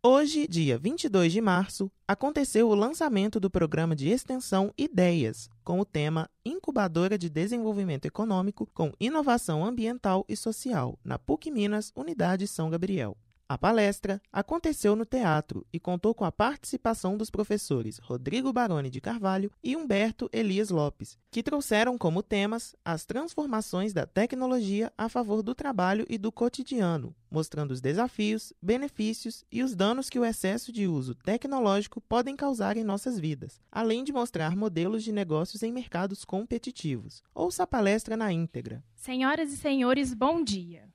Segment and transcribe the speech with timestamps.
[0.00, 5.84] Hoje, dia 22 de março, aconteceu o lançamento do programa de extensão Ideias, com o
[5.84, 12.70] tema Incubadora de Desenvolvimento Econômico com Inovação Ambiental e Social, na PUC Minas, Unidade São
[12.70, 13.16] Gabriel.
[13.50, 19.00] A palestra aconteceu no teatro e contou com a participação dos professores Rodrigo Baroni de
[19.00, 25.42] Carvalho e Humberto Elias Lopes, que trouxeram como temas as transformações da tecnologia a favor
[25.42, 30.70] do trabalho e do cotidiano, mostrando os desafios, benefícios e os danos que o excesso
[30.70, 35.72] de uso tecnológico podem causar em nossas vidas, além de mostrar modelos de negócios em
[35.72, 37.22] mercados competitivos.
[37.34, 38.84] Ouça a palestra na íntegra.
[38.94, 40.86] Senhoras e senhores, bom dia.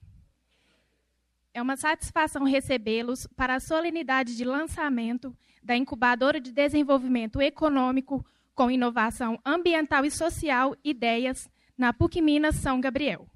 [1.53, 8.71] É uma satisfação recebê-los para a solenidade de lançamento da Incubadora de Desenvolvimento Econômico com
[8.71, 13.27] Inovação Ambiental e Social Ideias na PUC Minas São Gabriel.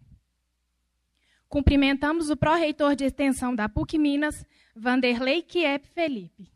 [1.48, 4.44] Cumprimentamos o pró-reitor de extensão da PUC Minas,
[4.76, 6.52] Vanderlei Kiep Felipe.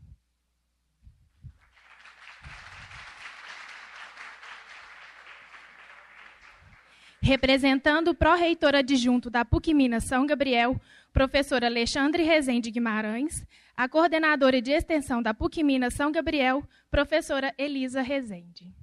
[7.22, 10.82] Representando o pró-reitor adjunto da PUC Minas São Gabriel,
[11.14, 13.46] professor Alexandre Rezende Guimarães,
[13.76, 18.74] a coordenadora de extensão da PUC Minas São Gabriel, professora Elisa Rezende.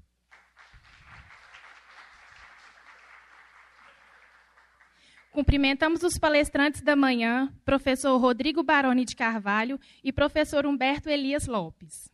[5.31, 12.11] Cumprimentamos os palestrantes da manhã, professor Rodrigo Baroni de Carvalho e professor Humberto Elias Lopes.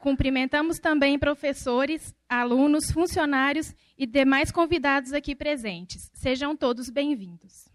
[0.00, 6.08] Cumprimentamos também professores, alunos, funcionários e demais convidados aqui presentes.
[6.14, 7.68] Sejam todos bem-vindos.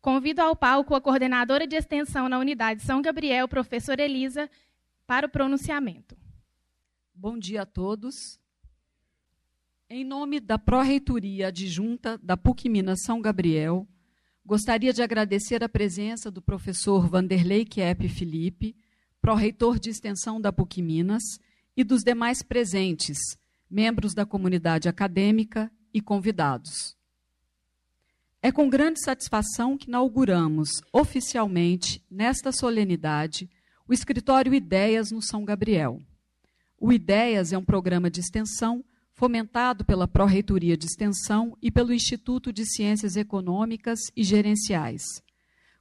[0.00, 4.48] Convido ao palco a coordenadora de extensão na unidade São Gabriel, professora Elisa,
[5.06, 6.16] para o pronunciamento.
[7.14, 8.40] Bom dia a todos.
[9.90, 13.86] Em nome da Pró-Reitoria Adjunta da PUC Minas São Gabriel,
[14.46, 18.74] gostaria de agradecer a presença do professor Vanderlei Kiep Felipe,
[19.20, 21.22] pró-reitor de extensão da PUC Minas,
[21.76, 23.18] e dos demais presentes,
[23.70, 26.96] membros da comunidade acadêmica e convidados.
[28.42, 33.48] É com grande satisfação que inauguramos oficialmente, nesta solenidade,
[33.86, 36.00] o escritório Ideias no São Gabriel.
[36.78, 42.50] O Ideias é um programa de extensão fomentado pela Pró-Reitoria de Extensão e pelo Instituto
[42.52, 45.02] de Ciências Econômicas e Gerenciais.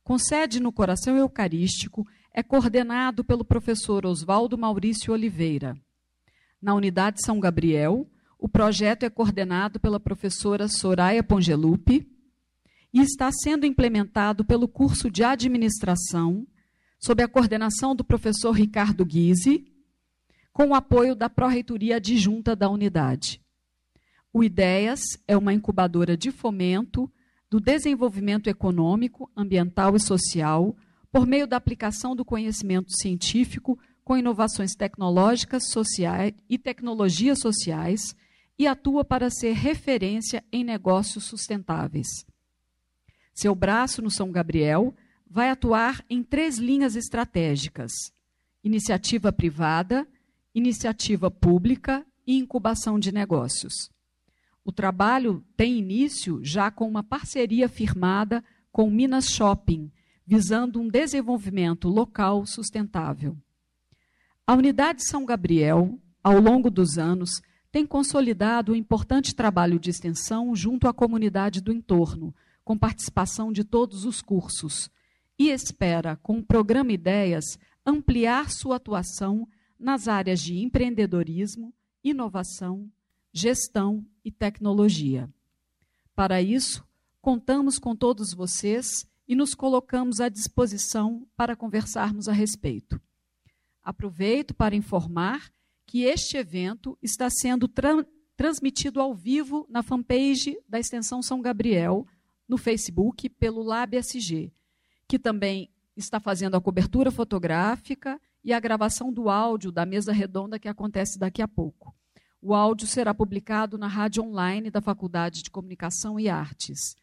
[0.04, 2.06] Com sede no Coração Eucarístico
[2.40, 5.78] é coordenado pelo professor Oswaldo Maurício Oliveira.
[6.62, 12.10] Na unidade São Gabriel, o projeto é coordenado pela professora Soraya Pongelupi
[12.94, 16.48] e está sendo implementado pelo curso de administração,
[16.98, 19.66] sob a coordenação do professor Ricardo Guise,
[20.54, 23.42] com o apoio da Pró-Reitoria Adjunta da unidade.
[24.32, 27.12] O IDEAS é uma incubadora de fomento
[27.50, 30.74] do desenvolvimento econômico, ambiental e social
[31.12, 38.16] por meio da aplicação do conhecimento científico com inovações tecnológicas sociais e tecnologias sociais
[38.58, 42.08] e atua para ser referência em negócios sustentáveis.
[43.34, 44.94] Seu braço no São Gabriel
[45.30, 47.92] vai atuar em três linhas estratégicas:
[48.64, 50.08] iniciativa privada,
[50.54, 53.90] iniciativa pública e incubação de negócios.
[54.66, 59.92] O trabalho tem início já com uma parceria firmada com Minas Shopping,
[60.30, 63.36] visando um desenvolvimento local sustentável.
[64.46, 67.42] A Unidade São Gabriel, ao longo dos anos,
[67.72, 72.32] tem consolidado um importante trabalho de extensão junto à comunidade do entorno,
[72.64, 74.88] com participação de todos os cursos,
[75.36, 79.48] e espera, com o programa Ideias, ampliar sua atuação
[79.80, 81.74] nas áreas de empreendedorismo,
[82.04, 82.88] inovação,
[83.34, 85.28] gestão e tecnologia.
[86.16, 86.86] Para isso,
[87.20, 93.00] contamos com todos vocês e nos colocamos à disposição para conversarmos a respeito.
[93.84, 95.52] Aproveito para informar
[95.86, 98.04] que este evento está sendo tra
[98.36, 102.08] transmitido ao vivo na fanpage da Extensão São Gabriel,
[102.48, 104.54] no Facebook, pelo LabSG,
[105.06, 110.58] que também está fazendo a cobertura fotográfica e a gravação do áudio da mesa redonda
[110.58, 111.94] que acontece daqui a pouco.
[112.42, 116.96] O áudio será publicado na rádio online da Faculdade de Comunicação e Artes.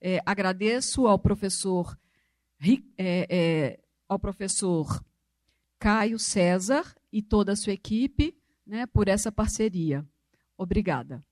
[0.00, 1.98] É, agradeço ao professor,
[2.96, 5.04] é, é, ao professor
[5.78, 8.36] Caio César e toda a sua equipe
[8.66, 10.06] né, por essa parceria.
[10.56, 11.24] Obrigada.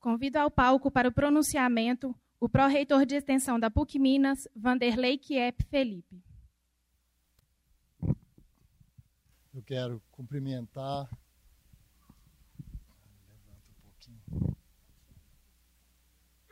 [0.00, 5.64] Convido ao palco para o pronunciamento o pró-reitor de extensão da PUC Minas, Vanderlei Kiep
[5.64, 6.22] Felipe.
[9.56, 11.08] Eu quero cumprimentar.
[13.26, 14.56] Levanta um pouquinho.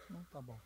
[0.08, 0.58] Não, tá bom.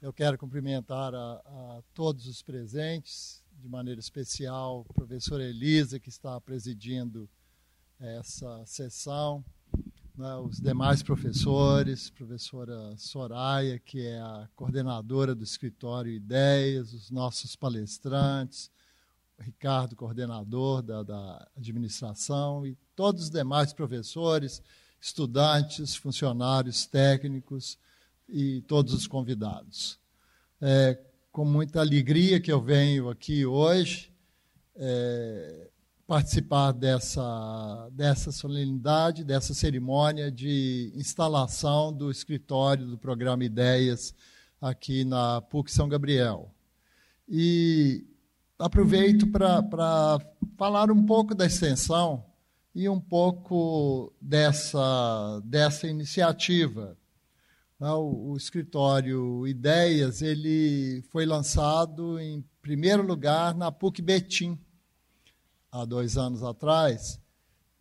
[0.00, 6.10] Eu quero cumprimentar a, a todos os presentes, de maneira especial a professora Elisa, que
[6.10, 7.28] está presidindo
[7.98, 9.44] essa sessão,
[10.16, 17.56] né, os demais professores, professora Soraya, que é a coordenadora do escritório Ideias, os nossos
[17.56, 18.70] palestrantes,
[19.38, 24.62] Ricardo, coordenador da, da administração, e todos os demais professores,
[25.00, 27.78] estudantes, funcionários técnicos
[28.28, 29.98] e todos os convidados.
[30.60, 30.98] É
[31.30, 34.10] com muita alegria que eu venho aqui hoje
[34.74, 35.68] é,
[36.06, 44.14] participar dessa, dessa solenidade, dessa cerimônia de instalação do escritório do programa Ideias
[44.58, 46.50] aqui na PUC São Gabriel.
[47.28, 48.06] E
[48.58, 50.18] aproveito para
[50.56, 52.24] falar um pouco da extensão
[52.74, 56.96] e um pouco dessa, dessa iniciativa.
[57.78, 64.58] Né, o, o escritório Ideias ele foi lançado em primeiro lugar na PUC Betim,
[65.70, 67.20] há dois anos atrás.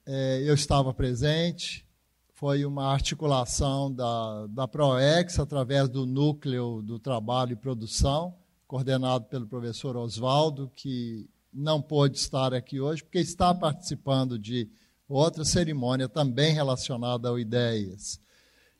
[0.06, 1.86] É, eu estava presente,
[2.34, 8.36] foi uma articulação da, da PROEX através do Núcleo do Trabalho e Produção,
[8.76, 14.70] coordenado pelo professor Oswaldo, que não pôde estar aqui hoje, porque está participando de
[15.08, 18.20] outra cerimônia também relacionada ao Ideias.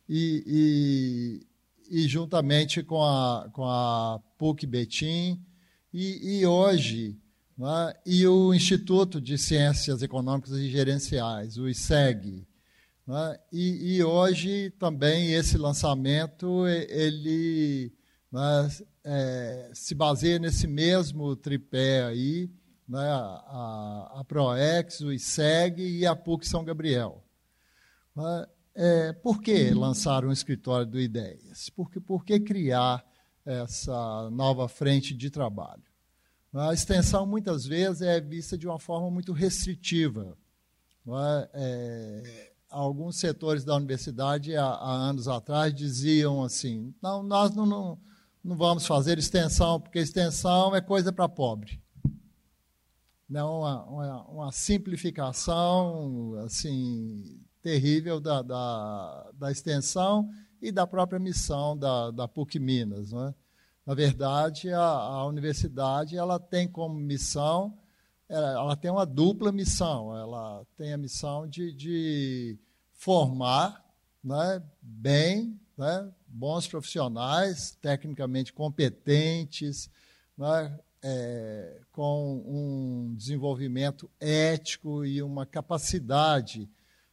[0.06, 1.40] E,
[1.88, 5.42] e, e juntamente com a, com a PUC Betim,
[5.94, 7.16] e, e hoje,
[7.56, 12.46] né, e o Instituto de Ciências Econômicas e Gerenciais, o ISEG.
[13.06, 17.90] Né, e, e, hoje também esse lançamento, ele
[18.30, 18.68] né,
[19.08, 22.50] é, se baseia nesse mesmo tripé aí,
[22.88, 27.24] né, a, a ProEx, o ISEG e a PUC São Gabriel.
[28.16, 31.70] Né, é, por que lançar um escritório do Ideias?
[31.70, 33.04] Porque, por que criar
[33.44, 35.84] essa nova frente de trabalho?
[36.52, 40.36] A extensão, muitas vezes, é vista de uma forma muito restritiva.
[41.06, 41.50] É?
[41.54, 47.98] É, alguns setores da universidade, há, há, anos atrás, diziam assim: não, nós não, não
[48.46, 51.82] não vamos fazer extensão, porque extensão é coisa para pobre.
[53.28, 60.30] Não uma, uma, uma, simplificação assim terrível da, da, da, extensão
[60.62, 63.10] e da própria missão da, da PUC Minas.
[63.10, 63.34] Não é?
[63.84, 67.76] Na verdade, a, a universidade ela tem como missão,
[68.28, 70.16] ela, ela, tem uma dupla missão.
[70.16, 72.56] Ela tem a missão de, de
[72.92, 73.84] formar
[74.22, 79.90] né, bem né, bons profissionais, tecnicamente competentes,
[80.36, 86.68] né, é, com um desenvolvimento ético e uma capacidade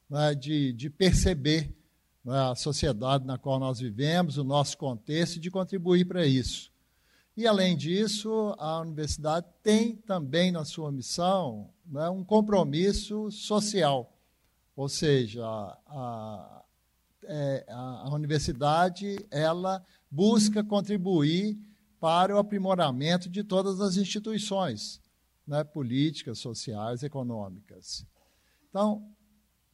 [0.10, 1.74] né, de, de perceber
[2.24, 6.72] né, a sociedade na qual nós vivemos, o nosso contexto, e de contribuir para isso.
[7.36, 14.14] E, além disso, a universidade tem também na sua missão né, um compromisso social,
[14.76, 15.44] ou seja,
[15.88, 16.63] a,
[17.28, 21.58] é, a, a universidade ela busca contribuir
[22.00, 25.02] para o aprimoramento de todas as instituições
[25.48, 28.06] né, políticas, sociais, econômicas.
[28.70, 29.04] Então,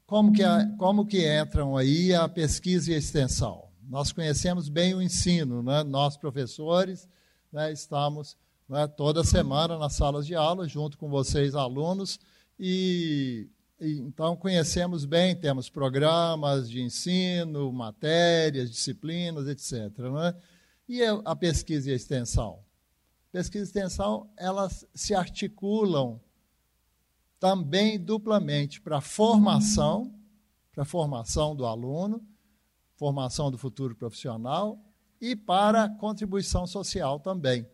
[0.06, 0.44] como que,
[0.78, 3.68] como que entram aí a pesquisa e a extensão?
[3.82, 5.84] Nós conhecemos bem o ensino, né?
[5.84, 7.08] nós professores
[7.52, 8.38] né, estamos
[8.68, 12.20] né, toda semana nas salas de aula, junto com vocês, alunos,
[12.60, 19.74] e então, conhecemos bem, temos programas de ensino, matérias, disciplinas, etc.
[20.28, 20.36] É?
[20.88, 22.60] E a pesquisa e a extensão?
[23.32, 26.20] Pesquisa e extensão, elas se articulam
[27.40, 30.14] também duplamente para a formação,
[30.74, 32.22] para a formação do aluno,
[32.96, 34.78] formação do futuro profissional
[35.22, 37.66] e para contribuição social também.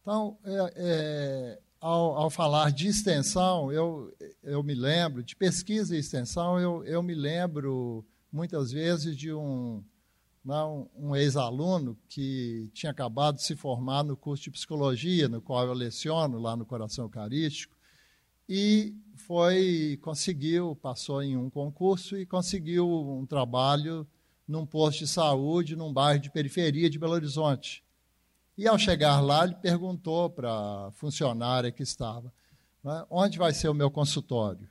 [0.00, 4.10] Então, é, é, ao, ao, falar de extensão, eu,
[4.42, 9.84] eu me lembro, de pesquisa e extensão, eu, eu me lembro muitas vezes de um,
[10.42, 15.66] não, um ex-aluno que tinha acabado de se formar no curso de psicologia, no qual
[15.66, 17.76] eu leciono lá no Coração Eucarístico,
[18.48, 24.06] e foi, conseguiu, passou em um concurso e conseguiu um trabalho
[24.48, 27.84] num posto de saúde, num bairro de periferia de Belo Horizonte.
[28.56, 32.32] E ao chegar lá, ele perguntou para a funcionária que estava:
[32.82, 34.70] né, onde vai ser o meu consultório?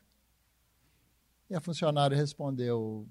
[1.49, 3.07] E a funcionária respondeu: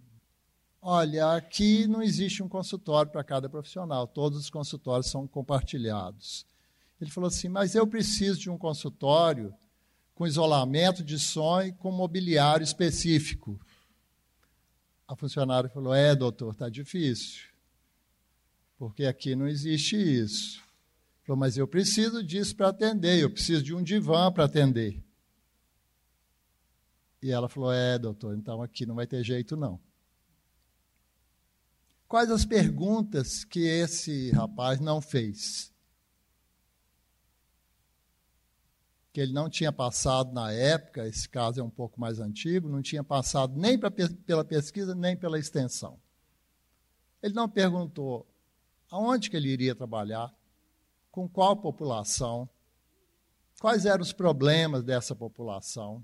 [0.81, 6.47] Olha, aqui não existe um consultório para cada profissional, todos os consultórios são compartilhados.
[7.01, 9.55] Ele falou assim: Mas eu preciso de um consultório
[10.15, 13.61] com isolamento de som e com mobiliário específico.
[15.07, 17.43] A funcionária falou: É, doutor, está difícil,
[18.79, 20.62] porque aqui não existe isso.
[21.33, 25.03] Falou, mas eu preciso disso para atender, eu preciso de um divã para atender.
[27.23, 29.81] E ela falou: É, doutor, então aqui não vai ter jeito não.
[32.07, 35.73] Quais as perguntas que esse rapaz não fez?
[39.11, 42.83] Que ele não tinha passado na época, esse caso é um pouco mais antigo, não
[42.83, 45.99] tinha passado nem pra, pela pesquisa, nem pela extensão.
[47.23, 48.27] Ele não perguntou
[48.91, 50.31] aonde que ele iria trabalhar,
[51.13, 52.49] com qual população,
[53.61, 56.03] quais eram os problemas dessa população,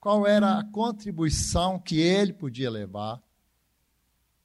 [0.00, 3.22] qual era a contribuição que ele podia levar,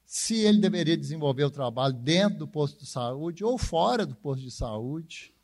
[0.04, 4.44] se ele deveria desenvolver o trabalho dentro do posto de saúde ou fora do posto
[4.44, 5.34] de saúde.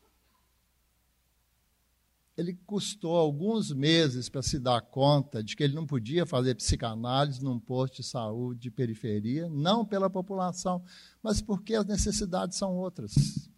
[2.36, 7.42] Ele custou alguns meses para se dar conta de que ele não podia fazer psicanálise
[7.42, 10.82] num posto de saúde de periferia, não pela população,
[11.20, 13.50] mas porque as necessidades são outras.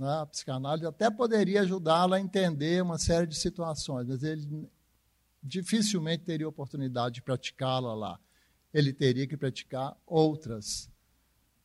[0.00, 4.68] A psicanálise até poderia ajudá-lo a entender uma série de situações, mas ele
[5.42, 8.20] dificilmente teria oportunidade de praticá-la lá.
[8.72, 10.90] Ele teria que praticar outras,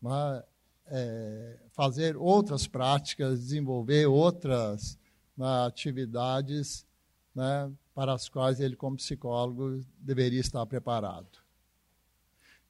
[0.02, 0.44] né?
[0.88, 4.98] é, fazer outras práticas, desenvolver outras
[5.36, 6.86] né, atividades
[7.34, 11.40] né, para as quais ele, como psicólogo, deveria estar preparado.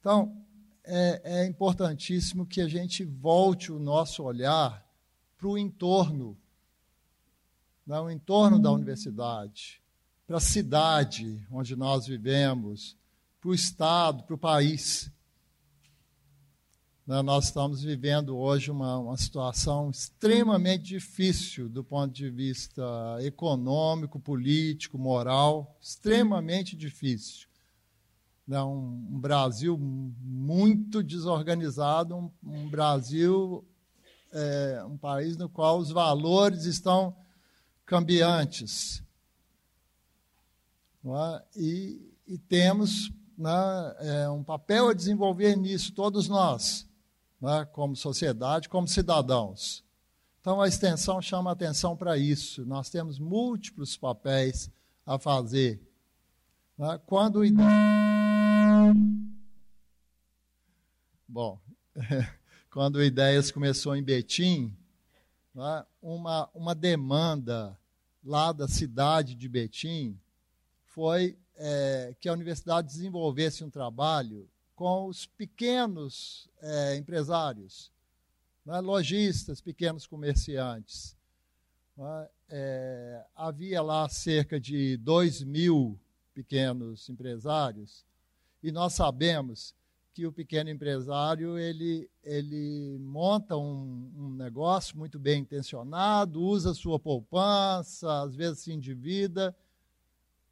[0.00, 0.36] Então,
[0.84, 4.86] é, é importantíssimo que a gente volte o nosso olhar
[5.38, 6.36] para o entorno,
[7.86, 9.80] né, o entorno da universidade,
[10.26, 12.96] para a cidade onde nós vivemos,
[13.40, 15.10] para o Estado, para o país.
[17.06, 22.82] Né, nós estamos vivendo hoje uma, uma situação extremamente difícil do ponto de vista
[23.20, 27.46] econômico, político, moral, extremamente difícil.
[28.44, 33.64] Né, um, Brasil muito desorganizado, um Brasil
[34.32, 37.16] é, um país no qual os valores estão
[37.84, 39.02] cambiantes.
[41.04, 41.42] É?
[41.56, 43.50] E, e, temos né,
[44.00, 46.86] é, um papel a desenvolver nisso, todos nós,
[47.40, 49.84] né, como sociedade, como cidadãos.
[50.40, 52.64] Então, a extensão chama atenção para isso.
[52.66, 54.70] Nós temos múltiplos papéis
[55.04, 55.80] a fazer.
[56.76, 57.00] Né?
[57.06, 57.40] Quando.
[61.28, 61.60] Bom.
[62.70, 64.76] quando o Ideias começou em Betim,
[65.54, 67.78] né, uma, uma demanda
[68.22, 70.18] lá da cidade de Betim
[70.84, 77.90] foi é, que a universidade desenvolvesse um trabalho com os pequenos é, empresários,
[78.64, 81.16] né, lojistas, pequenos comerciantes.
[81.96, 85.98] Né, é, havia lá cerca de 2 mil
[86.34, 88.04] pequenos empresários,
[88.62, 89.74] e nós sabemos
[90.18, 96.98] que o pequeno empresário ele, ele monta um, um, negócio muito bem intencionado, usa sua
[96.98, 99.54] poupança, às vezes se endivida,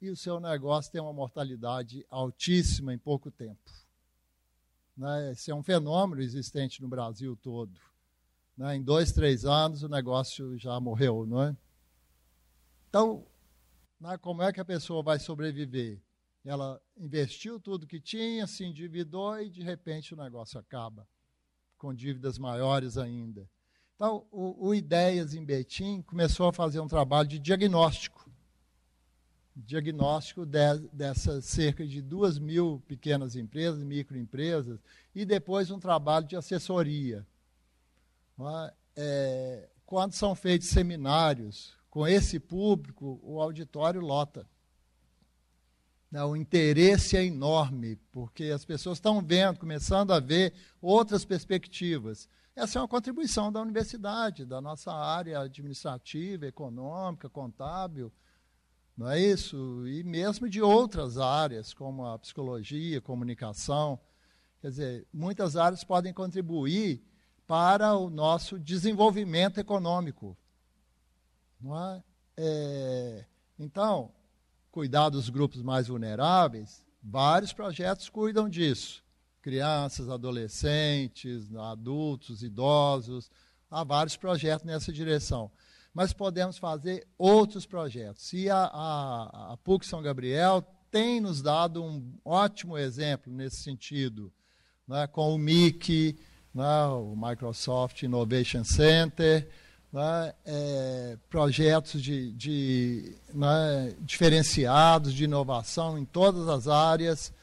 [0.01, 3.59] e o seu negócio tem uma mortalidade altíssima em pouco tempo.
[4.95, 5.33] Né?
[5.33, 7.77] Esse é um fenômeno existente no Brasil todo.
[8.55, 8.77] Né?
[8.77, 11.57] Em dois, três anos o negócio já morreu, não é?
[12.87, 13.27] Então,
[13.99, 15.99] né, como é que a pessoa vai sobreviver?
[16.43, 21.07] Ela investiu tudo que tinha, se endividou e de repente o negócio acaba,
[21.77, 23.49] com dívidas maiores ainda.
[23.95, 28.29] Então, o, o Ideias em Betim começou a fazer um trabalho de diagnóstico.
[29.55, 34.79] Diagnóstico de, dessas cerca de duas mil pequenas empresas, microempresas,
[35.15, 37.25] e depois um trabalho de assessoria.
[38.95, 44.47] É, quando são feitos seminários com esse público, o auditório lota.
[46.11, 52.29] O interesse é enorme, porque as pessoas estão vendo, começando a ver outras perspectivas.
[52.55, 58.11] Essa é uma contribuição da universidade, da nossa área administrativa, econômica, contábil,
[58.97, 59.87] não é isso?
[59.87, 63.99] E mesmo de outras áreas, como a psicologia, comunicação.
[64.59, 67.03] Quer dizer, muitas áreas podem contribuir
[67.45, 70.35] para o nosso desenvolvimento econômico.
[71.61, 72.03] Não é?
[72.37, 73.25] é
[73.59, 74.11] então,
[74.77, 79.03] cuidar dos grupos mais vulneráveis, vários projetos cuidam disso.
[79.41, 83.31] Crianças, adolescentes, adultos, idosos,
[83.71, 85.49] há vários projetos nessa direção.
[85.91, 88.31] Mas podemos fazer outros projetos.
[88.33, 94.31] E a, a, a PUC São Gabriel tem nos dado um ótimo exemplo nesse sentido,
[94.87, 96.19] né, com o MIC,
[96.53, 99.49] né, o Microsoft Innovation Center,
[99.91, 107.33] né, é, projetos de, de né, diferenciados de inovação em todas as áreas.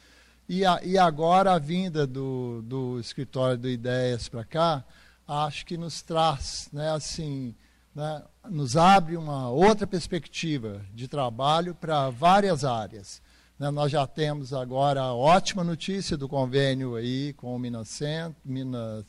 [0.48, 4.84] E, a, e agora a vinda do, do escritório do Ideias para cá,
[5.26, 7.54] acho que nos traz, né, assim,
[7.94, 13.22] né, nos abre uma outra perspectiva de trabalho para várias áreas.
[13.58, 18.36] Né, nós já temos agora a ótima notícia do convênio aí com o Minas Centro,
[18.44, 19.06] Minas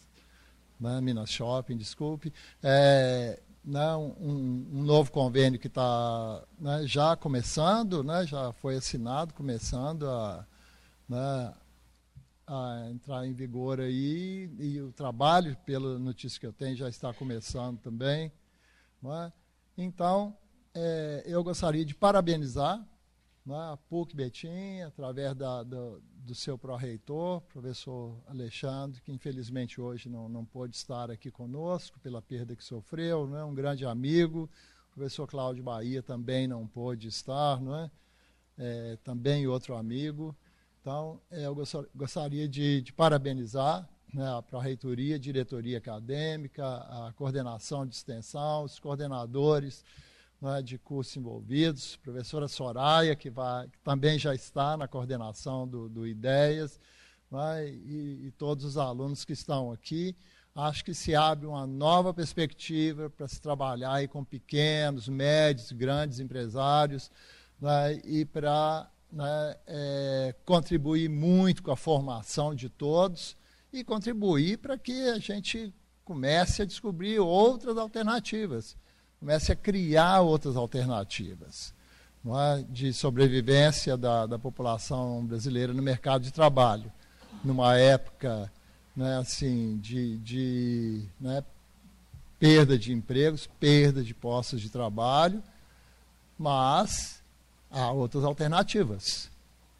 [0.79, 8.03] né, Minas Shopping, desculpe, é, né, um, um, novo convênio que está né, já começando,
[8.03, 10.45] né, já foi assinado, começando a,
[11.09, 11.53] né,
[12.47, 17.13] a entrar em vigor aí, e o trabalho, pela notícia que eu tenho, já está
[17.13, 18.31] começando também.
[19.03, 19.31] É?
[19.77, 20.35] Então,
[20.73, 22.83] é, eu gostaria de parabenizar
[23.45, 30.09] né, a PUC Betim, através da, do, do seu pró-reitor, professor Alexandre, que infelizmente hoje
[30.09, 33.45] não, não pôde estar aqui conosco pela perda que sofreu, não é?
[33.45, 34.49] um grande amigo.
[34.91, 37.91] O professor Cláudio Bahia também não pôde estar, não é?
[38.57, 40.35] é também outro amigo.
[40.81, 41.55] Então, é, eu
[41.93, 49.83] gostaria de, de parabenizar né, a reitoria, diretoria acadêmica, a coordenação de extensão, os coordenadores
[50.45, 55.89] né, de cursos envolvidos, professora Soraya, que, vai, que também já está na coordenação do,
[55.89, 56.79] do IDEAS,
[57.31, 60.15] né, e, e todos os alunos que estão aqui.
[60.53, 66.19] Acho que se abre uma nova perspectiva para se trabalhar aí com pequenos, médios, grandes
[66.19, 67.09] empresários
[67.59, 73.35] né, e para né, é, contribuir muito com a formação de todos
[73.73, 75.73] e contribuir para que a gente
[76.03, 78.77] comece a descobrir outras alternativas
[79.25, 81.73] comece a criar outras alternativas
[82.27, 82.63] é?
[82.69, 86.91] de sobrevivência da, da população brasileira no mercado de trabalho,
[87.43, 88.51] numa época
[88.95, 91.43] né, assim, de, de né,
[92.37, 95.41] perda de empregos, perda de postos de trabalho,
[96.37, 97.19] mas
[97.71, 99.31] há outras alternativas.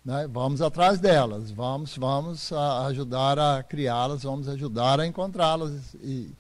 [0.04, 0.28] Né?
[0.28, 6.34] Vamos atrás delas, vamos, vamos ajudar a criá-las, vamos ajudar a encontrá-las e,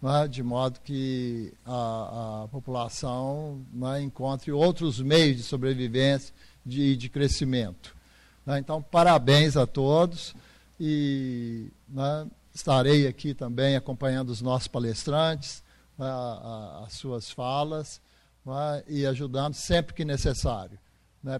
[0.00, 6.96] né, de modo que a, a população né, encontre outros meios de sobrevivência e de,
[6.96, 7.96] de, crescimento.
[8.44, 10.34] Né, então, parabéns a todos
[10.78, 15.62] e né, estarei aqui também acompanhando os nossos palestrantes,
[15.98, 18.00] né, a, a, as suas falas
[18.44, 20.78] né, e ajudando sempre que necessário.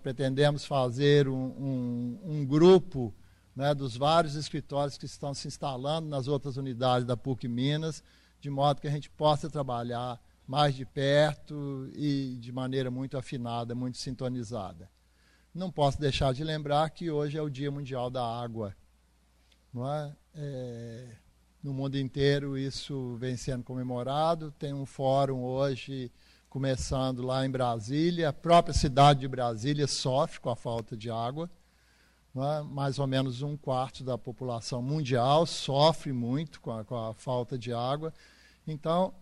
[0.02, 3.12] pretendemos fazer um, um, um grupo
[3.76, 8.02] dos vários escritórios que estão se instalando nas outras unidades da PUC Minas,
[8.44, 13.74] de modo que a gente possa trabalhar mais de perto e de maneira muito afinada,
[13.74, 14.86] muito sintonizada.
[15.54, 18.76] Não posso deixar de lembrar que hoje é o Dia Mundial da Água.
[19.72, 20.14] Não é?
[20.34, 21.08] é
[21.62, 24.52] no mundo inteiro isso vem sendo comemorado.
[24.58, 26.12] Tem um fórum hoje
[26.50, 28.28] começando lá em Brasília.
[28.28, 31.48] A própria cidade de Brasília sofre com a falta de água.
[32.36, 32.60] É?
[32.60, 37.56] Mais ou menos um quarto da população mundial sofre muito com a, com a falta
[37.56, 38.12] de água.
[38.66, 39.14] Então,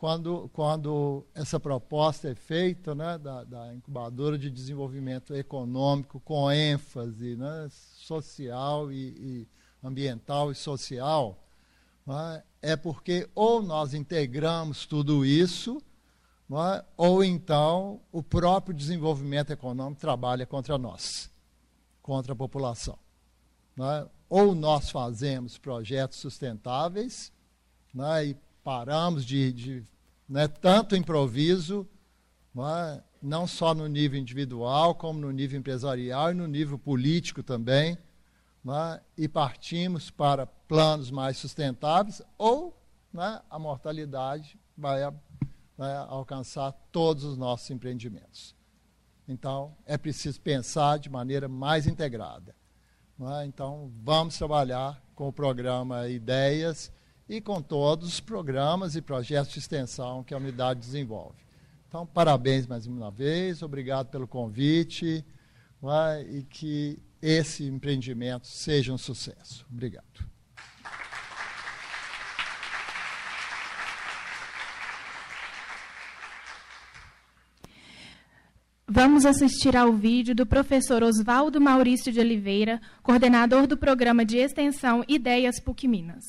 [0.00, 7.36] quando, quando essa proposta é feita né, da, da incubadora de desenvolvimento econômico com ênfase
[7.36, 9.48] né, social e, e,
[9.82, 11.38] ambiental e social,
[12.06, 15.82] né, é porque ou nós integramos tudo isso,
[16.48, 21.30] né, ou então o próprio desenvolvimento econômico trabalha contra nós,
[22.00, 22.98] contra a população.
[23.76, 24.08] Né.
[24.30, 27.30] Ou nós fazemos projetos sustentáveis
[27.92, 29.84] né, e paramos de, de
[30.28, 31.86] né, tanto improviso,
[32.54, 33.02] não, é?
[33.20, 37.98] não só no nível individual, como no nível empresarial e no nível político também,
[38.66, 39.00] é?
[39.16, 42.76] e partimos para planos mais sustentáveis, ou
[43.12, 45.00] né, a mortalidade vai
[45.76, 48.54] né, alcançar todos os nossos empreendimentos.
[49.26, 52.54] Então, é preciso pensar de maneira mais integrada.
[53.20, 53.44] É?
[53.44, 56.90] Então, vamos trabalhar com o programa Ideias
[57.30, 61.38] e com todos os programas e projetos de extensão que a unidade desenvolve.
[61.88, 65.24] Então, parabéns mais uma vez, obrigado pelo convite
[65.80, 66.22] é?
[66.22, 69.64] e que esse empreendimento seja um sucesso.
[69.70, 70.28] Obrigado.
[78.88, 85.04] Vamos assistir ao vídeo do professor Oswaldo Maurício de Oliveira, coordenador do programa de extensão
[85.06, 86.24] Ideias PUC Minas.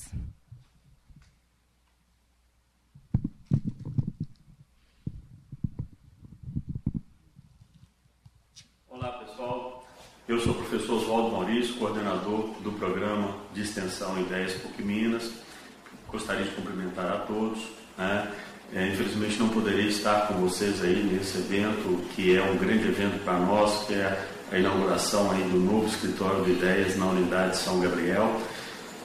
[10.27, 15.31] Eu sou o professor Oswaldo Maurício, coordenador do programa de extensão Ideias PUC Minas.
[16.07, 17.59] Gostaria de cumprimentar a todos.
[17.97, 18.31] Né?
[18.73, 23.21] É, infelizmente não poderei estar com vocês aí nesse evento, que é um grande evento
[23.25, 27.79] para nós, que é a inauguração aí do novo escritório de ideias na unidade São
[27.79, 28.39] Gabriel.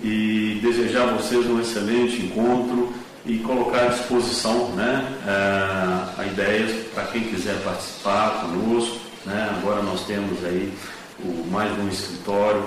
[0.03, 2.93] E desejar a vocês um excelente encontro
[3.25, 9.01] e colocar à disposição né, é, a ideias para quem quiser participar conosco.
[9.25, 9.57] Né?
[9.59, 10.73] Agora nós temos aí
[11.21, 12.63] o, mais um escritório.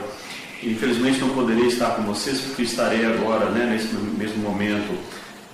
[0.62, 4.98] Infelizmente não poderei estar com vocês porque estarei agora, né, nesse mesmo momento,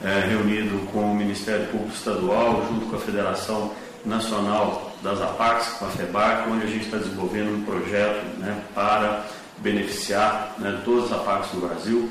[0.03, 3.71] é, reunido com o Ministério Público Estadual, junto com a Federação
[4.03, 9.25] Nacional das APACs, com a FEBAC, onde a gente está desenvolvendo um projeto né, para
[9.59, 12.09] beneficiar né, todas as APACs do Brasil.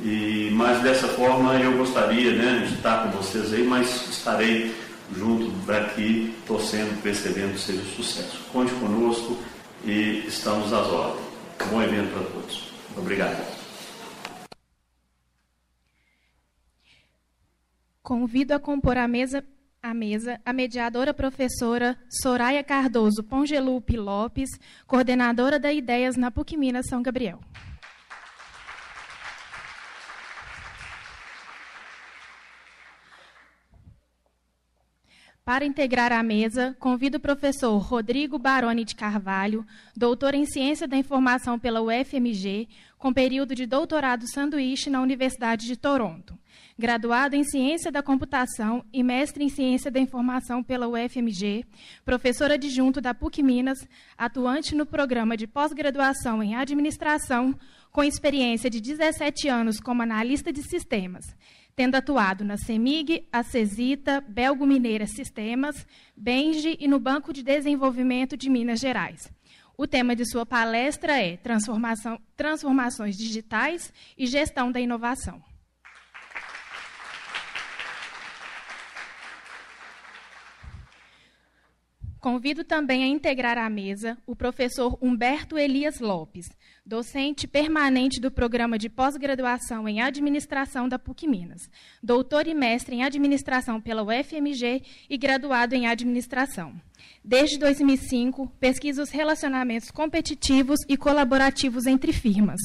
[0.00, 4.74] E, mas dessa forma eu gostaria né, de estar com vocês aí, mas estarei
[5.16, 8.38] junto daqui, torcendo que esse evento seja um sucesso.
[8.52, 9.36] Conte conosco
[9.84, 11.26] e estamos às ordens.
[11.70, 12.72] Bom evento para todos.
[12.96, 13.62] Obrigado.
[18.02, 19.44] Convido a compor a mesa,
[19.82, 24.50] a mesa a mediadora professora Soraya Cardoso Pongelupe Lopes,
[24.86, 27.40] coordenadora da Ideias na PUC Minas São Gabriel.
[35.44, 40.96] Para integrar a mesa, convido o professor Rodrigo Baroni de Carvalho, doutor em Ciência da
[40.96, 46.38] Informação pela UFMG, com período de doutorado sanduíche na Universidade de Toronto
[46.78, 51.64] graduado em Ciência da Computação e mestre em Ciência da Informação pela UFMG,
[52.04, 57.54] professor adjunto da PUC Minas, atuante no programa de pós-graduação em Administração,
[57.92, 61.36] com experiência de 17 anos como analista de sistemas,
[61.76, 68.48] tendo atuado na CEMIG, Acesita, Belgo Mineira Sistemas, Benji e no Banco de Desenvolvimento de
[68.48, 69.30] Minas Gerais.
[69.76, 71.38] O tema de sua palestra é
[72.36, 75.42] Transformações Digitais e Gestão da Inovação.
[82.22, 86.48] Convido também a integrar a mesa o professor Humberto Elias Lopes,
[86.84, 91.70] docente permanente do programa de pós-graduação em administração da PUC Minas,
[92.02, 96.74] doutor e mestre em administração pela UFMG e graduado em administração.
[97.24, 102.60] Desde 2005, pesquisa os relacionamentos competitivos e colaborativos entre firmas.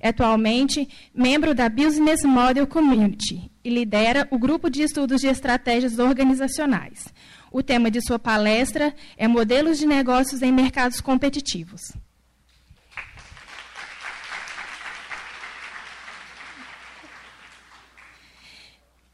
[0.00, 5.98] É atualmente membro da Business Model Community e lidera o grupo de estudos de estratégias
[5.98, 7.08] organizacionais.
[7.50, 11.80] O tema de sua palestra é Modelos de Negócios em Mercados Competitivos.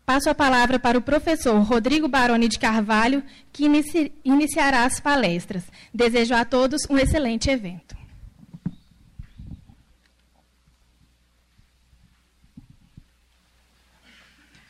[0.09, 5.65] Passo a palavra para o professor Rodrigo Baroni de Carvalho, que inici iniciará as palestras.
[5.93, 7.95] Desejo a todos um excelente evento.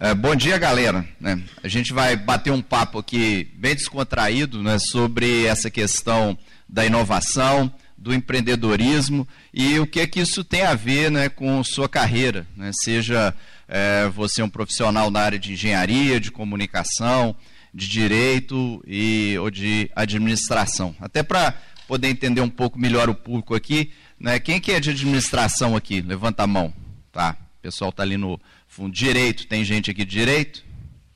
[0.01, 1.07] É, bom dia, galera.
[1.20, 1.40] Né?
[1.62, 6.37] A gente vai bater um papo aqui bem descontraído né, sobre essa questão
[6.68, 11.62] da inovação, do empreendedorismo e o que é que isso tem a ver né, com
[11.62, 12.44] sua carreira.
[12.57, 12.72] Né?
[12.83, 13.33] Seja
[13.68, 17.37] é, você um profissional na área de engenharia, de comunicação,
[17.72, 20.96] de direito e, ou de administração.
[20.98, 21.52] Até para
[21.87, 26.00] poder entender um pouco melhor o público aqui, né, quem que é de administração aqui?
[26.00, 26.72] Levanta a mão.
[27.12, 30.64] Tá, o pessoal está ali no, fundo direito, tem gente aqui de direito?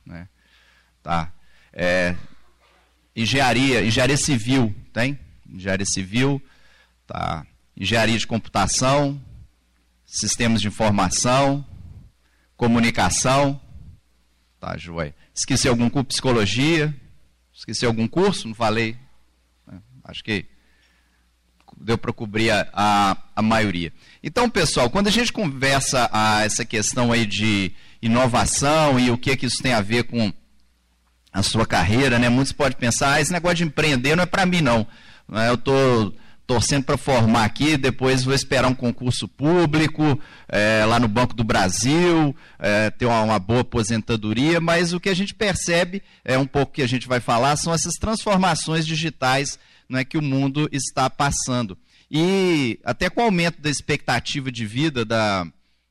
[0.05, 0.27] Né?
[1.01, 1.31] Tá.
[1.71, 2.15] É,
[3.15, 5.17] engenharia, engenharia civil, tem?
[5.49, 6.41] Engenharia civil,
[7.07, 7.45] tá.
[7.77, 9.21] Engenharia de computação,
[10.05, 11.65] sistemas de informação,
[12.55, 13.59] comunicação,
[14.59, 15.13] tá, Joé?
[15.33, 16.93] Esqueci algum curso, psicologia,
[17.53, 18.97] esqueci algum curso, não falei?
[19.71, 20.45] É, acho que
[21.77, 23.91] deu para cobrir a, a, a, maioria.
[24.23, 29.35] Então, pessoal, quando a gente conversa a essa questão aí de inovação e o que,
[29.35, 30.31] que isso tem a ver com
[31.31, 32.29] a sua carreira, né?
[32.29, 34.85] Muitos podem pensar, ah, esse negócio de empreender não é para mim, não.
[35.31, 36.15] É, eu estou
[36.53, 41.43] torcendo para formar aqui, depois vou esperar um concurso público é, lá no Banco do
[41.43, 46.45] Brasil, é, ter uma, uma, boa aposentadoria, mas o que a gente percebe, é um
[46.45, 49.57] pouco que a gente vai falar, são essas transformações digitais
[49.89, 51.75] não é que o mundo está passando.
[52.09, 55.47] E até com o aumento da expectativa de vida da,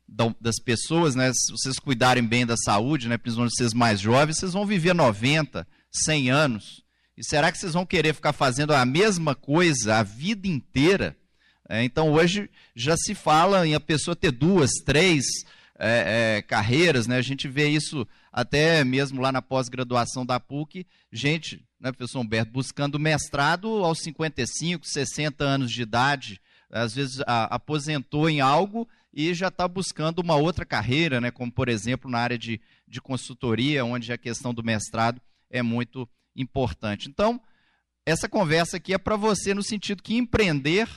[0.08, 4.38] da, das pessoas, né, se vocês cuidarem bem da saúde, né, principalmente vocês mais jovens,
[4.38, 6.82] vocês vão viver 90, 100 anos.
[7.16, 11.16] E será que vocês vão querer ficar fazendo a mesma coisa a vida inteira?
[11.68, 15.24] É, então hoje já se fala em a pessoa ter duas, três
[15.78, 17.16] é, é, carreiras, né?
[17.16, 22.52] A gente vê isso até mesmo lá na pós-graduação da PUC, gente né, professor Humberto,
[22.52, 29.34] buscando mestrado aos 55, 60 anos de idade, às vezes a, aposentou em algo e
[29.34, 33.84] já está buscando uma outra carreira, né, como por exemplo na área de, de consultoria,
[33.84, 35.20] onde a questão do mestrado
[35.50, 36.21] é muito importante.
[37.08, 37.40] Então,
[38.04, 40.88] essa conversa aqui é para você no sentido que empreender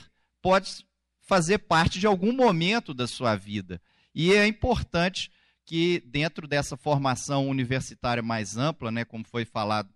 [0.42, 0.84] pode
[1.20, 3.80] fazer parte de algum momento da sua vida.
[4.14, 5.30] E é importante
[5.64, 9.92] que dentro dessa formação universitária mais ampla, né, como foi falado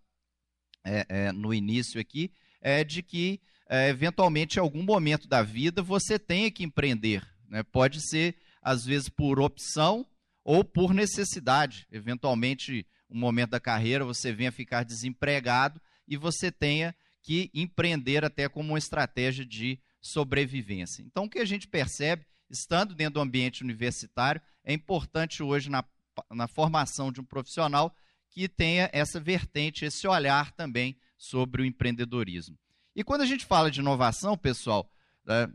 [0.85, 5.81] é, é, no início aqui, é de que é, eventualmente em algum momento da vida
[5.81, 7.26] você tenha que empreender.
[7.48, 7.62] Né?
[7.62, 10.05] Pode ser às vezes por opção
[10.44, 11.87] ou por necessidade.
[11.90, 18.49] Eventualmente, um momento da carreira você venha ficar desempregado e você tenha que empreender até
[18.49, 21.03] como uma estratégia de sobrevivência.
[21.03, 25.85] Então, o que a gente percebe, estando dentro do ambiente universitário, é importante hoje na,
[26.31, 27.94] na formação de um profissional
[28.31, 32.57] que tenha essa vertente, esse olhar também sobre o empreendedorismo.
[32.94, 34.90] E quando a gente fala de inovação, pessoal,
[35.25, 35.53] né,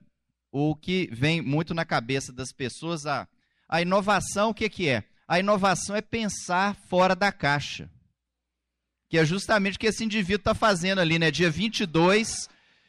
[0.51, 3.27] o que vem muito na cabeça das pessoas, a,
[3.67, 5.03] a inovação, o que, que é?
[5.27, 7.89] A inovação é pensar fora da caixa.
[9.09, 11.31] Que é justamente o que esse indivíduo está fazendo ali, né?
[11.31, 12.47] Dia 22,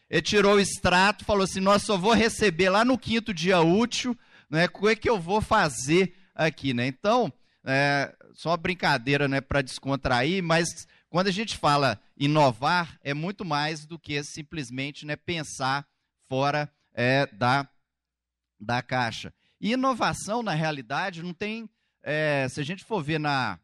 [0.08, 4.16] ele tirou o extrato, falou assim: Nossa, só vou receber lá no quinto dia útil,
[4.50, 4.66] né?
[4.80, 6.86] O é que eu vou fazer aqui, né?
[6.86, 7.32] Então,
[7.64, 13.44] é, só uma brincadeira né, para descontrair, mas quando a gente fala inovar, é muito
[13.44, 15.86] mais do que simplesmente né, pensar
[16.28, 17.68] fora é, da,
[18.60, 19.32] da caixa.
[19.60, 21.68] E inovação, na realidade, não tem.
[22.08, 23.58] É, se a gente for ver na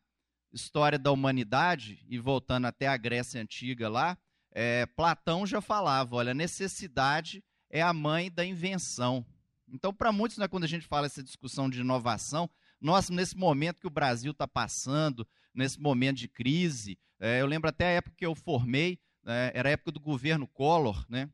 [0.52, 4.18] história da humanidade, e voltando até a Grécia Antiga lá,
[4.50, 9.24] é, Platão já falava: olha, necessidade é a mãe da invenção.
[9.68, 12.50] Então, para muitos, né, quando a gente fala essa discussão de inovação,
[12.80, 15.24] nós, nesse momento que o Brasil está passando,
[15.54, 19.68] nesse momento de crise, é, eu lembro até a época que eu formei, é, era
[19.68, 21.30] a época do governo Collor, né?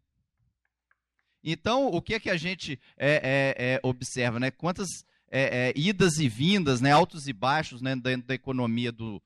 [1.42, 4.50] Então, o que é que a gente é, é, é observa, né?
[4.50, 6.92] Quantas é, idas e vindas, né?
[6.92, 7.94] Altos e baixos, né?
[7.96, 9.22] Dentro da economia do,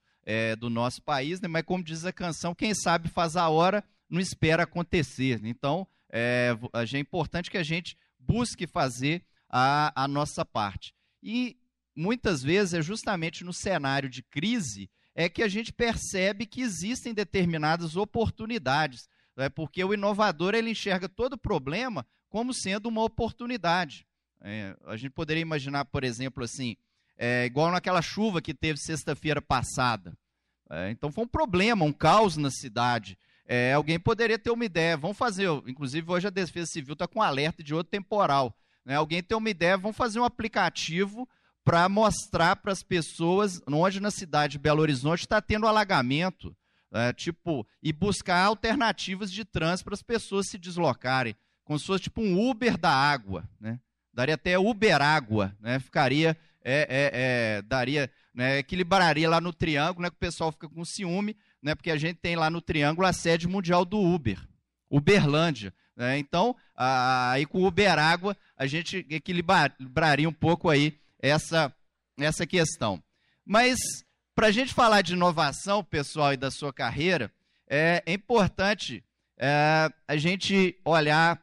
[0.59, 1.49] do nosso país, né?
[1.49, 5.41] Mas como diz a canção, quem sabe faz a hora, não espera acontecer.
[5.45, 10.95] Então, é, é importante que a gente busque fazer a, a nossa parte.
[11.23, 11.57] E
[11.95, 17.13] muitas vezes é justamente no cenário de crise é que a gente percebe que existem
[17.13, 24.07] determinadas oportunidades, é porque o inovador ele enxerga todo problema como sendo uma oportunidade.
[24.43, 26.77] É, a gente poderia imaginar, por exemplo, assim,
[27.17, 30.17] é, igual naquela chuva que teve sexta-feira passada.
[30.69, 33.17] É, então foi um problema, um caos na cidade.
[33.47, 37.23] É, alguém poderia ter uma ideia, vamos fazer, inclusive hoje a Defesa Civil está com
[37.23, 38.57] alerta de outro temporal.
[38.85, 38.97] Né?
[38.97, 41.29] Alguém tem uma ideia, vamos fazer um aplicativo
[41.65, 46.57] para mostrar para as pessoas onde na cidade de Belo Horizonte está tendo alagamento,
[46.91, 52.05] é, tipo, e buscar alternativas de trânsito para as pessoas se deslocarem, como se fosse
[52.05, 53.79] tipo um Uber da água, né?
[54.13, 55.79] Daria até Uber água, né?
[55.79, 58.59] Ficaria, é, é, é, daria, né?
[58.59, 60.11] equilibraria lá no triângulo, né?
[60.11, 61.75] Que o pessoal fica com ciúme, né?
[61.75, 64.39] Porque a gente tem lá no triângulo a sede mundial do Uber,
[64.91, 65.73] Uberlândia.
[65.97, 66.19] Né?
[66.19, 71.73] Então, aí com o Uber água a gente equilibraria um pouco aí essa,
[72.19, 73.03] essa questão.
[73.45, 73.79] Mas,
[74.35, 77.31] para a gente falar de inovação, pessoal, e da sua carreira,
[77.69, 79.05] é, é importante
[79.37, 81.42] é, a gente olhar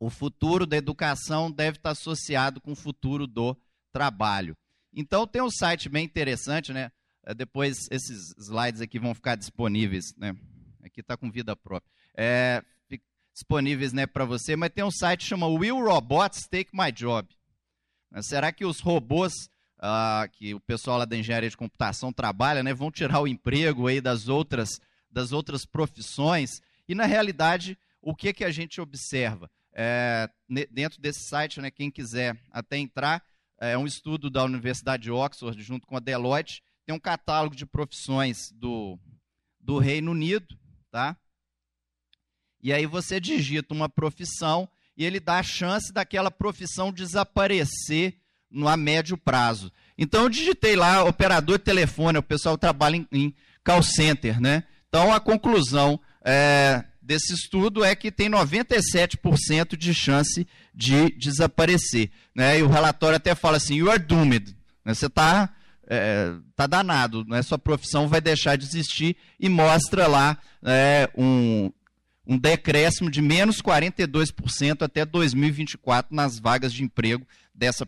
[0.00, 3.54] o futuro da educação deve estar associado com o futuro do
[3.92, 4.56] trabalho.
[4.94, 6.90] Então, tem um site bem interessante, né?
[7.22, 10.34] É, depois, esses slides aqui vão ficar disponíveis, né?
[10.82, 11.92] Aqui está com vida própria.
[12.14, 12.64] É,
[13.34, 17.28] disponíveis né, para você, mas tem um site que chama Will Robots Take My Job?
[18.22, 19.32] Será que os robôs
[19.78, 23.86] ah, que o pessoal lá da engenharia de computação trabalha, né, vão tirar o emprego
[23.86, 26.50] aí das outras, das outras profissões?
[26.88, 29.48] E na realidade, o que que a gente observa?
[29.72, 30.28] É,
[30.70, 33.22] dentro desse site, né, quem quiser até entrar,
[33.58, 37.66] é um estudo da Universidade de Oxford junto com a Deloitte, tem um catálogo de
[37.66, 38.98] profissões do,
[39.60, 40.58] do Reino Unido,
[40.90, 41.16] tá?
[42.62, 48.18] E aí você digita uma profissão e ele dá a chance daquela profissão desaparecer
[48.50, 49.72] no a médio prazo.
[49.96, 54.64] Então eu digitei lá operador de telefone, o pessoal trabalha em, em call center, né?
[54.88, 62.08] Então a conclusão é, desse estudo é que tem 97% de chance de desaparecer.
[62.32, 62.60] Né?
[62.60, 64.56] E o relatório até fala assim, you are doomed.
[64.84, 64.94] Né?
[64.94, 65.52] Você está
[65.88, 67.42] é, tá danado, né?
[67.42, 71.72] sua profissão vai deixar de existir e mostra lá é, um,
[72.24, 77.84] um decréscimo de menos 42% até 2024 nas vagas de emprego dessa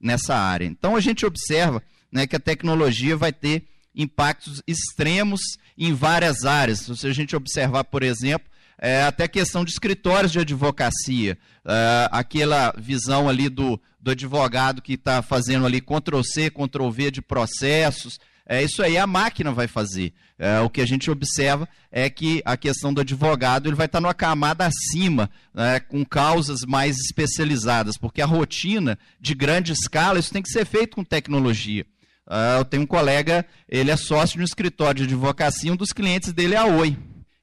[0.00, 0.64] nessa área.
[0.64, 5.40] Então a gente observa né, que a tecnologia vai ter impactos extremos
[5.76, 6.80] em várias áreas.
[6.80, 12.74] Se a gente observar, por exemplo, é, até questão de escritórios de advocacia, é, aquela
[12.76, 18.18] visão ali do, do advogado que está fazendo ali Ctrl-C, Ctrl-V de processos.
[18.46, 20.12] É, isso aí a máquina vai fazer.
[20.38, 24.00] É, o que a gente observa é que a questão do advogado ele vai estar
[24.00, 30.32] numa camada acima, né, com causas mais especializadas, porque a rotina de grande escala, isso
[30.32, 31.86] tem que ser feito com tecnologia.
[32.26, 35.92] Uh, eu tenho um colega, ele é sócio de um escritório de advocacia, um dos
[35.92, 36.96] clientes dele é a Oi.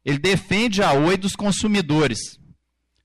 [0.03, 2.39] Ele defende a Oi dos consumidores.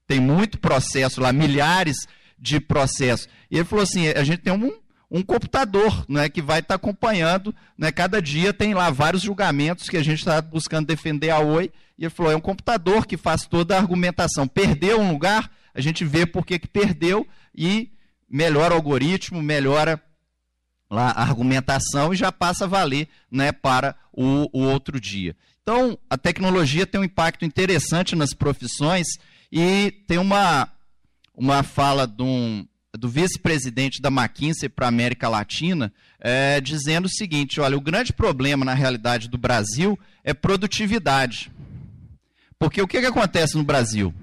[0.06, 2.06] Tem muito processo lá, milhares
[2.38, 3.28] de processos.
[3.50, 4.72] E ele falou assim: a gente tem um,
[5.10, 7.54] um computador né, que vai estar tá acompanhando.
[7.76, 11.70] Né, cada dia tem lá vários julgamentos que a gente está buscando defender a Oi.
[11.98, 14.48] E ele falou: é um computador que faz toda a argumentação.
[14.48, 17.90] Perdeu um lugar, a gente vê por que, perdeu e
[18.28, 20.00] melhora o algoritmo, melhora
[20.90, 25.36] lá a argumentação e já passa a valer né, para o, o outro dia.
[25.62, 29.06] Então, a tecnologia tem um impacto interessante nas profissões
[29.50, 30.68] e tem uma,
[31.34, 37.10] uma fala de um, do vice-presidente da McKinsey para a América Latina, é, dizendo o
[37.10, 41.50] seguinte: olha, o grande problema na realidade do Brasil é produtividade.
[42.58, 44.14] Porque o que, que acontece no Brasil?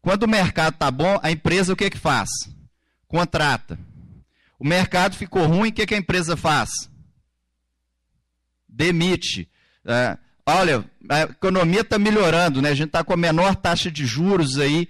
[0.00, 2.28] Quando o mercado está bom, a empresa o que, que faz?
[3.08, 3.78] Contrata.
[4.60, 6.70] O mercado ficou ruim, o que, que a empresa faz?
[8.68, 9.48] Demite.
[9.86, 12.68] É, olha, a economia está melhorando, né?
[12.68, 14.86] A gente está com a menor taxa de juros aí,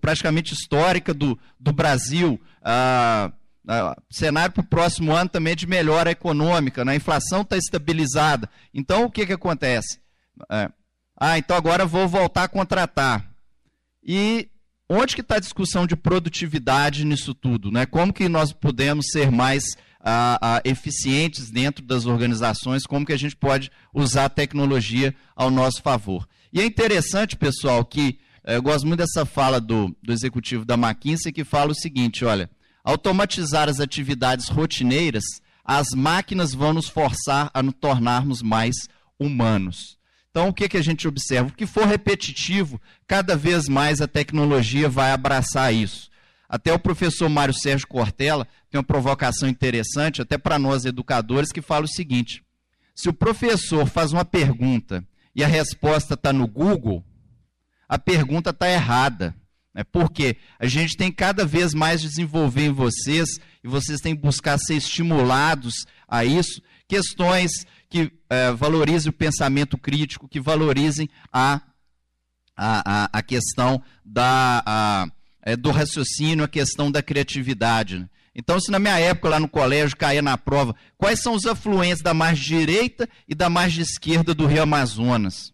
[0.00, 2.40] praticamente histórica do, do Brasil.
[2.62, 3.30] Ah,
[3.68, 6.92] ah, cenário para o próximo ano também é de melhora econômica, né?
[6.92, 8.48] a inflação está estabilizada.
[8.72, 10.00] Então, o que, que acontece?
[10.50, 10.70] É,
[11.20, 13.30] ah, então agora vou voltar a contratar.
[14.02, 14.48] E
[14.92, 17.70] onde que está a discussão de produtividade nisso tudo?
[17.70, 17.86] Né?
[17.86, 19.64] Como que nós podemos ser mais
[20.02, 25.50] a, a, eficientes dentro das organizações, como que a gente pode usar a tecnologia ao
[25.50, 26.26] nosso favor.
[26.52, 30.74] E é interessante, pessoal, que eh, eu gosto muito dessa fala do, do executivo da
[30.74, 32.50] McKinsey, que fala o seguinte: olha,
[32.84, 35.24] automatizar as atividades rotineiras,
[35.64, 38.74] as máquinas vão nos forçar a nos tornarmos mais
[39.18, 39.96] humanos.
[40.32, 41.50] Então, o que, que a gente observa?
[41.50, 46.10] O que for repetitivo, cada vez mais a tecnologia vai abraçar isso.
[46.48, 51.60] Até o professor Mário Sérgio Cortella tem uma provocação interessante, até para nós educadores, que
[51.60, 52.42] fala o seguinte:
[52.94, 57.04] se o professor faz uma pergunta e a resposta está no Google,
[57.86, 59.36] a pergunta está errada.
[59.74, 59.84] Né?
[59.84, 63.28] Porque a gente tem cada vez mais desenvolver em vocês,
[63.62, 67.50] e vocês têm que buscar ser estimulados a isso, questões
[67.92, 71.60] que é, valorizem o pensamento crítico, que valorizem a,
[72.56, 74.62] a, a, a questão da.
[74.64, 75.06] A,
[75.44, 77.98] é, do raciocínio, a questão da criatividade.
[77.98, 78.08] Né?
[78.34, 82.00] Então, se na minha época lá no colégio caía na prova, quais são os afluentes
[82.00, 85.52] da margem direita e da margem esquerda do Rio Amazonas?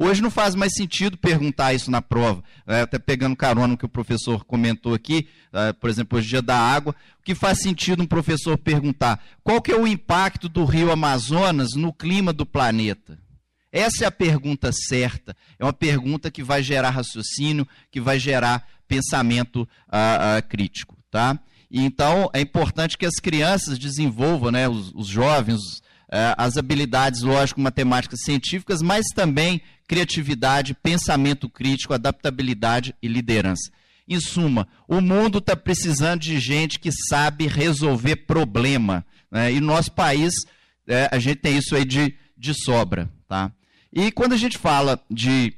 [0.00, 2.44] Hoje não faz mais sentido perguntar isso na prova.
[2.64, 6.56] É, até pegando carona que o professor comentou aqui, é, por exemplo, hoje dia da
[6.56, 10.92] água, o que faz sentido um professor perguntar qual que é o impacto do Rio
[10.92, 13.18] Amazonas no clima do planeta?
[13.72, 15.36] Essa é a pergunta certa.
[15.58, 21.36] É uma pergunta que vai gerar raciocínio, que vai gerar pensamento uh, uh, crítico, tá?
[21.68, 25.82] Então é importante que as crianças desenvolvam, né, os, os jovens,
[26.36, 33.70] as habilidades lógico-matemáticas científicas, mas também criatividade, pensamento crítico, adaptabilidade e liderança.
[34.06, 39.04] Em suma, o mundo está precisando de gente que sabe resolver problema.
[39.30, 39.52] Né?
[39.52, 40.32] E no nosso país,
[40.86, 43.10] é, a gente tem isso aí de, de sobra.
[43.28, 43.52] Tá?
[43.92, 45.54] E quando a gente fala de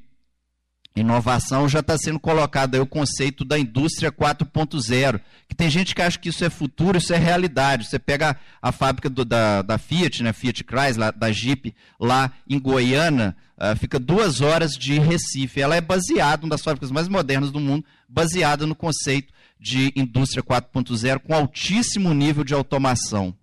[0.94, 6.02] inovação já está sendo colocado aí o conceito da indústria 4.0, que tem gente que
[6.02, 7.86] acha que isso é futuro, isso é realidade.
[7.86, 12.58] Você pega a fábrica do, da, da, Fiat, né, Fiat Chrysler, da Jeep, lá em
[12.58, 15.60] Goiânia, uh, fica duas horas de Recife.
[15.60, 20.42] Ela é baseada, uma das fábricas mais modernas do mundo, baseada no conceito de indústria
[20.42, 23.34] 4.0 com altíssimo nível de automação.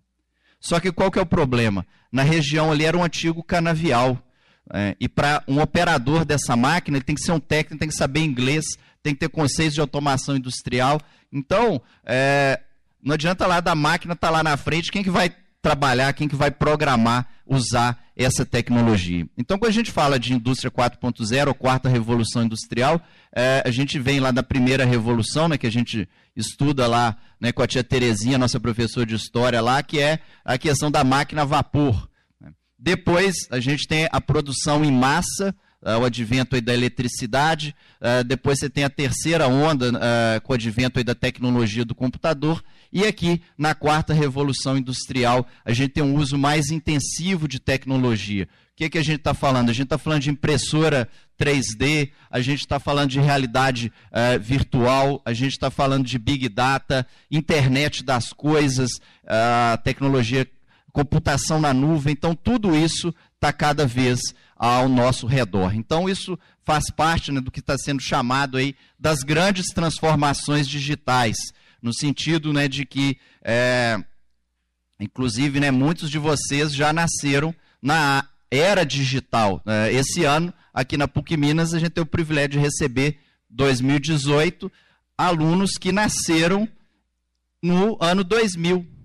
[0.59, 1.85] Só que qual que é o problema?
[2.11, 4.21] Na região ali era um antigo canavial,
[4.73, 7.95] é, e para um operador dessa máquina, ele tem que ser um técnico, tem que
[7.95, 8.65] saber inglês,
[9.01, 10.99] tem que ter conceitos de automação industrial.
[11.31, 12.59] Então, é,
[13.01, 16.27] não adianta lá da máquina estar tá lá na frente, quem que vai trabalhar, quem
[16.27, 19.27] que vai programar, usar essa tecnologia.
[19.37, 23.01] Então, quando a gente fala de indústria 4.0, ou quarta revolução industrial,
[23.33, 27.51] é, a gente vem lá da primeira revolução, né, que a gente estuda lá né,
[27.51, 31.43] com a tia Terezinha, nossa professora de história lá, que é a questão da máquina
[31.43, 32.09] a vapor.
[32.77, 37.75] Depois, a gente tem a produção em massa, uh, o advento da eletricidade.
[37.99, 42.63] Uh, depois, você tem a terceira onda, uh, com o advento da tecnologia do computador.
[42.91, 48.47] E aqui, na quarta revolução industrial, a gente tem um uso mais intensivo de tecnologia.
[48.73, 49.69] O que, que a gente está falando?
[49.69, 51.09] A gente está falando de impressora
[51.39, 56.47] 3D, a gente está falando de realidade uh, virtual, a gente está falando de Big
[56.47, 58.91] Data, internet das coisas,
[59.23, 60.47] uh, tecnologia,
[60.97, 62.13] computação na nuvem.
[62.13, 64.19] Então, tudo isso está cada vez
[64.55, 65.75] ao nosso redor.
[65.75, 71.37] Então, isso faz parte né, do que está sendo chamado aí das grandes transformações digitais,
[71.79, 74.03] no sentido né, de que, é,
[74.99, 79.61] inclusive, né, muitos de vocês já nasceram na era digital.
[79.67, 83.19] É, esse ano, aqui na PUC Minas, a gente tem o privilégio de receber
[83.51, 84.71] 2018
[85.15, 86.67] alunos que nasceram
[87.61, 88.96] no ano 2000.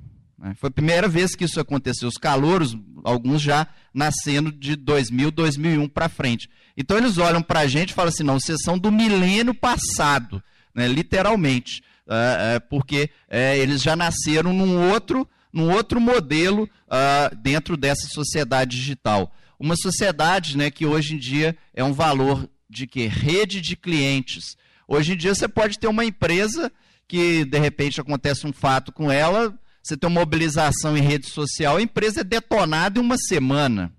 [0.43, 0.55] Né.
[0.59, 2.09] Foi a primeira vez que isso aconteceu.
[2.09, 6.51] Os calouros, alguns já nascendo de 2000, 2001 para frente.
[6.77, 10.43] Então eles olham para a gente e falam assim: não, vocês são do milênio passado,
[10.75, 17.37] né, literalmente, é, é, porque é, eles já nasceram num outro num outro modelo uh,
[17.37, 19.31] dentro dessa sociedade digital.
[19.61, 23.07] Uma sociedade né, que hoje em dia é um valor de que?
[23.07, 24.57] Rede de clientes.
[24.89, 26.73] Hoje em dia você pode ter uma empresa
[27.07, 31.77] que de repente acontece um fato com ela, você tem uma mobilização em rede social,
[31.77, 33.93] a empresa é detonada em uma semana.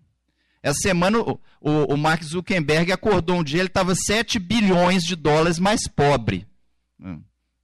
[0.61, 5.59] Essa semana o, o, Mark Zuckerberg acordou um dia, ele estava 7 bilhões de dólares
[5.59, 6.47] mais pobre.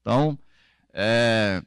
[0.02, 0.38] Então,
[0.94, 1.64] é,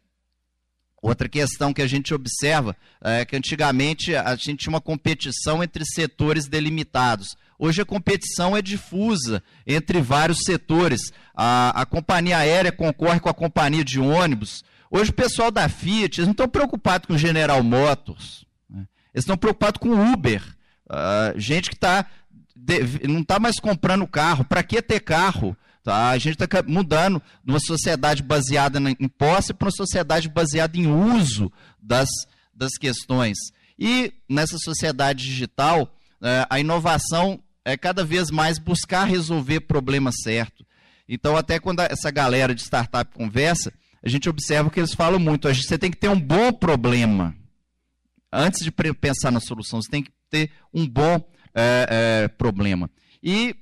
[1.03, 5.85] Outra questão que a gente observa é que antigamente a gente tinha uma competição entre
[5.85, 7.37] setores delimitados.
[7.59, 11.13] Hoje a competição é difusa entre vários setores.
[11.35, 14.63] A, a companhia aérea concorre com a companhia de ônibus.
[14.95, 18.45] Hoje o pessoal da Fiat eles não estão preocupados com General Motors.
[18.69, 18.87] Né?
[19.15, 20.43] Eles estão preocupados com Uber.
[20.85, 22.05] Uh, gente que tá,
[23.09, 24.45] não está mais comprando carro.
[24.45, 25.57] Para que ter carro?
[25.83, 26.11] Tá?
[26.11, 30.87] A gente está mudando de uma sociedade baseada em posse para uma sociedade baseada em
[30.87, 32.11] uso das,
[32.55, 33.39] das questões.
[33.79, 35.91] E nessa sociedade digital,
[36.21, 40.67] é, a inovação é cada vez mais buscar resolver problema certo.
[41.09, 43.73] Então, até quando essa galera de startup conversa,
[44.03, 45.53] a gente observa que eles falam muito.
[45.53, 47.35] Você tem que ter um bom problema.
[48.33, 51.23] Antes de pensar na solução, você tem que ter um bom
[51.55, 52.91] é, é, problema.
[53.23, 53.55] E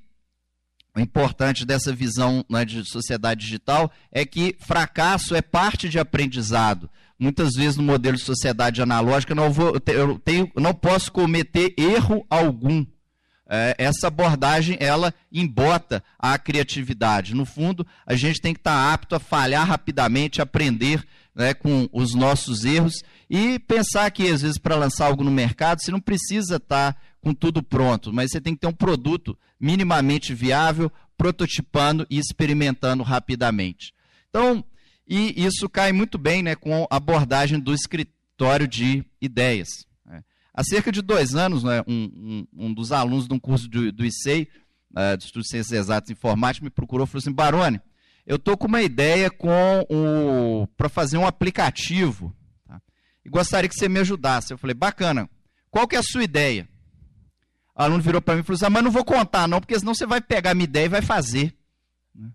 [0.96, 6.88] o importante dessa visão né, de sociedade digital é que fracasso é parte de aprendizado.
[7.18, 12.24] Muitas vezes no modelo de sociedade analógica não vou, eu tenho, não posso cometer erro
[12.30, 12.86] algum.
[13.52, 17.34] É, essa abordagem ela embota a criatividade.
[17.34, 22.14] No fundo, a gente tem que estar apto a falhar rapidamente, aprender né, com os
[22.14, 26.56] nossos erros e pensar que às vezes para lançar algo no mercado você não precisa
[26.56, 32.18] estar com tudo pronto, mas você tem que ter um produto minimamente viável, prototipando e
[32.18, 33.92] experimentando rapidamente.
[34.28, 34.64] Então,
[35.06, 39.68] e isso cai muito bem né, com a abordagem do escritório de ideias.
[40.60, 43.90] Há cerca de dois anos, né, um, um, um, dos alunos de um curso do,
[43.90, 44.46] do ICEI,
[44.90, 47.80] uh, do Estudo de Ciências Exatas e Informática, me procurou e falou assim, Barone,
[48.26, 49.30] eu estou com uma ideia
[50.76, 52.36] para fazer um aplicativo
[52.68, 52.78] tá?
[53.24, 54.52] e gostaria que você me ajudasse.
[54.52, 55.30] Eu falei, bacana,
[55.70, 56.68] qual que é a sua ideia?
[57.74, 59.78] O aluno virou para mim e falou assim: ah, mas não vou contar, não, porque
[59.78, 61.56] senão você vai pegar a minha ideia e vai fazer.
[62.14, 62.28] Né?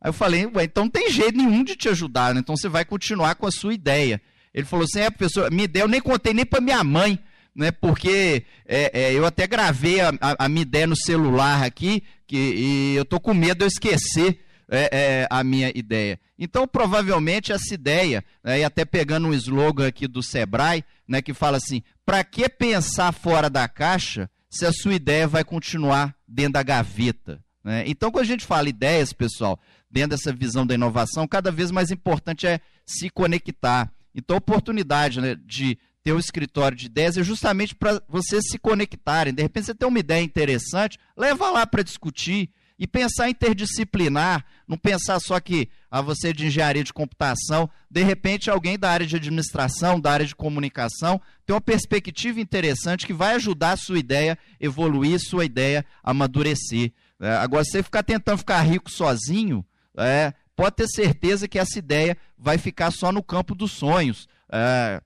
[0.00, 2.40] Aí eu falei, ué, então não tem jeito nenhum de te ajudar, né?
[2.40, 4.20] então você vai continuar com a sua ideia.
[4.52, 7.16] Ele falou assim: é, professor, minha ideia eu nem contei nem para minha mãe,
[7.54, 7.70] né?
[7.70, 12.36] Porque é, é, eu até gravei a, a, a, minha ideia no celular aqui, que,
[12.36, 14.40] e eu tô com medo de eu esquecer.
[14.72, 16.16] É, é, a minha ideia.
[16.38, 21.34] Então, provavelmente, essa ideia, né, e até pegando um slogan aqui do Sebrae, né, que
[21.34, 26.52] fala assim: para que pensar fora da caixa se a sua ideia vai continuar dentro
[26.52, 27.42] da gaveta.
[27.64, 27.84] Né?
[27.86, 29.58] Então, quando a gente fala ideias, pessoal,
[29.90, 33.92] dentro dessa visão da inovação, cada vez mais importante é se conectar.
[34.14, 35.78] Então, a oportunidade né, de
[36.10, 39.32] ter um escritório de ideias é justamente para vocês se conectarem.
[39.32, 44.78] De repente, você tem uma ideia interessante, leva lá para discutir, e pensar interdisciplinar, não
[44.78, 49.06] pensar só que a ah, você de engenharia de computação, de repente alguém da área
[49.06, 53.98] de administração, da área de comunicação, tem uma perspectiva interessante que vai ajudar a sua
[53.98, 56.90] ideia evoluir, sua ideia amadurecer.
[57.20, 59.62] É, agora, você ficar tentando ficar rico sozinho,
[59.98, 64.26] é, pode ter certeza que essa ideia vai ficar só no campo dos sonhos.
[64.50, 65.02] É,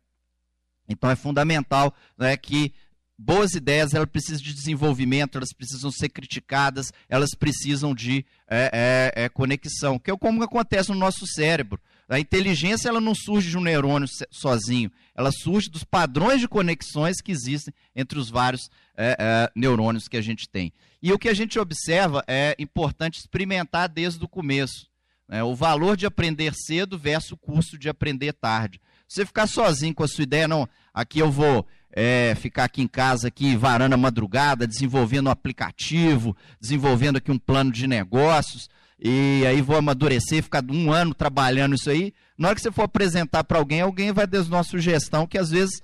[0.89, 2.73] então é fundamental né, que
[3.19, 9.25] boas ideias elas precisam de desenvolvimento, elas precisam ser criticadas, elas precisam de é, é,
[9.25, 11.81] é, conexão, que é como acontece no nosso cérebro.
[12.09, 17.21] A inteligência ela não surge de um neurônio sozinho, ela surge dos padrões de conexões
[17.21, 20.73] que existem entre os vários é, é, neurônios que a gente tem.
[21.03, 24.87] E o que a gente observa é importante experimentar desde o começo.
[25.29, 25.43] Né?
[25.43, 28.81] O valor de aprender cedo versus o custo de aprender tarde.
[29.15, 32.89] Você ficar sozinho com a sua ideia, não, aqui eu vou é, ficar aqui em
[32.89, 39.45] casa, aqui varando a madrugada, desenvolvendo um aplicativo, desenvolvendo aqui um plano de negócios, e
[39.47, 42.13] aí vou amadurecer, ficar um ano trabalhando isso aí.
[42.37, 45.53] Na hora que você for apresentar para alguém, alguém vai dar uma sugestão que às
[45.53, 45.81] vezes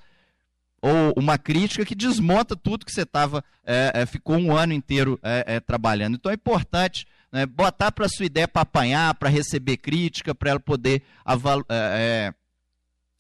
[0.83, 5.21] ou uma crítica que desmonta tudo que você estava, é, é, ficou um ano inteiro
[5.23, 6.17] é, é trabalhando.
[6.17, 10.51] Então é importante né, botar para a sua ideia para apanhar, para receber crítica, para
[10.51, 11.35] ela poder é,
[11.69, 12.35] é,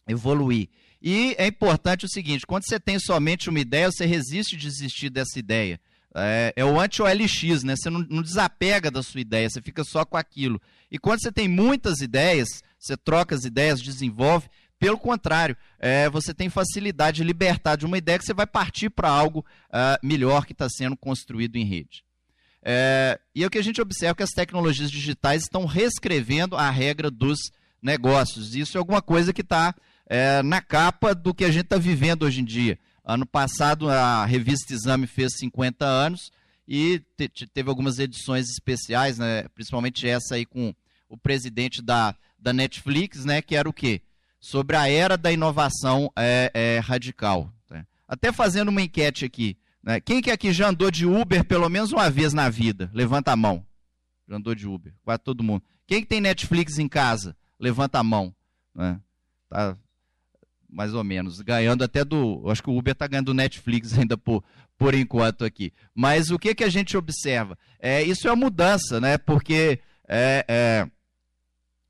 [0.06, 0.68] evoluir.
[1.02, 5.10] E é importante o seguinte: quando você tem somente uma ideia, você resiste de desistir
[5.10, 5.80] dessa ideia.
[6.14, 7.74] É, é o anti-OLX, né?
[7.76, 10.60] Você não, não, desapega da sua ideia, você fica só com aquilo.
[10.90, 12.48] E quando você tem muitas ideias,
[12.78, 14.48] você troca as ideias, desenvolve,
[14.80, 18.88] pelo contrário, é, você tem facilidade de libertar de uma ideia que você vai partir
[18.88, 22.02] para algo uh, melhor que está sendo construído em rede.
[22.62, 26.70] É, e é o que a gente observa que as tecnologias digitais estão reescrevendo a
[26.70, 27.38] regra dos
[27.82, 28.54] negócios.
[28.54, 29.74] Isso é alguma coisa que está
[30.10, 32.78] é, na capa do que a gente está vivendo hoje em dia.
[33.02, 36.30] Ano passado a revista Exame fez 50 anos
[36.68, 40.74] e te, teve algumas edições especiais, né, principalmente essa aí com
[41.08, 44.02] o presidente da, da Netflix, né, que era o quê?
[44.40, 47.52] sobre a era da inovação é, é, radical.
[47.68, 47.86] Né?
[48.08, 49.56] Até fazendo uma enquete aqui.
[49.82, 50.00] Né?
[50.00, 52.90] Quem que aqui já andou de Uber pelo menos uma vez na vida?
[52.94, 53.64] Levanta a mão.
[54.26, 54.94] Já andou de Uber.
[55.04, 55.62] Quase todo mundo.
[55.86, 57.36] Quem que tem Netflix em casa?
[57.58, 58.34] Levanta a mão.
[58.74, 58.98] Né?
[59.48, 59.76] Tá
[60.72, 61.40] mais ou menos.
[61.40, 62.42] Ganhando até do.
[62.50, 64.44] Acho que o Uber está ganhando do Netflix ainda por,
[64.78, 65.72] por enquanto aqui.
[65.94, 67.58] Mas o que, que a gente observa?
[67.78, 69.18] É, isso é uma mudança, né?
[69.18, 70.86] Porque é, é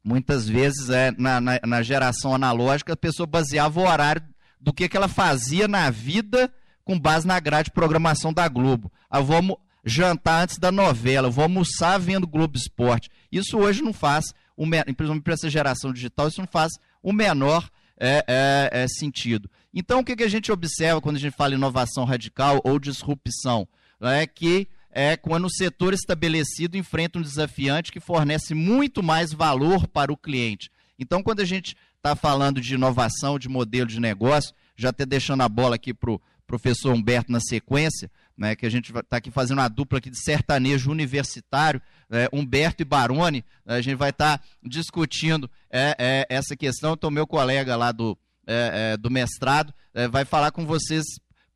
[0.03, 4.22] Muitas vezes, é, na, na, na, geração analógica, a pessoa baseava o horário
[4.59, 6.51] do que, que ela fazia na vida
[6.85, 8.91] com base na grade de programação da Globo.
[9.11, 13.11] Ah, vamos jantar antes da novela, vou almoçar vendo Globo Esporte.
[13.31, 16.72] Isso hoje não faz, o, principalmente para essa geração digital, isso não faz
[17.03, 17.68] o menor
[18.01, 19.51] é, é, é, sentido.
[19.72, 23.68] Então, o que, que a gente observa quando a gente fala inovação radical ou disrupção?
[24.01, 29.86] É que é quando o setor estabelecido enfrenta um desafiante que fornece muito mais valor
[29.86, 30.70] para o cliente.
[30.98, 35.42] Então, quando a gente está falando de inovação, de modelo de negócio, já até deixando
[35.42, 38.11] a bola aqui para o professor Humberto na sequência,
[38.41, 42.80] né, que a gente está aqui fazendo uma dupla aqui de sertanejo universitário, é, Humberto
[42.80, 46.95] e Baroni, a gente vai estar tá discutindo é, é, essa questão.
[46.95, 48.16] Então, meu colega lá do,
[48.47, 51.05] é, é, do mestrado é, vai falar com vocês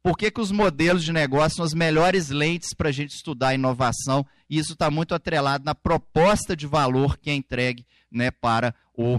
[0.02, 3.54] por que, que os modelos de negócio são as melhores lentes para a gente estudar
[3.54, 4.26] inovação?
[4.50, 9.18] E isso está muito atrelado na proposta de valor que é entregue né, para o,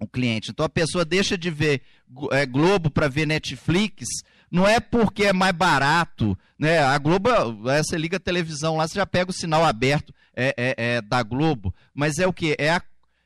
[0.00, 0.50] o cliente.
[0.50, 1.82] Então a pessoa deixa de ver
[2.48, 4.06] Globo para ver Netflix,
[4.52, 6.38] não é porque é mais barato.
[6.58, 6.78] Né?
[6.78, 7.30] A Globo,
[7.70, 11.00] é, você liga a televisão lá, você já pega o sinal aberto é, é, é
[11.00, 12.54] da Globo, mas é o que?
[12.58, 12.82] É a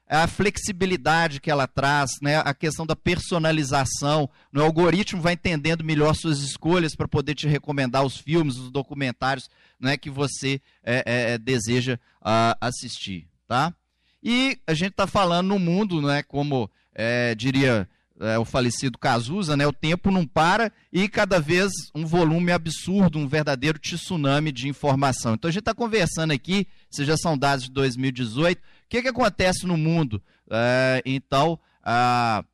[0.09, 4.31] a flexibilidade que ela traz, né, a questão da personalização.
[4.55, 9.51] O algoritmo vai entendendo melhor suas escolhas para poder te recomendar os filmes, os documentários
[9.81, 13.27] né, que você é, é, é deseja uh, assistir.
[13.49, 13.75] Tá?
[14.23, 17.89] E a gente está falando no mundo, né, como é, diria
[18.21, 23.19] é, o falecido Cazuza, né, o tempo não para e cada vez um volume absurdo,
[23.19, 25.35] um verdadeiro tsunami de informação.
[25.35, 29.09] Então a gente está conversando aqui, esses já são dados de 2018, o que, que
[29.09, 30.23] acontece no mundo?
[30.51, 32.45] É, então, a,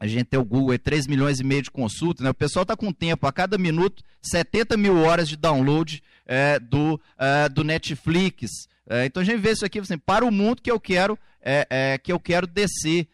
[0.00, 2.30] a gente tem o Google, é 3 milhões e meio de consultas, né?
[2.30, 7.00] o pessoal está com tempo, a cada minuto, 70 mil horas de download é, do,
[7.18, 8.50] é, do Netflix.
[8.86, 11.98] É, então a gente vê isso aqui assim, para o mundo que eu quero, é,
[12.02, 13.06] que eu quero descer.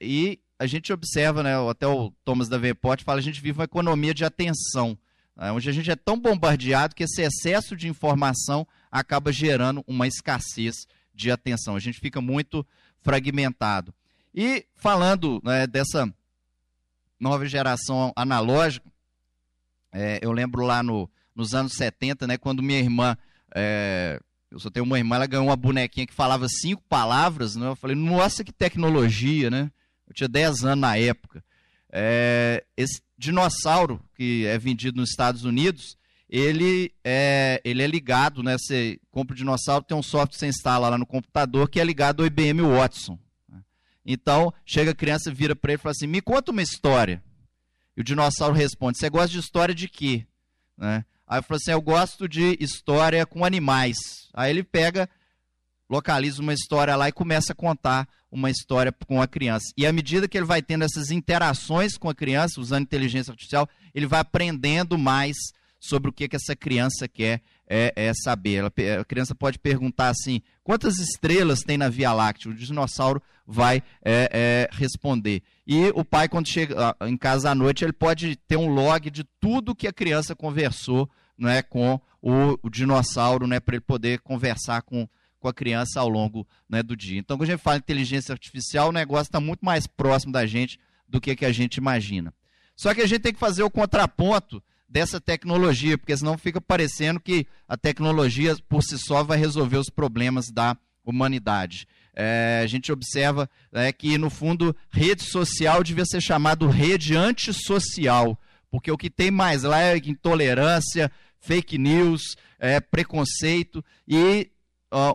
[0.00, 3.64] e a gente observa, né, até o Thomas da Veport fala, a gente vive uma
[3.64, 4.96] economia de atenção,
[5.36, 10.06] né, onde a gente é tão bombardeado que esse excesso de informação acaba gerando uma
[10.06, 11.76] escassez de atenção.
[11.76, 12.66] A gente fica muito
[13.00, 13.92] fragmentado.
[14.34, 16.12] E falando né, dessa
[17.18, 18.86] nova geração analógica,
[19.92, 23.16] é, eu lembro lá no, nos anos 70, né, quando minha irmã,
[23.54, 27.66] é, eu só tenho uma irmã, ela ganhou uma bonequinha que falava cinco palavras, né,
[27.66, 29.70] eu falei, nossa, que tecnologia, né?
[30.06, 31.44] Eu tinha 10 anos na época.
[31.90, 35.96] É, esse dinossauro que é vendido nos Estados Unidos,
[36.28, 38.56] ele é, ele é ligado, né?
[38.58, 41.84] Você compra o dinossauro, tem um software que você instala lá no computador que é
[41.84, 43.18] ligado ao IBM Watson.
[44.04, 47.22] Então, chega a criança, vira para ele e fala assim: me conta uma história.
[47.96, 50.26] E o dinossauro responde: você gosta de história de quê?
[50.76, 51.04] Né?
[51.26, 53.96] Aí eu falo assim: eu gosto de história com animais.
[54.34, 55.08] Aí ele pega,
[55.88, 59.72] localiza uma história lá e começa a contar uma história com a criança.
[59.76, 63.68] E à medida que ele vai tendo essas interações com a criança, usando inteligência artificial,
[63.94, 65.36] ele vai aprendendo mais
[65.78, 68.54] sobre o que, que essa criança quer é, é saber.
[68.56, 72.50] Ela, a criança pode perguntar assim: quantas estrelas tem na Via Láctea?
[72.50, 75.42] O dinossauro vai é, é, responder.
[75.66, 79.24] E o pai, quando chega em casa à noite, ele pode ter um log de
[79.40, 81.08] tudo que a criança conversou
[81.38, 85.08] né, com o, o dinossauro, né, para ele poder conversar com,
[85.44, 87.18] com a criança ao longo né, do dia.
[87.18, 90.80] Então, quando a gente fala inteligência artificial, o negócio está muito mais próximo da gente
[91.06, 92.32] do que, que a gente imagina.
[92.74, 97.20] Só que a gente tem que fazer o contraponto dessa tecnologia, porque senão fica parecendo
[97.20, 101.86] que a tecnologia por si só vai resolver os problemas da humanidade.
[102.14, 108.40] É, a gente observa é, que, no fundo, rede social devia ser chamado rede antissocial,
[108.70, 114.48] porque o que tem mais lá é intolerância, fake news, é, preconceito e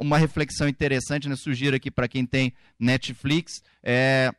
[0.02, 4.32] uma reflexão interessante, né, sugiro aqui para quem tem Netflix, é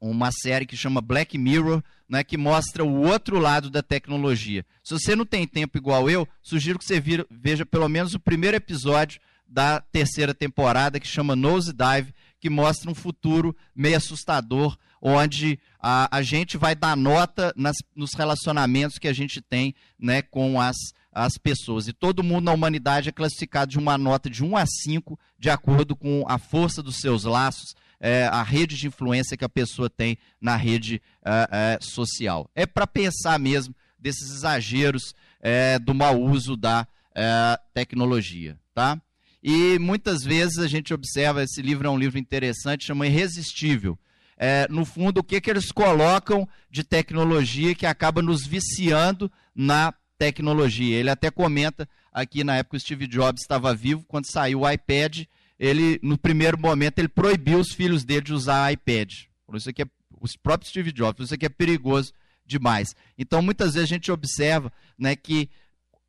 [0.00, 4.64] uma série que chama Black Mirror, né, que mostra o outro lado da tecnologia.
[4.82, 8.20] Se você não tem tempo igual eu, sugiro que você vira, veja pelo menos o
[8.20, 14.76] primeiro episódio da terceira temporada, que chama Nose Dive, que mostra um futuro meio assustador,
[15.00, 20.22] onde a, a gente vai dar nota nas, nos relacionamentos que a gente tem né,
[20.22, 20.76] com as,
[21.14, 21.86] as pessoas.
[21.86, 25.48] E todo mundo na humanidade é classificado de uma nota de 1 a 5, de
[25.48, 29.88] acordo com a força dos seus laços, é, a rede de influência que a pessoa
[29.88, 32.50] tem na rede é, é, social.
[32.54, 38.58] É para pensar mesmo desses exageros é, do mau uso da é, tecnologia.
[38.74, 39.00] Tá?
[39.42, 43.98] E muitas vezes a gente observa, esse livro é um livro interessante, chama Irresistível.
[44.36, 49.94] É, no fundo, o que, que eles colocam de tecnologia que acaba nos viciando na
[50.18, 50.96] tecnologia.
[50.96, 55.24] Ele até comenta aqui na época o Steve Jobs estava vivo, quando saiu o iPad,
[55.58, 59.10] ele, no primeiro momento, ele proibiu os filhos dele de usar iPad.
[59.46, 59.86] Por isso aqui é,
[60.20, 62.12] os próprios Steve Jobs, isso aqui é perigoso
[62.46, 62.94] demais.
[63.16, 65.48] Então, muitas vezes a gente observa né, que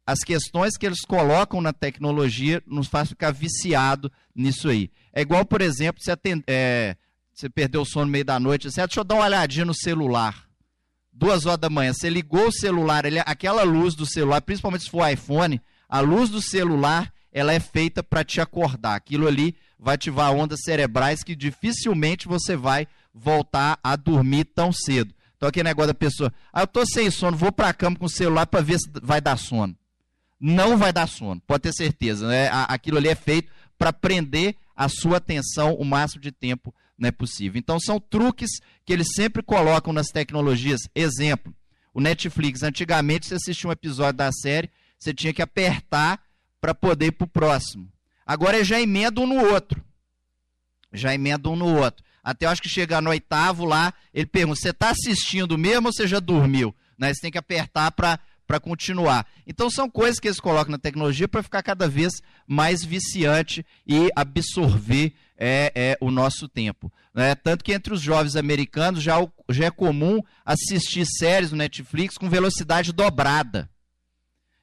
[0.06, 4.92] as questões que eles colocam na tecnologia nos faz ficar viciado nisso aí.
[5.12, 6.96] É igual, por exemplo, atend, é,
[7.34, 9.74] você perdeu o sono no meio da noite, você, deixa eu dar uma olhadinha no
[9.74, 10.45] celular.
[11.18, 14.90] Duas horas da manhã, você ligou o celular, ele, aquela luz do celular, principalmente se
[14.90, 18.96] for iPhone, a luz do celular ela é feita para te acordar.
[18.96, 25.14] Aquilo ali vai ativar ondas cerebrais que dificilmente você vai voltar a dormir tão cedo.
[25.38, 28.06] Então aquele negócio da pessoa, ah, eu tô sem sono, vou para a cama com
[28.06, 29.74] o celular para ver se vai dar sono.
[30.38, 32.28] Não vai dar sono, pode ter certeza.
[32.28, 32.50] Né?
[32.52, 37.60] Aquilo ali é feito para prender a sua atenção o máximo de tempo né, possível.
[37.60, 38.50] Então são truques
[38.86, 40.82] que eles sempre colocam nas tecnologias.
[40.94, 41.54] Exemplo,
[41.94, 42.64] o Netflix.
[42.64, 44.70] Antigamente você assistia um episódio da série,
[45.00, 46.22] você tinha que apertar
[46.60, 47.92] para poder ir para o próximo.
[48.26, 49.84] Agora já emenda um no outro.
[50.92, 52.04] Já emenda um no outro.
[52.24, 55.94] Até eu acho que chegar no oitavo lá, ele pergunta: você está assistindo mesmo ou
[55.94, 56.74] você já dormiu?
[56.98, 57.14] Né?
[57.14, 59.28] Você tem que apertar para para continuar.
[59.48, 62.14] Então são coisas que eles colocam na tecnologia para ficar cada vez
[62.48, 66.92] mais viciante e absorver é, é, o nosso tempo.
[67.16, 69.16] É, tanto que entre os jovens americanos já,
[69.50, 73.70] já é comum assistir séries no Netflix com velocidade dobrada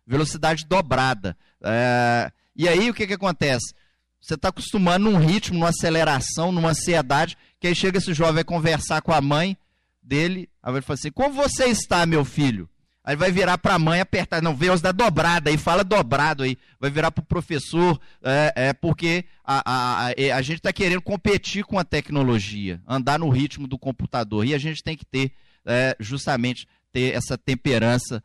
[0.07, 1.37] velocidade dobrada.
[1.63, 3.75] É, e aí o que, que acontece?
[4.21, 8.45] Você está acostumando num ritmo, numa aceleração, numa ansiedade, que aí chega esse jovem vai
[8.45, 9.57] conversar com a mãe
[10.03, 12.69] dele, aí ele fala assim, como você está, meu filho?
[13.05, 16.45] Aí vai virar para a mãe apertar, não, vê os da dobrada aí, fala dobrado
[16.45, 16.57] aí.
[16.79, 21.03] Vai virar para o professor, é, é, porque a, a, a, a gente está querendo
[21.03, 24.47] competir com a tecnologia, andar no ritmo do computador.
[24.47, 25.33] E a gente tem que ter,
[25.67, 28.23] é, justamente, ter essa temperança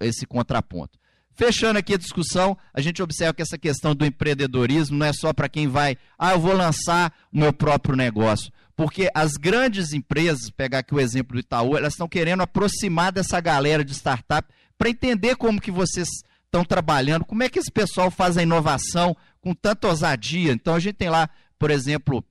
[0.00, 0.98] esse contraponto.
[1.36, 5.32] Fechando aqui a discussão, a gente observa que essa questão do empreendedorismo não é só
[5.32, 8.50] para quem vai, ah, eu vou lançar o meu próprio negócio.
[8.76, 13.40] Porque as grandes empresas, pegar aqui o exemplo do Itaú, elas estão querendo aproximar dessa
[13.40, 14.46] galera de startup
[14.76, 16.08] para entender como que vocês
[16.44, 20.52] estão trabalhando, como é que esse pessoal faz a inovação com tanta ousadia.
[20.52, 22.22] Então a gente tem lá, por exemplo,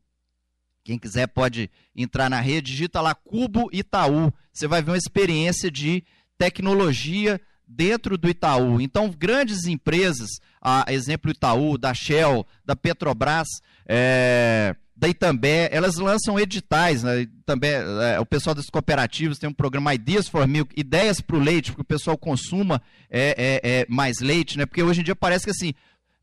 [0.84, 4.32] quem quiser pode entrar na rede, digita lá Cubo Itaú.
[4.54, 6.04] Você vai ver uma experiência de
[6.38, 8.80] tecnologia dentro do Itaú.
[8.80, 10.30] Então, grandes empresas,
[10.62, 13.48] a exemplo Itaú, da Shell, da Petrobras,
[13.88, 17.28] é, da Itambé, elas lançam editais, né?
[17.46, 21.39] também é, o pessoal das cooperativas tem um programa Ideas for Milk, ideias para o
[21.39, 24.66] leite, porque o pessoal consuma é, é, é, mais leite, né?
[24.66, 25.74] Porque hoje em dia parece que assim,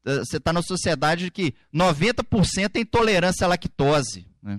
[0.07, 4.27] é, você está na sociedade que 90% tem intolerância à lactose.
[4.43, 4.59] Né?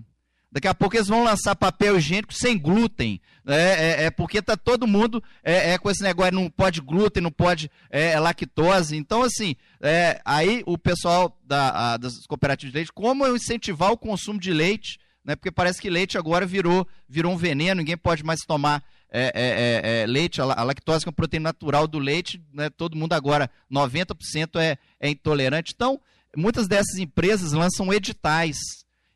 [0.54, 3.20] Daqui a pouco eles vão lançar papel higiênico sem glúten.
[3.44, 3.56] Né?
[3.56, 7.32] É, é, porque tá todo mundo é, é, com esse negócio, não pode glúten, não
[7.32, 8.96] pode é, é lactose.
[8.96, 13.98] Então, assim, é, aí o pessoal da, a, das cooperativas de leite, como incentivar o
[13.98, 15.36] consumo de leite, né?
[15.36, 20.02] Porque parece que leite agora virou, virou um veneno, ninguém pode mais tomar é, é,
[20.02, 23.50] é, leite, a, lactose que é uma proteína natural do leite, né, todo mundo agora,
[23.72, 25.72] 90% é, é intolerante.
[25.76, 26.00] Então,
[26.36, 28.58] muitas dessas empresas lançam editais.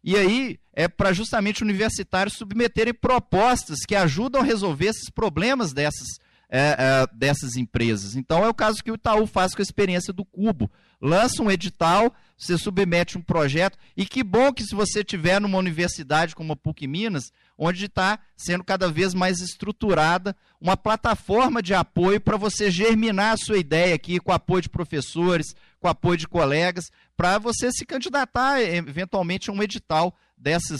[0.07, 6.07] E aí é para justamente universitários submeterem propostas que ajudam a resolver esses problemas dessas
[6.49, 8.15] é, é, dessas empresas.
[8.15, 10.71] Então é o caso que o Itaú faz com a experiência do Cubo.
[11.01, 15.57] Lança um edital, você submete um projeto, e que bom que se você tiver numa
[15.57, 21.73] universidade como a PUC Minas, onde está sendo cada vez mais estruturada uma plataforma de
[21.73, 26.27] apoio para você germinar a sua ideia aqui, com apoio de professores, com apoio de
[26.27, 30.79] colegas, para você se candidatar eventualmente a um edital dessas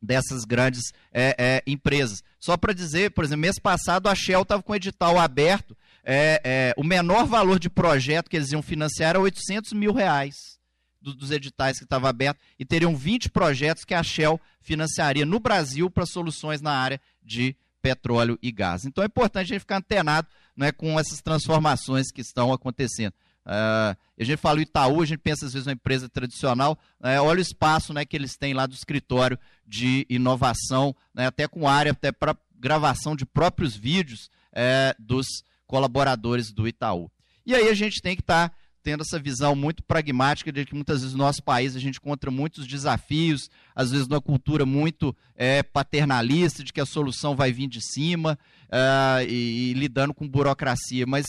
[0.00, 2.22] dessas grandes é, é, empresas.
[2.38, 6.40] Só para dizer, por exemplo, mês passado a Shell estava com o edital aberto, é,
[6.44, 10.58] é, o menor valor de projeto que eles iam financiar era 800 mil reais
[11.00, 15.40] do, dos editais que estava aberto, e teriam 20 projetos que a Shell financiaria no
[15.40, 18.84] Brasil para soluções na área de petróleo e gás.
[18.84, 23.12] Então é importante a gente ficar antenado né, com essas transformações que estão acontecendo.
[23.48, 27.38] Uh, a gente fala Itaú, a gente pensa às vezes uma empresa tradicional, né, olha
[27.38, 31.92] o espaço né, que eles têm lá do escritório de inovação, né, até com área
[31.92, 35.26] até para gravação de próprios vídeos é, dos
[35.66, 37.10] colaboradores do Itaú.
[37.46, 40.74] E aí a gente tem que estar tá tendo essa visão muito pragmática de que
[40.74, 45.16] muitas vezes no nosso país a gente encontra muitos desafios, às vezes numa cultura muito
[45.34, 50.28] é, paternalista, de que a solução vai vir de cima uh, e, e lidando com
[50.28, 51.26] burocracia, mas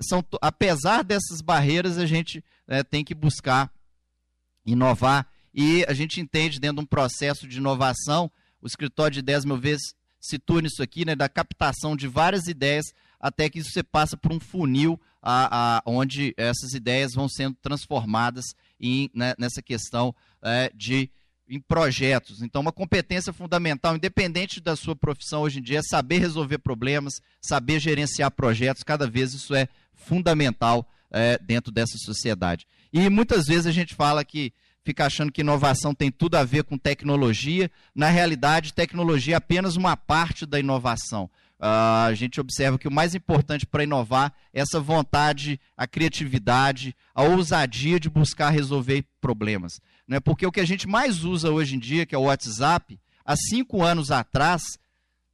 [0.00, 3.70] são, apesar dessas barreiras, a gente é, tem que buscar
[4.64, 5.26] inovar.
[5.54, 8.30] E a gente entende, dentro de um processo de inovação,
[8.60, 12.86] o escritório de ideias, meu vezes, situa nisso aqui, né, da captação de várias ideias,
[13.20, 17.56] até que isso você passa por um funil a, a, onde essas ideias vão sendo
[17.60, 18.44] transformadas
[18.80, 21.10] em, né, nessa questão é, de
[21.48, 22.42] em projetos.
[22.42, 27.14] Então, uma competência fundamental, independente da sua profissão hoje em dia, é saber resolver problemas,
[27.40, 28.82] saber gerenciar projetos.
[28.82, 29.66] Cada vez isso é
[29.98, 32.66] fundamental é, dentro dessa sociedade.
[32.92, 34.52] E muitas vezes a gente fala que
[34.84, 37.70] fica achando que inovação tem tudo a ver com tecnologia.
[37.94, 41.28] Na realidade, tecnologia é apenas uma parte da inovação.
[41.60, 46.94] Uh, a gente observa que o mais importante para inovar é essa vontade, a criatividade,
[47.12, 49.80] a ousadia de buscar resolver problemas.
[50.06, 50.20] Né?
[50.20, 53.36] Porque o que a gente mais usa hoje em dia, que é o WhatsApp, há
[53.36, 54.62] cinco anos atrás,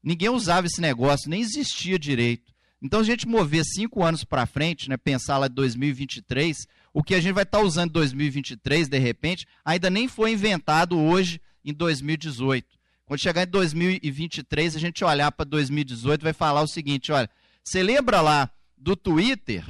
[0.03, 2.54] ninguém usava esse negócio, nem existia direito.
[2.85, 7.15] Então, a gente mover cinco anos para frente, né, pensar lá em 2023, o que
[7.15, 11.41] a gente vai estar tá usando em 2023, de repente, ainda nem foi inventado hoje,
[11.65, 12.69] em 2018.
[13.07, 17.29] Quando chegar em 2023, a gente olhar para 2018 vai falar o seguinte: olha,
[17.63, 19.65] você lembra lá do Twitter?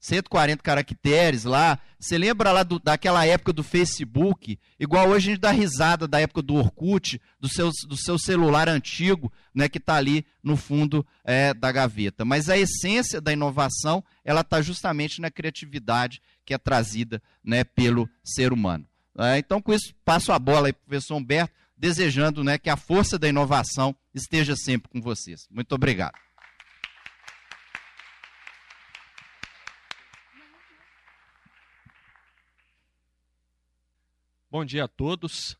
[0.00, 1.78] 140 caracteres lá.
[1.98, 4.58] Você lembra lá do, daquela época do Facebook?
[4.78, 8.68] Igual hoje a gente dá risada da época do Orkut, do seu, do seu celular
[8.68, 12.24] antigo, né, que está ali no fundo é, da gaveta.
[12.24, 18.08] Mas a essência da inovação, ela está justamente na criatividade que é trazida né, pelo
[18.22, 18.86] ser humano.
[19.18, 22.68] É, então, com isso, passo a bola aí para o professor Humberto desejando né, que
[22.68, 25.46] a força da inovação esteja sempre com vocês.
[25.50, 26.14] Muito obrigado.
[34.50, 35.58] Bom dia a todos.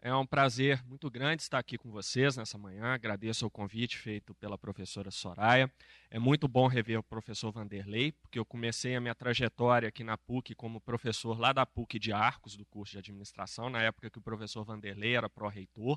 [0.00, 2.86] É um prazer muito grande estar aqui com vocês nessa manhã.
[2.86, 5.72] Agradeço o convite feito pela professora Soraya.
[6.10, 10.18] É muito bom rever o professor Vanderlei, porque eu comecei a minha trajetória aqui na
[10.18, 14.18] PUC como professor lá da PUC de Arcos, do curso de administração, na época que
[14.18, 15.96] o professor Vanderlei era pró-reitor.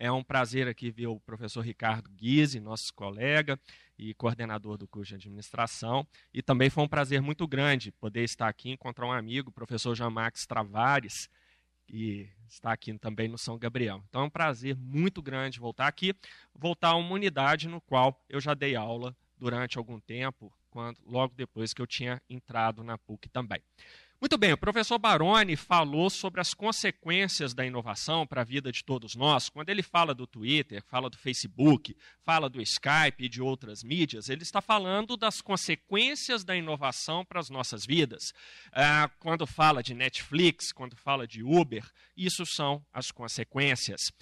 [0.00, 3.58] É um prazer aqui ver o professor Ricardo Guise, nosso colega
[3.98, 6.06] e coordenador do curso de administração.
[6.32, 9.96] E também foi um prazer muito grande poder estar aqui encontrar um amigo, o professor
[9.96, 11.28] Jean-Max Travares,
[11.88, 14.00] e está aqui também no São Gabriel.
[14.08, 16.14] Então é um prazer muito grande voltar aqui,
[16.54, 21.34] voltar a uma unidade no qual eu já dei aula durante algum tempo, quando, logo
[21.34, 23.60] depois que eu tinha entrado na PUC também.
[24.20, 28.82] Muito bem, o professor Baroni falou sobre as consequências da inovação para a vida de
[28.82, 29.48] todos nós.
[29.48, 34.28] Quando ele fala do Twitter, fala do Facebook, fala do Skype e de outras mídias,
[34.28, 38.34] ele está falando das consequências da inovação para as nossas vidas.
[38.72, 44.12] Ah, quando fala de Netflix, quando fala de Uber, isso são as consequências.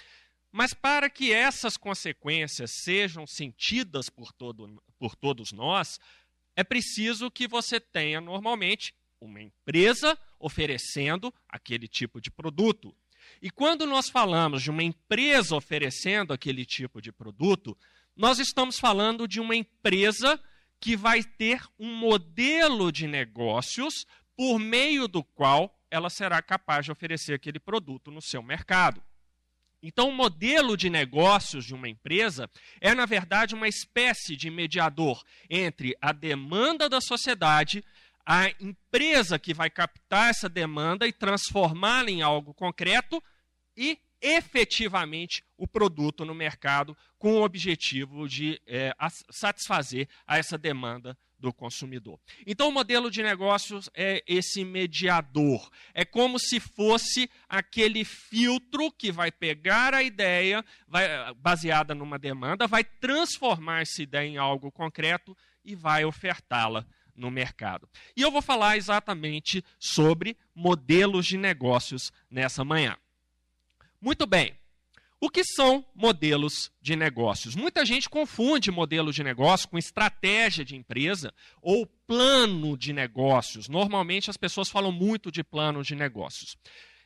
[0.53, 5.99] Mas para que essas consequências sejam sentidas por, todo, por todos nós,
[6.55, 12.95] é preciso que você tenha normalmente uma empresa oferecendo aquele tipo de produto.
[13.41, 17.77] E quando nós falamos de uma empresa oferecendo aquele tipo de produto,
[18.17, 20.41] nós estamos falando de uma empresa
[20.81, 24.07] que vai ter um modelo de negócios
[24.37, 29.03] por meio do qual ela será capaz de oferecer aquele produto no seu mercado.
[29.83, 32.51] Então, o modelo de negócios de uma empresa
[32.81, 37.85] é, na verdade, uma espécie de mediador entre a demanda da sociedade,
[38.27, 43.23] a empresa que vai captar essa demanda e transformá-la em algo concreto
[43.77, 48.93] e efetivamente o produto no mercado com o objetivo de é,
[49.31, 52.19] satisfazer a essa demanda do consumidor.
[52.47, 55.71] Então, o modelo de negócios é esse mediador.
[55.95, 62.67] É como se fosse aquele filtro que vai pegar a ideia, vai, baseada numa demanda,
[62.67, 66.87] vai transformar essa ideia em algo concreto e vai ofertá-la
[67.17, 67.89] no mercado.
[68.17, 72.97] E eu vou falar exatamente sobre modelos de negócios nessa manhã.
[74.01, 74.55] Muito bem.
[75.19, 77.57] O que são modelos de negócios?
[77.57, 83.67] Muita gente confunde modelo de negócio com estratégia de empresa ou plano de negócios.
[83.67, 86.57] Normalmente as pessoas falam muito de plano de negócios.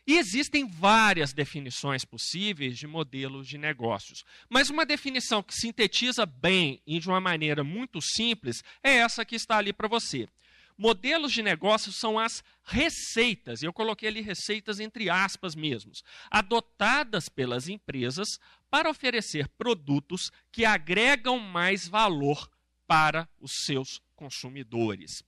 [0.06, 4.24] E existem várias definições possíveis de modelos de negócios.
[4.48, 9.36] Mas uma definição que sintetiza bem e de uma maneira muito simples é essa que
[9.36, 10.28] está ali para você.
[10.76, 17.28] Modelos de negócios são as receitas, e eu coloquei ali receitas entre aspas mesmos, adotadas
[17.28, 18.38] pelas empresas
[18.70, 22.48] para oferecer produtos que agregam mais valor
[22.86, 25.22] para os seus consumidores.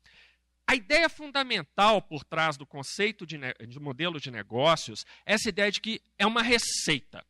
[0.72, 3.36] A ideia fundamental por trás do conceito de,
[3.68, 7.22] de modelo de negócios é essa ideia de que é uma receita.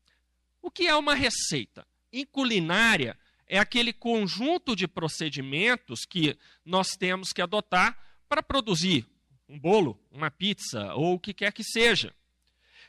[0.62, 1.84] O que é uma receita?
[2.12, 3.18] Em culinária,
[3.48, 9.04] é aquele conjunto de procedimentos que nós temos que adotar para produzir
[9.48, 12.14] um bolo, uma pizza ou o que quer que seja.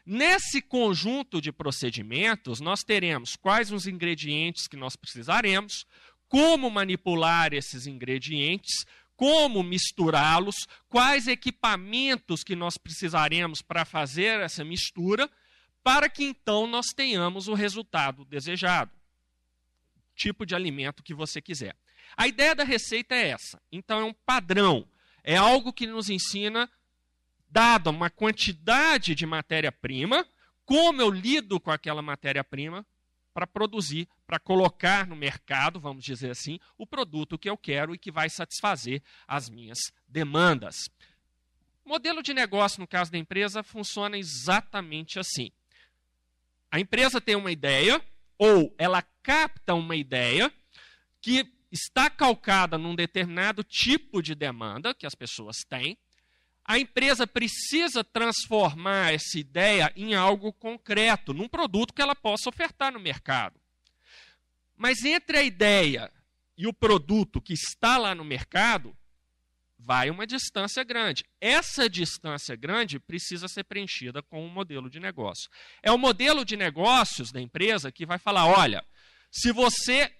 [0.05, 5.87] Nesse conjunto de procedimentos, nós teremos quais os ingredientes que nós precisaremos,
[6.27, 8.85] como manipular esses ingredientes,
[9.15, 10.55] como misturá-los,
[10.89, 15.29] quais equipamentos que nós precisaremos para fazer essa mistura,
[15.83, 18.91] para que então nós tenhamos o resultado desejado.
[20.15, 21.75] Tipo de alimento que você quiser.
[22.15, 23.61] A ideia da receita é essa.
[23.71, 24.87] Então é um padrão
[25.23, 26.69] é algo que nos ensina,
[27.49, 30.27] dada uma quantidade de matéria-prima,
[30.65, 32.85] como eu lido com aquela matéria-prima
[33.33, 37.97] para produzir, para colocar no mercado, vamos dizer assim, o produto que eu quero e
[37.97, 40.75] que vai satisfazer as minhas demandas.
[41.83, 45.51] O modelo de negócio, no caso da empresa, funciona exatamente assim.
[46.71, 48.01] A empresa tem uma ideia,
[48.37, 50.51] ou ela capta uma ideia,
[51.21, 55.97] que está calcada num determinado tipo de demanda que as pessoas têm,
[56.65, 62.91] a empresa precisa transformar essa ideia em algo concreto, num produto que ela possa ofertar
[62.91, 63.59] no mercado.
[64.77, 66.11] Mas entre a ideia
[66.57, 68.95] e o produto que está lá no mercado,
[69.77, 71.25] vai uma distância grande.
[71.41, 75.49] Essa distância grande precisa ser preenchida com um modelo de negócio.
[75.81, 78.83] É o modelo de negócios da empresa que vai falar: olha,
[79.29, 80.11] se você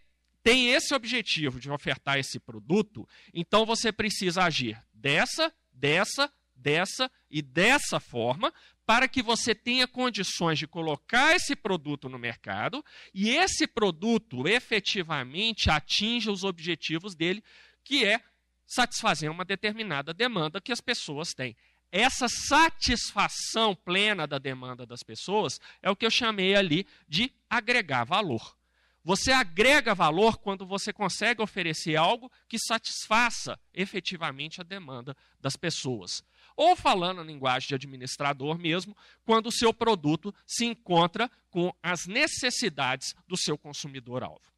[0.43, 7.41] tem esse objetivo de ofertar esse produto, então você precisa agir dessa, dessa, dessa e
[7.41, 8.53] dessa forma
[8.85, 15.69] para que você tenha condições de colocar esse produto no mercado e esse produto efetivamente
[15.69, 17.43] atinja os objetivos dele,
[17.83, 18.21] que é
[18.65, 21.55] satisfazer uma determinada demanda que as pessoas têm.
[21.91, 28.03] Essa satisfação plena da demanda das pessoas é o que eu chamei ali de agregar
[28.03, 28.57] valor.
[29.03, 36.23] Você agrega valor quando você consegue oferecer algo que satisfaça efetivamente a demanda das pessoas.
[36.55, 38.95] Ou falando na linguagem de administrador mesmo,
[39.25, 44.53] quando o seu produto se encontra com as necessidades do seu consumidor-alvo.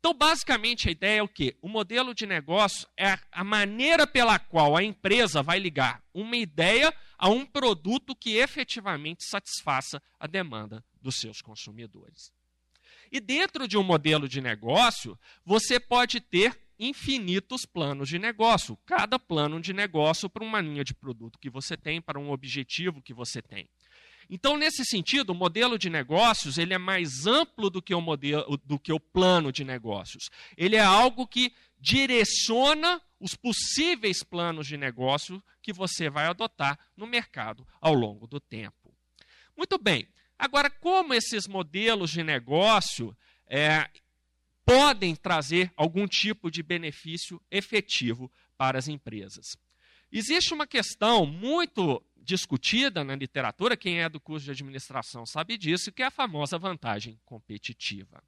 [0.00, 1.56] Então, basicamente, a ideia é o quê?
[1.62, 6.92] O modelo de negócio é a maneira pela qual a empresa vai ligar uma ideia
[7.16, 12.32] a um produto que efetivamente satisfaça a demanda dos seus consumidores.
[13.12, 19.18] E dentro de um modelo de negócio, você pode ter infinitos planos de negócio, cada
[19.18, 23.12] plano de negócio para uma linha de produto que você tem, para um objetivo que
[23.12, 23.68] você tem.
[24.30, 28.56] Então, nesse sentido, o modelo de negócios ele é mais amplo do que o, modelo,
[28.64, 30.30] do que o plano de negócios.
[30.56, 37.06] Ele é algo que direciona os possíveis planos de negócio que você vai adotar no
[37.06, 38.94] mercado ao longo do tempo.
[39.54, 40.08] Muito bem,
[40.42, 43.16] Agora, como esses modelos de negócio
[43.46, 43.88] é,
[44.66, 48.28] podem trazer algum tipo de benefício efetivo
[48.58, 49.56] para as empresas?
[50.10, 55.92] Existe uma questão muito discutida na literatura, quem é do curso de administração sabe disso,
[55.92, 58.20] que é a famosa vantagem competitiva.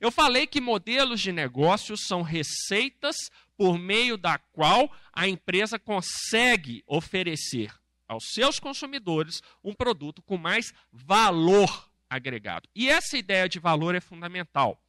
[0.00, 3.16] Eu falei que modelos de negócios são receitas
[3.54, 7.70] por meio da qual a empresa consegue oferecer
[8.10, 12.68] aos seus consumidores um produto com mais valor agregado.
[12.74, 14.82] E essa ideia de valor é fundamental.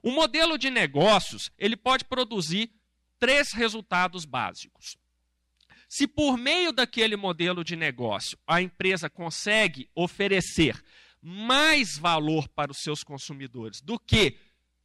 [0.00, 2.70] O modelo de negócios, ele pode produzir
[3.18, 4.96] três resultados básicos.
[5.88, 10.80] Se por meio daquele modelo de negócio a empresa consegue oferecer
[11.20, 14.38] mais valor para os seus consumidores do que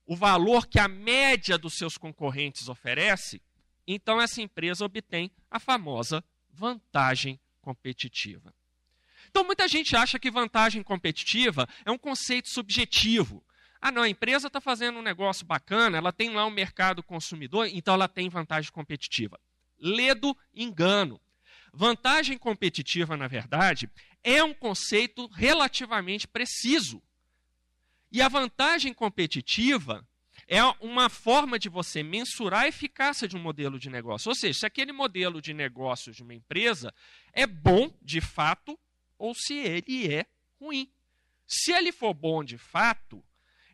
[0.03, 3.39] o valor que a média dos seus concorrentes oferece,
[3.85, 8.53] então essa empresa obtém a famosa vantagem competitiva.
[9.29, 13.43] Então muita gente acha que vantagem competitiva é um conceito subjetivo.
[13.81, 17.67] Ah, não, a empresa está fazendo um negócio bacana, ela tem lá um mercado consumidor,
[17.71, 19.39] então ela tem vantagem competitiva.
[19.79, 21.19] Ledo engano.
[21.73, 23.89] Vantagem competitiva, na verdade,
[24.23, 27.01] é um conceito relativamente preciso.
[28.11, 30.07] E a vantagem competitiva
[30.47, 34.29] é uma forma de você mensurar a eficácia de um modelo de negócio.
[34.29, 36.93] Ou seja, se aquele modelo de negócio de uma empresa
[37.31, 38.77] é bom de fato
[39.17, 40.25] ou se ele é
[40.59, 40.91] ruim.
[41.47, 43.23] Se ele for bom de fato,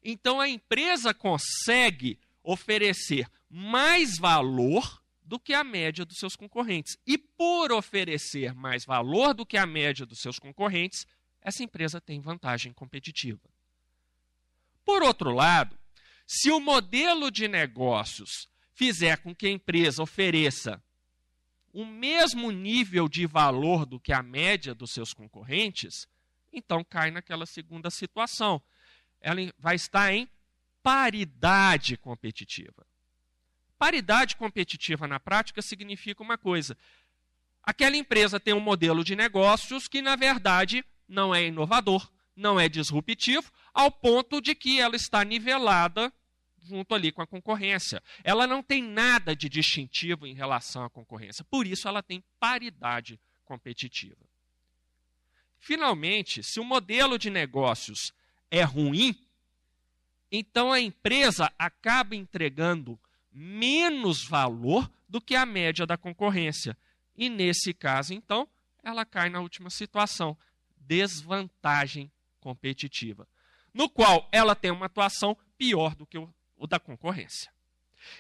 [0.04, 6.98] então a empresa consegue oferecer mais valor do que a média dos seus concorrentes.
[7.06, 11.06] E por oferecer mais valor do que a média dos seus concorrentes,
[11.42, 13.42] essa empresa tem vantagem competitiva.
[14.84, 15.78] Por outro lado,
[16.32, 20.80] se o modelo de negócios fizer com que a empresa ofereça
[21.74, 26.08] o mesmo nível de valor do que a média dos seus concorrentes,
[26.54, 28.62] então cai naquela segunda situação
[29.20, 30.30] ela vai estar em
[30.84, 32.86] paridade competitiva.
[33.80, 36.78] Paridade competitiva na prática significa uma coisa:
[37.64, 42.70] aquela empresa tem um modelo de negócios que, na verdade, não é inovador, não é
[42.70, 46.14] disruptivo, ao ponto de que ela está nivelada
[46.64, 48.02] junto ali com a concorrência.
[48.24, 53.20] Ela não tem nada de distintivo em relação à concorrência, por isso ela tem paridade
[53.46, 54.30] competitiva.
[55.60, 58.14] Finalmente, se o modelo de negócios
[58.50, 59.16] é ruim,
[60.32, 63.00] então a empresa acaba entregando
[63.32, 66.78] menos valor do que a média da concorrência.
[67.18, 68.48] E nesse caso, então,
[68.84, 70.38] ela cai na última situação,
[70.78, 73.28] desvantagem competitiva,
[73.74, 77.52] no qual ela tem uma atuação pior do que o, o da concorrência.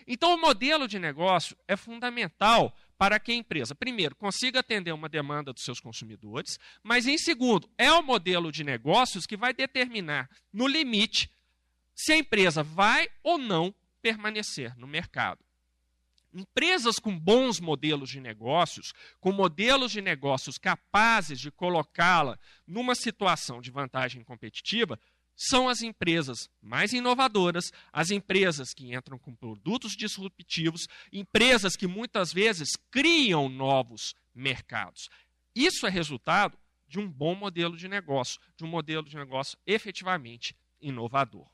[0.08, 5.08] Então, o modelo de negócio é fundamental para que a empresa, primeiro, consiga atender uma
[5.08, 10.30] demanda dos seus consumidores, mas, em segundo, é o modelo de negócios que vai determinar,
[10.52, 11.32] no limite,
[11.96, 15.40] se a empresa vai ou não permanecer no mercado.
[16.34, 22.38] Empresas com bons modelos de negócios, com modelos de negócios capazes de colocá-la
[22.68, 25.00] numa situação de vantagem competitiva,
[25.42, 32.34] são as empresas mais inovadoras, as empresas que entram com produtos disruptivos, empresas que muitas
[32.34, 35.10] vezes criam novos mercados.
[35.56, 36.58] Isso é resultado
[36.90, 41.48] de um bom modelo de negócio, de um modelo de negócio efetivamente inovador.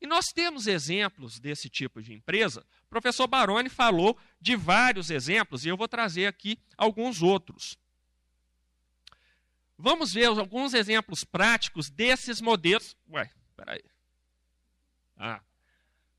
[0.00, 2.64] E nós temos exemplos desse tipo de empresa.
[2.86, 7.76] O professor Baroni falou de vários exemplos e eu vou trazer aqui alguns outros.
[9.76, 12.96] Vamos ver alguns exemplos práticos desses modelos.
[13.10, 13.82] Ué, peraí.
[15.16, 15.40] Ah,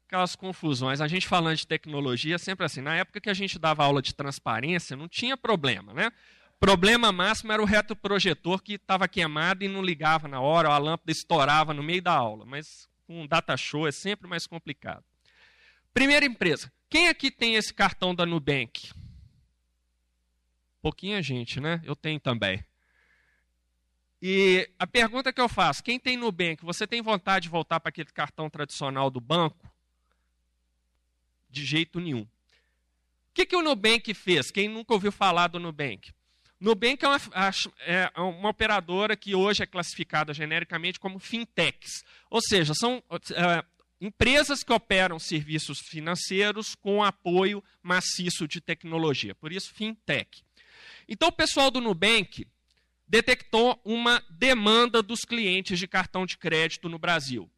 [0.08, 1.02] aquelas confusões.
[1.02, 2.82] A gente falando de tecnologia, sempre assim.
[2.82, 6.12] Na época que a gente dava aula de transparência, não tinha problema, né?
[6.60, 10.78] Problema máximo era o retroprojetor que estava queimado e não ligava na hora, ou a
[10.78, 12.46] lâmpada estourava no meio da aula.
[12.46, 15.04] Mas com um data show é sempre mais complicado.
[15.94, 16.72] Primeira empresa.
[16.90, 18.92] Quem aqui tem esse cartão da Nubank?
[20.82, 21.82] Pouquinha gente, né?
[21.84, 22.64] Eu tenho também.
[24.28, 27.90] E a pergunta que eu faço: quem tem Nubank, você tem vontade de voltar para
[27.90, 29.72] aquele cartão tradicional do banco?
[31.48, 32.22] De jeito nenhum.
[32.24, 32.28] O
[33.36, 34.50] que, que o Nubank fez?
[34.50, 36.12] Quem nunca ouviu falar do Nubank?
[36.60, 37.22] Nubank é uma,
[37.82, 42.04] é uma operadora que hoje é classificada genericamente como fintechs.
[42.28, 43.64] Ou seja, são é,
[44.02, 49.36] empresas que operam serviços financeiros com apoio maciço de tecnologia.
[49.36, 50.44] Por isso, fintech.
[51.08, 52.48] Então, o pessoal do Nubank
[53.08, 57.50] detectou uma demanda dos clientes de cartão de crédito no Brasil.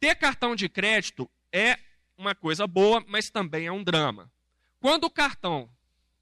[0.00, 1.78] Ter cartão de crédito é
[2.18, 4.30] uma coisa boa, mas também é um drama.
[4.80, 5.70] Quando o cartão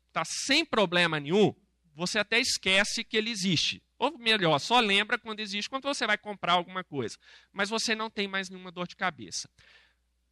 [0.09, 1.55] está sem problema nenhum,
[1.95, 3.82] você até esquece que ele existe.
[3.99, 7.16] Ou melhor, só lembra quando existe, quando você vai comprar alguma coisa.
[7.53, 9.49] Mas você não tem mais nenhuma dor de cabeça.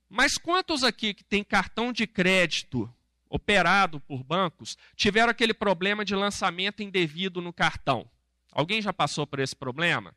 [0.09, 2.93] Mas quantos aqui que tem cartão de crédito
[3.33, 8.07] operado por bancos, tiveram aquele problema de lançamento indevido no cartão.
[8.53, 10.15] Alguém já passou por esse problema?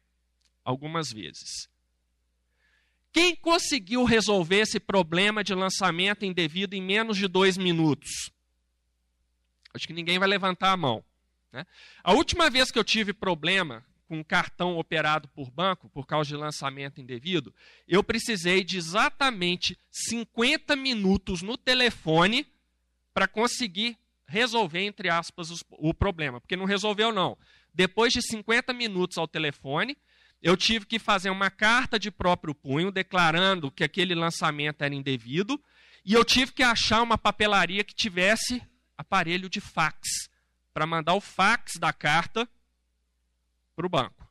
[0.65, 1.69] Algumas vezes.
[3.13, 8.29] Quem conseguiu resolver esse problema de lançamento indevido em menos de dois minutos?
[9.73, 11.01] Acho que ninguém vai levantar a mão.
[11.53, 11.65] Né?
[12.03, 16.35] A última vez que eu tive problema com cartão operado por banco, por causa de
[16.35, 17.55] lançamento indevido,
[17.87, 22.45] eu precisei de exatamente 50 minutos no telefone
[23.15, 23.97] para conseguir
[24.27, 26.41] resolver, entre aspas, o problema.
[26.41, 27.37] Porque não resolveu, não.
[27.73, 29.97] Depois de 50 minutos ao telefone,
[30.41, 35.57] eu tive que fazer uma carta de próprio punho declarando que aquele lançamento era indevido
[36.03, 38.61] e eu tive que achar uma papelaria que tivesse
[38.97, 40.29] aparelho de fax
[40.73, 42.47] para mandar o fax da carta
[43.77, 44.27] para o banco.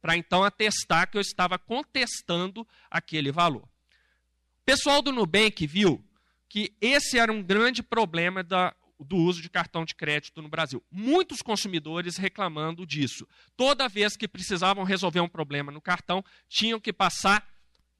[0.00, 3.64] Para então atestar que eu estava contestando aquele valor.
[3.64, 6.02] O pessoal do Nubank viu
[6.48, 10.82] que esse era um grande problema da, do uso de cartão de crédito no Brasil.
[10.90, 13.26] Muitos consumidores reclamando disso.
[13.56, 17.46] Toda vez que precisavam resolver um problema no cartão, tinham que passar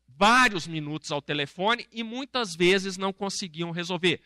[0.09, 4.21] vários minutos ao telefone e muitas vezes não conseguiam resolver.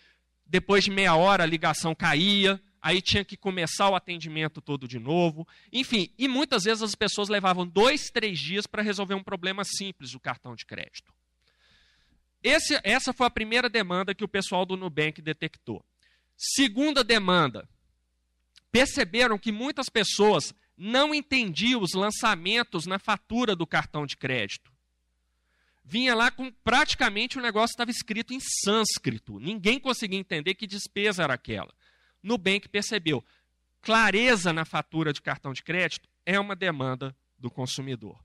[0.46, 4.98] Depois de meia hora a ligação caía, aí tinha que começar o atendimento todo de
[4.98, 5.46] novo.
[5.72, 10.12] Enfim, e muitas vezes as pessoas levavam dois, três dias para resolver um problema simples
[10.12, 11.12] do cartão de crédito.
[12.42, 15.84] Esse, essa foi a primeira demanda que o pessoal do Nubank detectou.
[16.36, 17.68] Segunda demanda.
[18.72, 24.72] Perceberam que muitas pessoas não entendiam os lançamentos na fatura do cartão de crédito.
[25.84, 29.38] Vinha lá com praticamente o negócio estava escrito em sânscrito.
[29.38, 31.74] Ninguém conseguia entender que despesa era aquela.
[32.22, 33.22] Nubank percebeu.
[33.82, 38.18] Clareza na fatura de cartão de crédito é uma demanda do consumidor.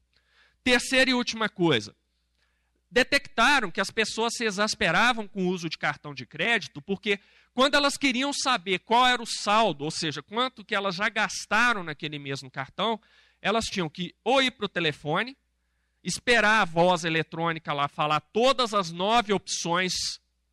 [0.64, 1.96] Terceira e última coisa
[2.96, 7.20] detectaram que as pessoas se exasperavam com o uso de cartão de crédito, porque
[7.54, 11.84] quando elas queriam saber qual era o saldo, ou seja, quanto que elas já gastaram
[11.84, 12.98] naquele mesmo cartão,
[13.42, 15.36] elas tinham que ou ir para o telefone,
[16.02, 19.92] esperar a voz eletrônica lá falar todas as nove opções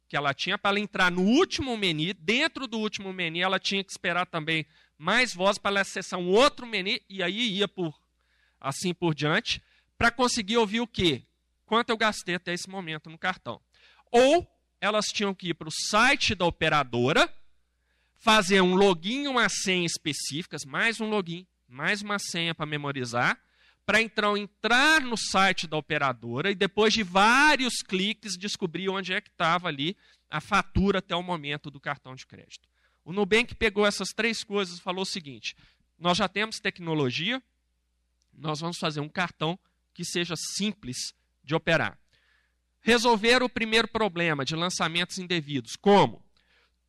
[0.09, 2.13] que ela tinha para ela entrar no último menu.
[2.19, 4.67] Dentro do último menu, ela tinha que esperar também
[4.99, 7.95] mais voz para ela acessar um outro menu e aí ia por
[8.61, 9.63] assim por diante
[9.97, 11.23] para conseguir ouvir o quê?
[11.73, 13.59] Quanto eu gastei até esse momento no cartão.
[14.11, 14.47] Ou
[14.79, 17.35] elas tinham que ir para o site da operadora,
[18.15, 23.41] fazer um login e uma senha específicas, mais um login, mais uma senha para memorizar,
[23.87, 29.23] para então entrar no site da operadora e depois de vários cliques descobrir onde é
[29.23, 29.97] que estava ali
[30.29, 32.69] a fatura até o momento do cartão de crédito.
[33.03, 35.57] O Nubank pegou essas três coisas e falou o seguinte:
[35.99, 37.43] nós já temos tecnologia,
[38.31, 39.59] nós vamos fazer um cartão
[39.95, 41.99] que seja simples de operar.
[42.81, 45.77] Resolver o primeiro problema de lançamentos indevidos.
[45.77, 46.25] Como?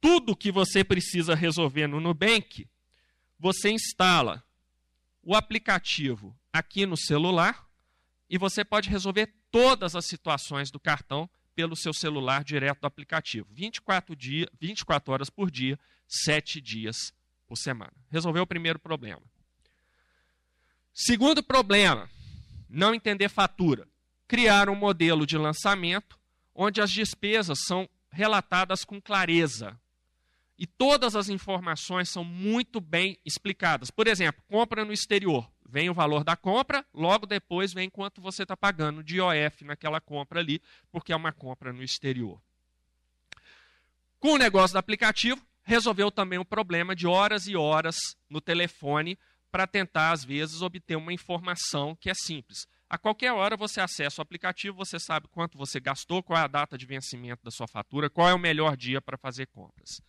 [0.01, 2.68] Tudo que você precisa resolver no Nubank,
[3.39, 4.43] você instala
[5.22, 7.68] o aplicativo aqui no celular
[8.30, 13.47] e você pode resolver todas as situações do cartão pelo seu celular direto do aplicativo.
[13.51, 17.14] 24, dia, 24 horas por dia, 7 dias
[17.47, 17.93] por semana.
[18.10, 19.22] Resolveu o primeiro problema.
[20.93, 22.10] Segundo problema,
[22.70, 23.88] não entender fatura
[24.34, 26.20] criar um modelo de lançamento
[26.56, 29.80] onde as despesas são relatadas com clareza.
[30.58, 33.92] E todas as informações são muito bem explicadas.
[33.92, 35.48] Por exemplo, compra no exterior.
[35.64, 40.02] Vem o valor da compra, logo depois vem quanto você está pagando de IOF naquela
[40.02, 40.60] compra ali,
[40.92, 42.42] porque é uma compra no exterior.
[44.20, 49.16] Com o negócio do aplicativo, resolveu também o problema de horas e horas no telefone
[49.52, 52.68] para tentar, às vezes, obter uma informação que é simples.
[52.94, 56.48] A qualquer hora você acessa o aplicativo, você sabe quanto você gastou, qual é a
[56.48, 60.00] data de vencimento da sua fatura, qual é o melhor dia para fazer compras.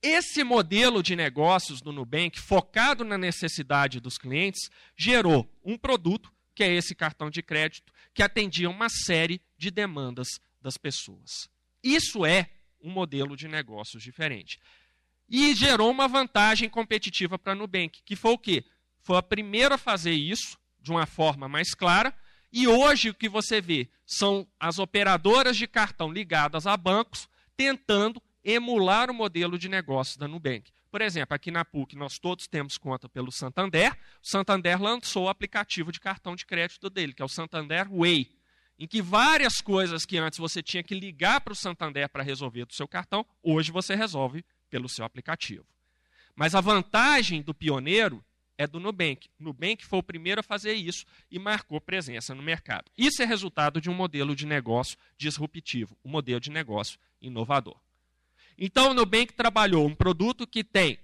[0.00, 6.64] Esse modelo de negócios do Nubank, focado na necessidade dos clientes, gerou um produto, que
[6.64, 11.50] é esse cartão de crédito, que atendia uma série de demandas das pessoas.
[11.84, 12.48] Isso é
[12.82, 14.58] um modelo de negócios diferente.
[15.28, 18.64] E gerou uma vantagem competitiva para a Nubank, que foi o quê?
[19.02, 22.14] Foi a primeira a fazer isso, de uma forma mais clara.
[22.52, 28.20] E hoje o que você vê são as operadoras de cartão ligadas a bancos tentando
[28.44, 30.70] emular o modelo de negócio da Nubank.
[30.90, 33.92] Por exemplo, aqui na PUC nós todos temos conta pelo Santander.
[33.92, 38.34] O Santander lançou o aplicativo de cartão de crédito dele, que é o Santander Way,
[38.78, 42.64] em que várias coisas que antes você tinha que ligar para o Santander para resolver
[42.64, 45.64] do seu cartão, hoje você resolve pelo seu aplicativo.
[46.34, 48.24] Mas a vantagem do pioneiro
[48.60, 49.30] é do Nubank.
[49.38, 52.90] Nubank foi o primeiro a fazer isso e marcou presença no mercado.
[52.96, 57.80] Isso é resultado de um modelo de negócio disruptivo, um modelo de negócio inovador.
[58.58, 60.98] Então, o Nubank trabalhou um produto que tem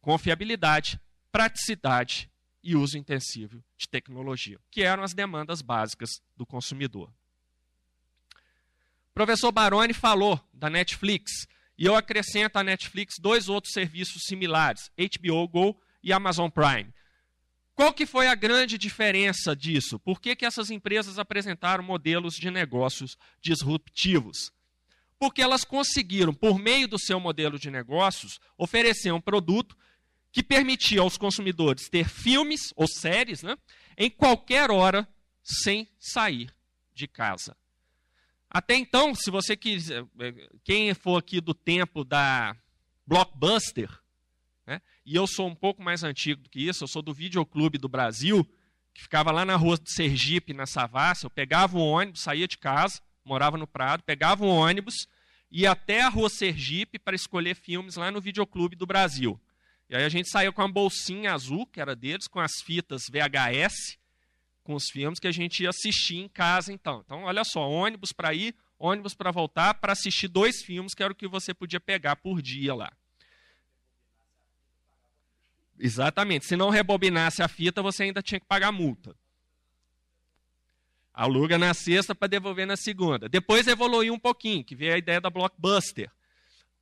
[0.00, 1.00] confiabilidade,
[1.32, 2.30] praticidade
[2.62, 7.12] e uso intensivo de tecnologia, que eram as demandas básicas do consumidor.
[9.10, 14.92] O professor Baroni falou da Netflix, e eu acrescento à Netflix dois outros serviços similares,
[14.96, 16.94] HBO Go e Amazon Prime.
[17.80, 19.98] Qual que foi a grande diferença disso?
[19.98, 24.52] Por que, que essas empresas apresentaram modelos de negócios disruptivos?
[25.18, 29.74] Porque elas conseguiram, por meio do seu modelo de negócios, oferecer um produto
[30.30, 33.56] que permitia aos consumidores ter filmes ou séries né,
[33.96, 35.08] em qualquer hora
[35.42, 36.54] sem sair
[36.94, 37.56] de casa.
[38.50, 40.04] Até então, se você quiser,
[40.64, 42.54] quem for aqui do tempo da
[43.06, 43.88] Blockbuster,
[45.10, 47.88] e eu sou um pouco mais antigo do que isso, eu sou do Videoclube do
[47.88, 48.48] Brasil,
[48.94, 53.00] que ficava lá na rua Sergipe, na Savassi, eu pegava um ônibus, saía de casa,
[53.24, 55.08] morava no Prado, pegava um ônibus,
[55.50, 59.40] ia até a rua Sergipe para escolher filmes lá no Videoclube do Brasil.
[59.88, 63.02] E aí a gente saiu com uma bolsinha azul, que era deles, com as fitas
[63.10, 63.98] VHS,
[64.62, 67.02] com os filmes que a gente ia assistir em casa então.
[67.04, 71.12] Então, olha só, ônibus para ir, ônibus para voltar, para assistir dois filmes, que era
[71.12, 72.92] o que você podia pegar por dia lá.
[75.80, 76.44] Exatamente.
[76.44, 79.16] Se não rebobinasse a fita, você ainda tinha que pagar multa.
[81.12, 83.28] Aluga na sexta para devolver na segunda.
[83.28, 86.10] Depois evoluiu um pouquinho, que veio a ideia da Blockbuster.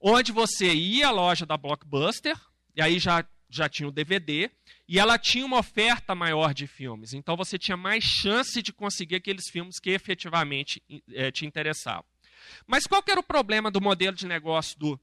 [0.00, 2.38] Onde você ia à loja da Blockbuster,
[2.76, 4.50] e aí já, já tinha o DVD,
[4.86, 7.12] e ela tinha uma oferta maior de filmes.
[7.12, 12.04] Então você tinha mais chance de conseguir aqueles filmes que efetivamente é, te interessavam.
[12.66, 15.00] Mas qual era o problema do modelo de negócio do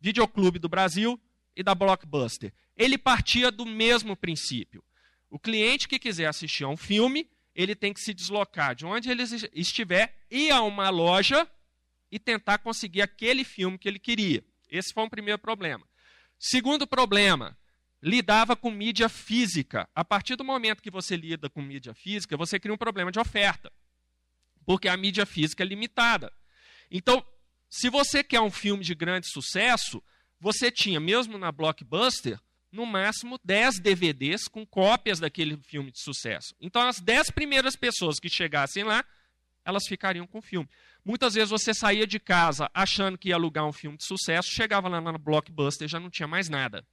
[0.00, 1.20] Videoclube do Brasil
[1.58, 2.54] e da Blockbuster?
[2.76, 4.82] Ele partia do mesmo princípio.
[5.28, 9.10] O cliente que quiser assistir a um filme, ele tem que se deslocar de onde
[9.10, 11.50] ele estiver, ir a uma loja
[12.12, 14.44] e tentar conseguir aquele filme que ele queria.
[14.70, 15.84] Esse foi um primeiro problema.
[16.38, 17.58] Segundo problema,
[18.00, 19.88] lidava com mídia física.
[19.92, 23.18] A partir do momento que você lida com mídia física, você cria um problema de
[23.18, 23.72] oferta.
[24.64, 26.32] Porque a mídia física é limitada.
[26.88, 27.26] Então,
[27.68, 30.00] se você quer um filme de grande sucesso,
[30.40, 32.38] você tinha, mesmo na Blockbuster,
[32.70, 36.54] no máximo 10 DVDs com cópias daquele filme de sucesso.
[36.60, 39.04] Então, as 10 primeiras pessoas que chegassem lá,
[39.64, 40.68] elas ficariam com o filme.
[41.04, 44.88] Muitas vezes você saía de casa achando que ia alugar um filme de sucesso, chegava
[44.88, 46.84] lá na Blockbuster e já não tinha mais nada.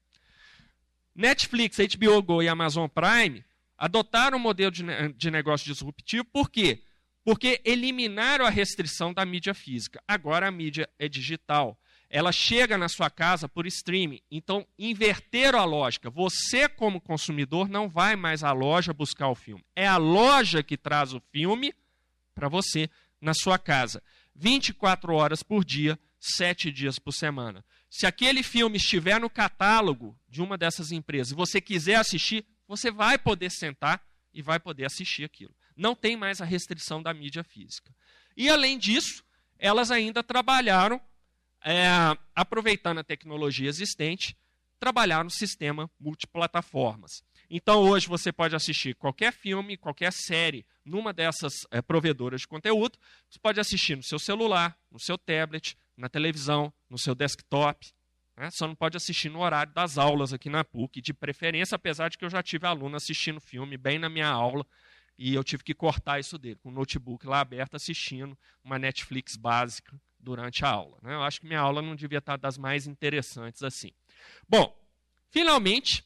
[1.13, 3.43] Netflix, HBO Go e Amazon Prime
[3.77, 4.83] adotaram um modelo de,
[5.15, 6.81] de negócio disruptivo, por quê?
[7.23, 10.01] Porque eliminaram a restrição da mídia física.
[10.07, 11.79] Agora a mídia é digital.
[12.09, 14.21] Ela chega na sua casa por streaming.
[14.29, 16.09] Então, inverteram a lógica.
[16.09, 19.63] Você, como consumidor, não vai mais à loja buscar o filme.
[19.75, 21.73] É a loja que traz o filme
[22.33, 24.01] para você na sua casa.
[24.35, 27.63] 24 horas por dia, 7 dias por semana.
[27.89, 32.91] Se aquele filme estiver no catálogo de uma dessas empresas e você quiser assistir, você
[32.91, 34.03] vai poder sentar
[34.33, 35.55] e vai poder assistir aquilo.
[35.75, 37.93] Não tem mais a restrição da mídia física.
[38.35, 39.23] E além disso,
[39.57, 40.99] elas ainda trabalharam,
[41.65, 41.87] é,
[42.35, 44.37] aproveitando a tecnologia existente,
[44.79, 47.23] trabalhar no sistema multiplataformas.
[47.49, 52.99] Então hoje você pode assistir qualquer filme, qualquer série numa dessas é, provedoras de conteúdo.
[53.27, 57.91] Você pode assistir no seu celular, no seu tablet, na televisão, no seu desktop.
[58.37, 58.49] Né?
[58.51, 62.17] Só não pode assistir no horário das aulas aqui na PUC, de preferência, apesar de
[62.17, 64.65] que eu já tive aluno assistindo filme bem na minha aula
[65.17, 69.35] e eu tive que cortar isso dele, com o notebook lá aberto assistindo uma Netflix
[69.35, 70.97] básica durante a aula.
[71.01, 71.13] Né?
[71.13, 73.91] Eu acho que minha aula não devia estar das mais interessantes assim.
[74.49, 74.75] Bom,
[75.29, 76.03] finalmente,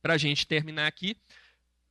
[0.00, 1.16] para a gente terminar aqui,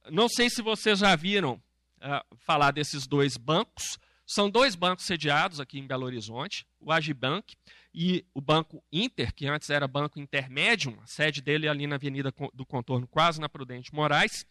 [0.09, 3.99] não sei se vocês já viram uh, falar desses dois bancos.
[4.25, 7.55] São dois bancos sediados aqui em Belo Horizonte, o Agibank
[7.93, 11.95] e o Banco Inter, que antes era Banco Intermédium, a sede dele é ali na
[11.95, 14.45] Avenida do Contorno, quase na Prudente Moraes.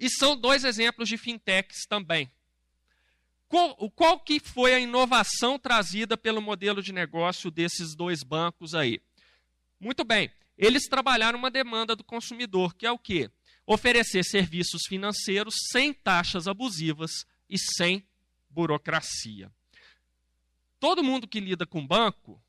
[0.00, 2.28] E são dois exemplos de fintechs também.
[3.52, 8.98] Qual, qual que foi a inovação trazida pelo modelo de negócio desses dois bancos aí?
[9.78, 13.30] Muito bem, eles trabalharam uma demanda do consumidor, que é o quê?
[13.66, 18.02] Oferecer serviços financeiros sem taxas abusivas e sem
[18.48, 19.52] burocracia.
[20.80, 22.42] Todo mundo que lida com banco,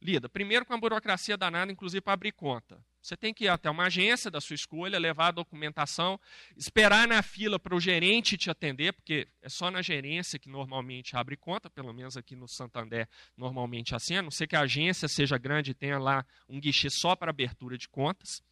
[0.00, 2.78] lida primeiro com a burocracia danada, inclusive para abrir conta.
[3.06, 6.18] Você tem que ir até uma agência da sua escolha, levar a documentação,
[6.56, 11.16] esperar na fila para o gerente te atender, porque é só na gerência que normalmente
[11.16, 15.06] abre conta, pelo menos aqui no Santander, normalmente assim, a não ser que a agência
[15.06, 18.42] seja grande e tenha lá um guichê só para abertura de contas.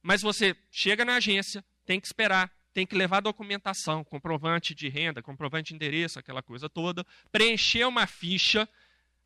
[0.00, 5.20] Mas você chega na agência, tem que esperar, tem que levar documentação, comprovante de renda,
[5.20, 8.68] comprovante de endereço, aquela coisa toda, preencher uma ficha,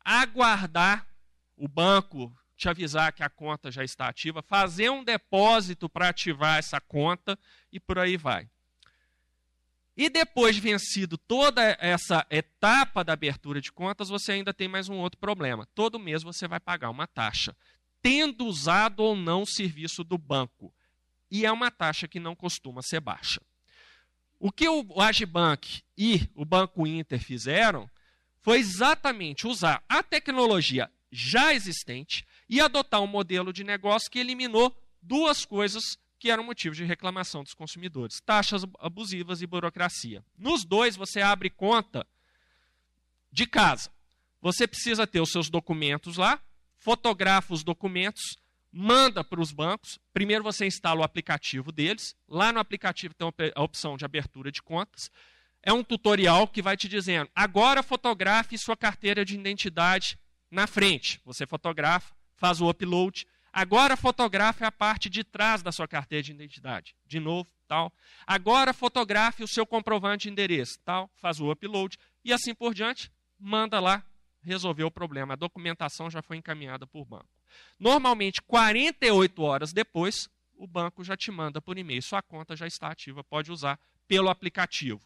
[0.03, 1.12] aguardar
[1.57, 6.57] o banco te avisar que a conta já está ativa, fazer um depósito para ativar
[6.57, 7.37] essa conta
[7.71, 8.49] e por aí vai.
[9.95, 14.89] E depois de vencido toda essa etapa da abertura de contas, você ainda tem mais
[14.89, 15.67] um outro problema.
[15.75, 17.55] Todo mês você vai pagar uma taxa,
[18.01, 20.73] tendo usado ou não o serviço do banco.
[21.29, 23.41] e é uma taxa que não costuma ser baixa.
[24.39, 27.89] O que o Agibank e o Banco Inter fizeram
[28.41, 34.75] foi exatamente usar a tecnologia já existente e adotar um modelo de negócio que eliminou
[34.99, 40.23] duas coisas que eram motivo de reclamação dos consumidores: taxas abusivas e burocracia.
[40.35, 42.07] Nos dois, você abre conta
[43.31, 43.91] de casa.
[44.41, 46.41] Você precisa ter os seus documentos lá,
[46.77, 48.37] fotografa os documentos,
[48.71, 49.99] manda para os bancos.
[50.11, 52.15] Primeiro você instala o aplicativo deles.
[52.27, 55.11] Lá no aplicativo tem a opção de abertura de contas.
[55.61, 60.17] É um tutorial que vai te dizendo: agora fotografe sua carteira de identidade
[60.53, 61.19] na frente.
[61.25, 63.27] Você fotografa, faz o upload.
[63.51, 66.95] Agora fotografe a parte de trás da sua carteira de identidade.
[67.05, 67.91] De novo, tal.
[68.25, 71.09] Agora fotografe o seu comprovante de endereço, tal.
[71.15, 73.11] Faz o upload e assim por diante.
[73.39, 74.03] Manda lá,
[74.41, 75.33] resolveu o problema.
[75.33, 77.29] A documentação já foi encaminhada por banco.
[77.79, 82.01] Normalmente, 48 horas depois, o banco já te manda por e-mail.
[82.01, 85.01] Sua conta já está ativa, pode usar pelo aplicativo.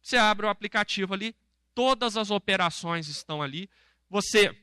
[0.00, 1.34] Você abre o aplicativo ali,
[1.74, 3.68] todas as operações estão ali.
[4.08, 4.56] Você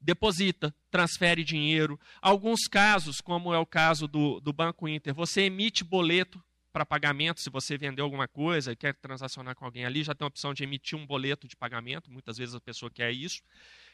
[0.00, 1.98] deposita, transfere dinheiro.
[2.22, 7.40] Alguns casos, como é o caso do, do Banco Inter, você emite boleto para pagamento,
[7.40, 10.54] se você vendeu alguma coisa e quer transacionar com alguém ali, já tem a opção
[10.54, 13.42] de emitir um boleto de pagamento, muitas vezes a pessoa quer isso,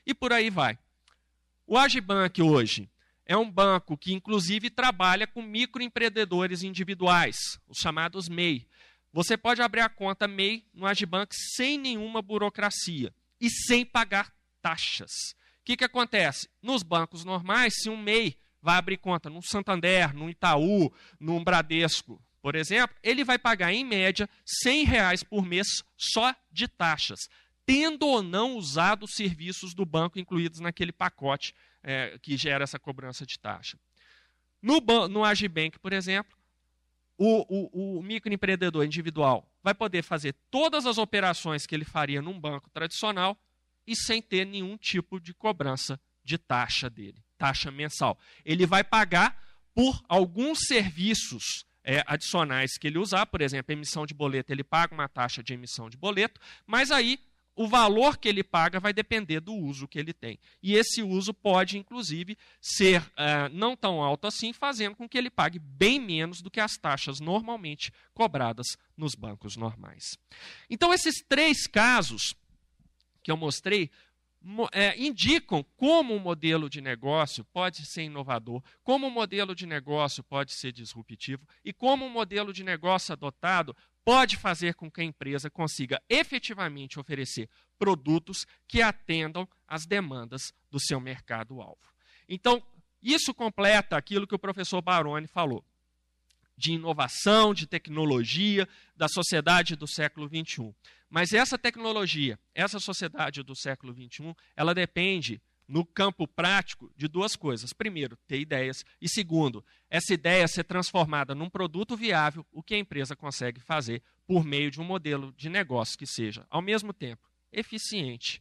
[0.07, 0.78] e por aí vai.
[1.66, 2.89] O Agibank hoje
[3.24, 8.69] é um banco que, inclusive, trabalha com microempreendedores individuais, os chamados MEI.
[9.12, 15.11] Você pode abrir a conta MEI no Agibank sem nenhuma burocracia e sem pagar taxas.
[15.66, 16.48] Que, que acontece?
[16.62, 20.90] Nos bancos normais, se um MEI vai abrir conta no Santander, no Itaú,
[21.20, 24.26] no Bradesco, por exemplo, ele vai pagar, em média,
[24.64, 27.28] R$ reais por mês só de taxas
[27.66, 31.52] tendo ou não usado os serviços do banco incluídos naquele pacote
[31.82, 33.76] é, que gera essa cobrança de taxa.
[34.62, 36.38] No, no Agibank, por exemplo,
[37.18, 42.38] o, o, o microempreendedor individual vai poder fazer todas as operações que ele faria num
[42.38, 43.36] banco tradicional
[43.87, 48.19] e sem ter nenhum tipo de cobrança de taxa dele, taxa mensal.
[48.45, 49.41] Ele vai pagar
[49.75, 54.93] por alguns serviços é, adicionais que ele usar, por exemplo, emissão de boleto, ele paga
[54.93, 57.21] uma taxa de emissão de boleto, mas aí
[57.57, 60.39] o valor que ele paga vai depender do uso que ele tem.
[60.63, 65.31] E esse uso pode, inclusive, ser uh, não tão alto assim, fazendo com que ele
[65.31, 70.19] pague bem menos do que as taxas normalmente cobradas nos bancos normais.
[70.69, 72.35] Então, esses três casos
[73.27, 73.90] que eu mostrei
[74.70, 80.23] é, indicam como o modelo de negócio pode ser inovador, como o modelo de negócio
[80.23, 85.05] pode ser disruptivo e como o modelo de negócio adotado pode fazer com que a
[85.05, 91.93] empresa consiga efetivamente oferecer produtos que atendam às demandas do seu mercado-alvo.
[92.28, 92.62] Então,
[93.03, 95.65] isso completa aquilo que o professor Baroni falou
[96.57, 100.74] de inovação, de tecnologia, da sociedade do século XXI.
[101.09, 107.35] Mas essa tecnologia, essa sociedade do século XXI, ela depende no campo prático de duas
[107.35, 107.73] coisas.
[107.73, 108.85] Primeiro, ter ideias.
[109.01, 114.03] E segundo, essa ideia ser transformada num produto viável, o que a empresa consegue fazer
[114.27, 118.41] por meio de um modelo de negócio que seja, ao mesmo tempo, eficiente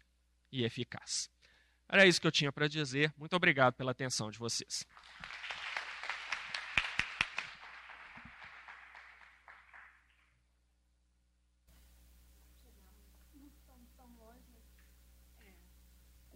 [0.52, 1.30] e eficaz.
[1.88, 3.14] Era isso que eu tinha para dizer.
[3.18, 4.86] Muito obrigado pela atenção de vocês.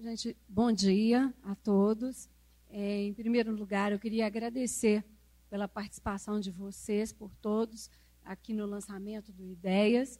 [0.02, 2.30] Gente, bom dia a todos.
[2.70, 5.04] É, em primeiro lugar, eu queria agradecer
[5.50, 7.92] pela participação de vocês, por todos,
[8.24, 10.18] aqui no lançamento do Ideias,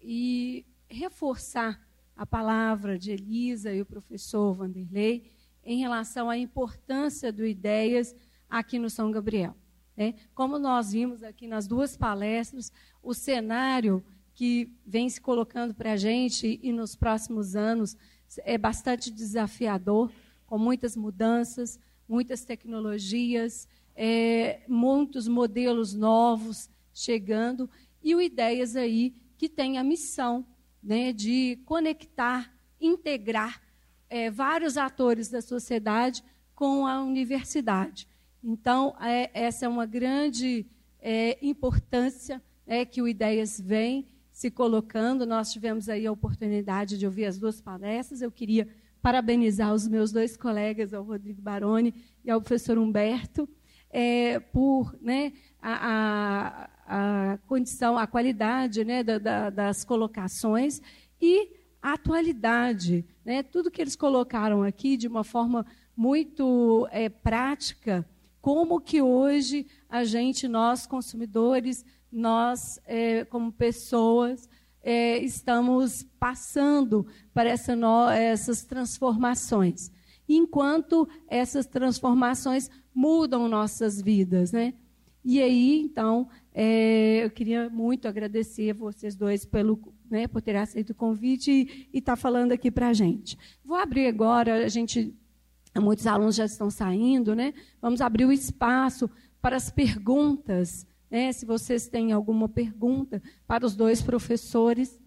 [0.00, 1.78] e reforçar
[2.16, 5.30] a palavra de Elisa e o professor Vanderlei
[5.62, 8.16] em relação à importância do Ideias
[8.48, 9.54] aqui no São Gabriel.
[9.94, 10.14] Né?
[10.34, 12.72] Como nós vimos aqui nas duas palestras,
[13.02, 14.02] o cenário
[14.34, 17.94] que vem se colocando para a gente e nos próximos anos
[18.44, 20.10] é bastante desafiador,
[20.46, 21.78] com muitas mudanças,
[22.08, 27.68] muitas tecnologias, é, muitos modelos novos chegando
[28.02, 30.46] e o Ideias aí que tem a missão
[30.82, 33.62] né, de conectar, integrar
[34.08, 36.22] é, vários atores da sociedade
[36.54, 38.06] com a universidade.
[38.42, 40.66] Então, é, essa é uma grande
[41.00, 44.06] é, importância é, que o Ideias vem
[44.42, 45.24] se colocando.
[45.24, 48.22] Nós tivemos aí a oportunidade de ouvir as duas palestras.
[48.22, 48.66] Eu queria
[49.00, 51.94] parabenizar os meus dois colegas, ao Rodrigo Baroni
[52.24, 53.48] e ao professor Humberto,
[53.88, 60.82] é, por né, a, a, a, condição, a qualidade né, da, da, das colocações
[61.20, 61.48] e
[61.80, 63.04] a atualidade.
[63.24, 65.64] Né, tudo que eles colocaram aqui de uma forma
[65.96, 68.04] muito é, prática
[68.40, 74.48] como que hoje a gente, nós consumidores, nós é, como pessoas,
[74.82, 79.90] é, estamos passando para essa no, essas transformações.
[80.28, 84.74] Enquanto essas transformações mudam nossas vidas, né?
[85.24, 89.80] E aí, então, é, eu queria muito agradecer a vocês dois pelo,
[90.10, 93.38] né, por ter aceito o convite e estar tá falando aqui para a gente.
[93.64, 95.14] Vou abrir agora, a gente
[95.80, 97.54] Muitos alunos já estão saindo, né?
[97.80, 99.08] Vamos abrir o espaço
[99.40, 100.86] para as perguntas.
[101.12, 101.30] Né?
[101.30, 104.98] Se vocês têm alguma pergunta para os dois professores.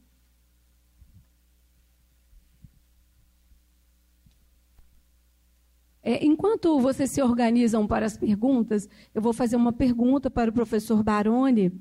[6.04, 10.54] É, enquanto vocês se organizam para as perguntas, eu vou fazer uma pergunta para o
[10.54, 11.72] professor Baroni.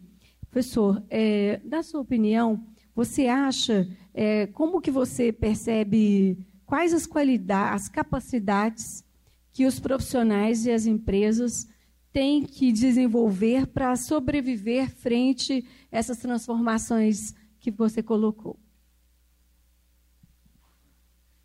[0.51, 7.83] Professor, é, na sua opinião, você acha, é, como que você percebe quais as qualidades,
[7.83, 9.05] as capacidades
[9.53, 11.69] que os profissionais e as empresas
[12.15, 18.57] têm que desenvolver para sobreviver frente a essas transformações que você colocou.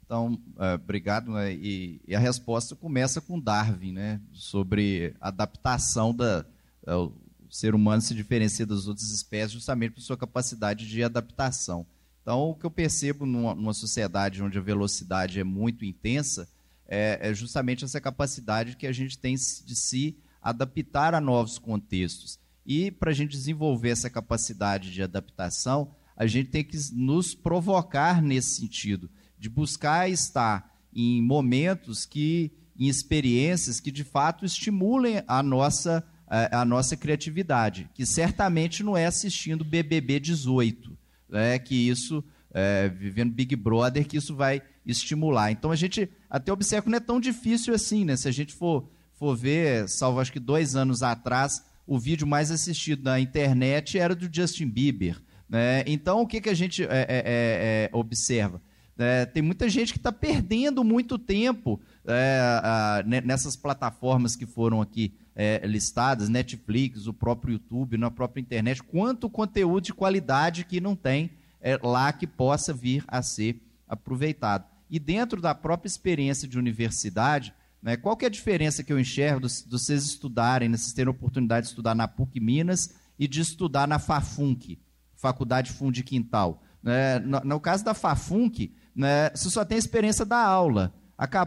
[0.06, 1.32] Então, é, obrigado.
[1.32, 1.56] Né?
[1.56, 4.22] E, e, a resposta começa com Darwin, né?
[4.32, 6.46] sobre adaptação da.
[6.86, 7.14] É, o
[7.50, 11.84] ser humano se diferencia das outras espécies justamente por sua capacidade de adaptação.
[12.22, 16.48] Então, o que eu percebo numa, numa sociedade onde a velocidade é muito intensa
[16.88, 22.40] é, é, justamente essa capacidade que a gente tem de se adaptar a novos contextos.
[22.66, 28.22] E para a gente desenvolver essa capacidade de adaptação, a gente tem que nos provocar
[28.22, 35.42] nesse sentido, de buscar estar em momentos que, em experiências que de fato estimulem a
[35.42, 41.00] nossa, a, a nossa criatividade, que certamente não é assistindo BBB 18
[41.30, 45.52] né, que isso, é, vivendo Big Brother, que isso vai estimular.
[45.52, 48.16] Então a gente até observa que não é tão difícil assim, né?
[48.16, 52.52] Se a gente for, for ver, salvo acho que dois anos atrás, o vídeo mais
[52.52, 55.22] assistido na internet era do Justin Bieber.
[55.50, 55.84] Né?
[55.86, 58.62] Então o que, que a gente é, é, é, é observa?
[58.98, 65.14] É, tem muita gente que está perdendo muito tempo a, nessas plataformas que foram aqui
[65.36, 70.98] é, listadas, Netflix, o próprio YouTube, na própria internet, quanto conteúdo de qualidade que não
[70.98, 71.32] tem
[71.62, 74.66] é, lá que possa vir a ser aproveitado.
[74.90, 77.54] E dentro da própria experiência de universidade,
[77.96, 81.12] qual que é a diferença que eu enxergo de vocês estudarem, né, vocês terem a
[81.12, 84.80] oportunidade de estudar na PUC Minas e de estudar na FAFUNC,
[85.16, 86.62] Faculdade Fundo Quintal?
[86.84, 90.94] Né, no, caso da FAFUNC, né, você só tem a experiência da aula.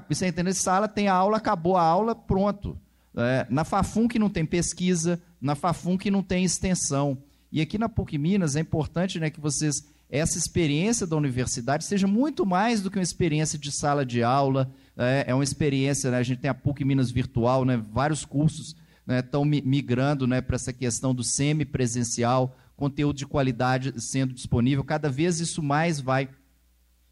[0.09, 0.53] Você entende?
[0.55, 2.79] Sala tem a aula, acabou a aula, pronto.
[3.15, 3.63] É, na
[4.09, 5.55] que não tem pesquisa, na
[5.99, 7.19] que não tem extensão.
[7.51, 12.07] E aqui na PUC Minas é importante né, que vocês, essa experiência da universidade seja
[12.07, 16.19] muito mais do que uma experiência de sala de aula, é, é uma experiência, né,
[16.19, 18.77] a gente tem a PUC Minas virtual, né, vários cursos
[19.09, 25.09] estão né, migrando né, para essa questão do semipresencial, conteúdo de qualidade sendo disponível, cada
[25.09, 26.29] vez isso mais vai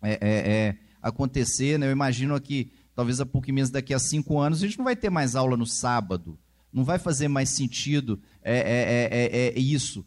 [0.03, 1.79] é, é, é acontecer.
[1.79, 4.85] Né, eu imagino aqui talvez a PUC Minas daqui a cinco anos, a gente não
[4.85, 6.39] vai ter mais aula no sábado.
[6.73, 10.07] Não vai fazer mais sentido é, é, é, é isso.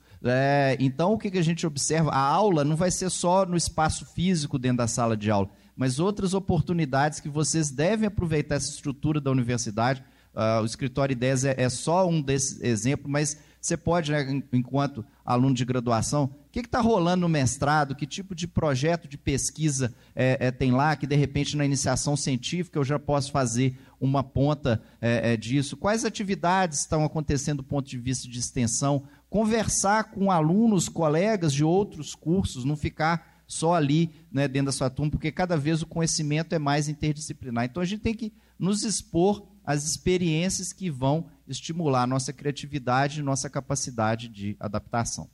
[0.80, 2.10] então, o que, que a gente observa?
[2.12, 6.00] A aula não vai ser só no espaço físico dentro da sala de aula, mas
[6.00, 10.04] outras oportunidades que vocês devem aproveitar essa estrutura da universidade.
[10.34, 15.06] Uh, o escritório Ideias é, é só um desses exemplos, mas você pode, né, enquanto
[15.24, 19.94] aluno de graduação, o que está rolando no mestrado, que tipo de projeto de pesquisa
[20.14, 24.22] é, é, tem lá, que de repente na iniciação científica eu já posso fazer uma
[24.22, 30.12] ponta é, é disso, quais atividades estão acontecendo do ponto de vista de extensão, conversar
[30.12, 35.12] com alunos, colegas de outros cursos, não ficar só ali né, dentro da sua turma,
[35.12, 37.66] porque cada vez o conhecimento é mais interdisciplinar.
[37.66, 43.24] Então a gente tem que nos expor às experiências que vão estimular nossa criatividade e
[43.24, 45.30] nossa capacidade de adaptação.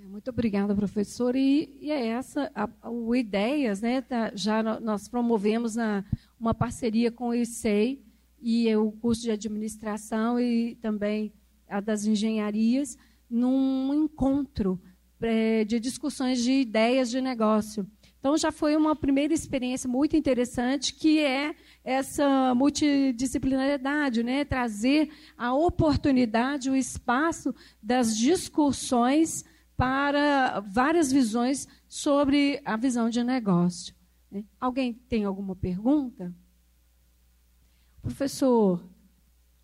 [0.00, 1.34] É, muito obrigada, professor.
[1.34, 6.04] E, e é essa, a, o Ideias, né, tá, já nós promovemos na,
[6.38, 8.00] uma parceria com o ICEI
[8.40, 11.32] e o curso de administração e também
[11.68, 12.96] a das engenharias,
[13.28, 14.95] num encontro é,
[15.66, 17.86] de discussões de ideias de negócio.
[18.18, 24.44] Então, já foi uma primeira experiência muito interessante, que é essa multidisciplinariedade, né?
[24.44, 29.44] trazer a oportunidade, o espaço das discussões
[29.76, 33.94] para várias visões sobre a visão de negócio.
[34.30, 34.44] Né?
[34.58, 36.34] Alguém tem alguma pergunta?
[38.02, 38.82] Professor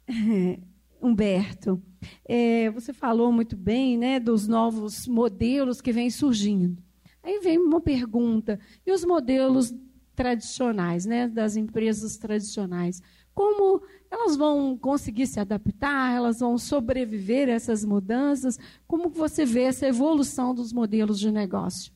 [1.02, 1.82] Humberto,
[2.24, 6.82] é, você falou muito bem né, dos novos modelos que vêm surgindo.
[7.22, 9.74] Aí vem uma pergunta: e os modelos
[10.14, 13.02] tradicionais, né, das empresas tradicionais?
[13.34, 18.58] como elas vão conseguir se adaptar, elas vão sobreviver a essas mudanças?
[18.86, 21.92] Como você vê essa evolução dos modelos de negócio?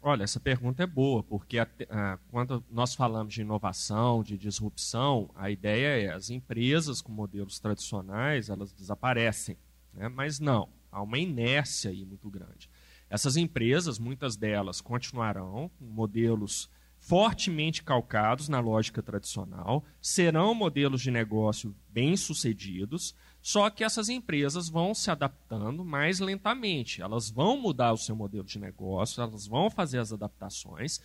[0.00, 5.30] Olha, essa pergunta é boa, porque a, a, quando nós falamos de inovação, de disrupção,
[5.34, 9.56] a ideia é as empresas com modelos tradicionais elas desaparecem,
[9.92, 10.08] né?
[10.08, 12.70] mas não, há uma inércia aí muito grande.
[13.10, 21.10] Essas empresas, muitas delas, continuarão com modelos fortemente calcados na lógica tradicional, serão modelos de
[21.10, 27.00] negócio bem-sucedidos, só que essas empresas vão se adaptando mais lentamente.
[27.00, 31.00] Elas vão mudar o seu modelo de negócio, elas vão fazer as adaptações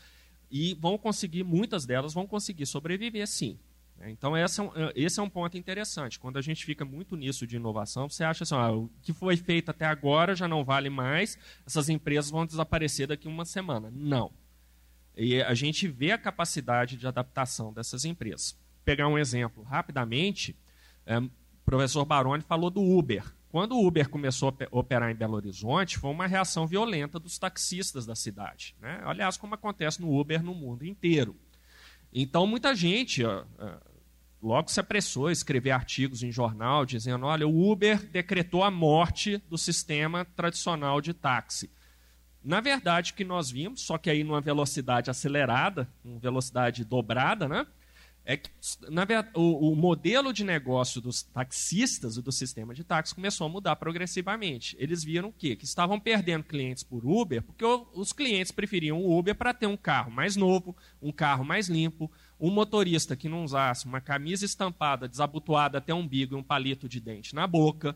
[0.49, 3.57] e vão conseguir, muitas delas vão conseguir sobreviver sim.
[3.97, 4.11] Né?
[4.11, 6.19] Então, esse é, um, esse é um ponto interessante.
[6.19, 9.37] Quando a gente fica muito nisso de inovação, você acha assim, ah, o que foi
[9.37, 13.91] feito até agora já não vale mais, essas empresas vão desaparecer daqui uma semana.
[13.93, 14.31] Não.
[15.15, 18.51] E a gente vê a capacidade de adaptação dessas empresas.
[18.51, 20.55] Vou pegar um exemplo rapidamente,
[21.05, 21.21] é,
[21.63, 23.23] o professor Baroni falou do Uber.
[23.49, 28.05] Quando o Uber começou a operar em Belo Horizonte, foi uma reação violenta dos taxistas
[28.05, 28.75] da cidade.
[28.81, 28.99] Né?
[29.05, 31.35] Aliás, como acontece no Uber no mundo inteiro.
[32.11, 33.45] Então, muita gente ó,
[34.41, 39.37] logo se apressou a escrever artigos em jornal dizendo: olha, o Uber decretou a morte
[39.49, 41.71] do sistema tradicional de táxi.
[42.43, 47.47] Na verdade, o que nós vimos, só que aí numa velocidade acelerada, uma velocidade dobrada,
[47.47, 47.65] né?
[48.25, 48.49] É que
[48.89, 53.45] na verdade, o, o, modelo de negócio dos taxistas e do sistema de táxi começou
[53.45, 54.77] a mudar progressivamente.
[54.79, 55.57] Eles viram o quê?
[55.57, 59.67] Que estavam perdendo clientes por Uber, porque o, os clientes preferiam o Uber para ter
[59.67, 62.09] um carro mais novo, um carro mais limpo,
[62.39, 66.87] um motorista que não usasse uma camisa estampada, desabotoada até o umbigo e um palito
[66.87, 67.93] de dente na boca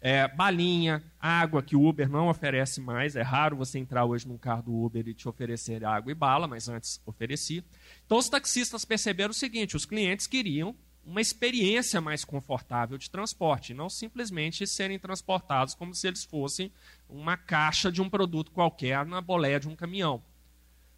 [0.00, 3.16] é, balinha, água que o Uber não oferece mais.
[3.16, 6.48] É raro você entrar hoje num carro do Uber e te oferecer água e bala,
[6.48, 7.62] mas antes oferecia.
[8.10, 10.74] Então os taxistas perceberam o seguinte: os clientes queriam
[11.04, 16.72] uma experiência mais confortável de transporte, não simplesmente serem transportados como se eles fossem
[17.08, 20.24] uma caixa de um produto qualquer na boleia de um caminhão.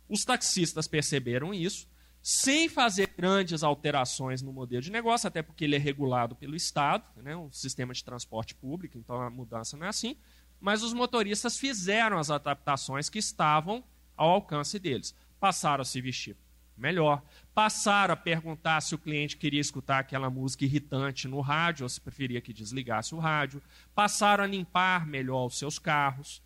[0.08, 1.86] Os taxistas perceberam isso
[2.22, 7.04] sem fazer grandes alterações no modelo de negócio, até porque ele é regulado pelo Estado,
[7.16, 10.16] né, um sistema de transporte público, então a mudança não é assim.
[10.58, 13.84] Mas os motoristas fizeram as adaptações que estavam
[14.16, 15.14] ao alcance deles.
[15.38, 16.38] Passaram a se vestir
[16.82, 17.22] melhor,
[17.54, 22.00] passaram a perguntar se o cliente queria escutar aquela música irritante no rádio ou se
[22.00, 23.62] preferia que desligasse o rádio,
[23.94, 26.42] passaram a limpar melhor os seus carros,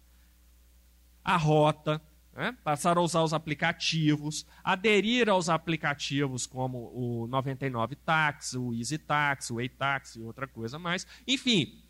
[1.25, 2.01] a rota,
[2.35, 2.55] né?
[2.63, 9.55] passaram a usar os aplicativos, aderir aos aplicativos como o 99 Taxi, o Easy Taxi,
[9.55, 11.07] o Taxi e outra coisa mais.
[11.27, 11.83] Enfim,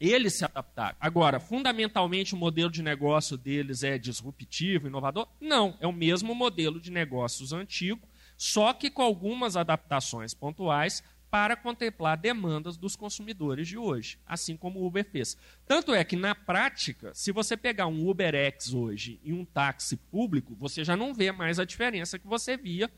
[0.00, 0.96] eles se adaptaram.
[1.00, 5.26] Agora, fundamentalmente, o modelo de negócio deles é disruptivo, inovador?
[5.40, 8.06] Não, é o mesmo modelo de negócios antigo,
[8.36, 14.80] só que com algumas adaptações pontuais para contemplar demandas dos consumidores de hoje, assim como
[14.80, 15.36] o Uber fez.
[15.66, 20.54] Tanto é que, na prática, se você pegar um UberX hoje e um táxi público,
[20.54, 22.90] você já não vê mais a diferença que você via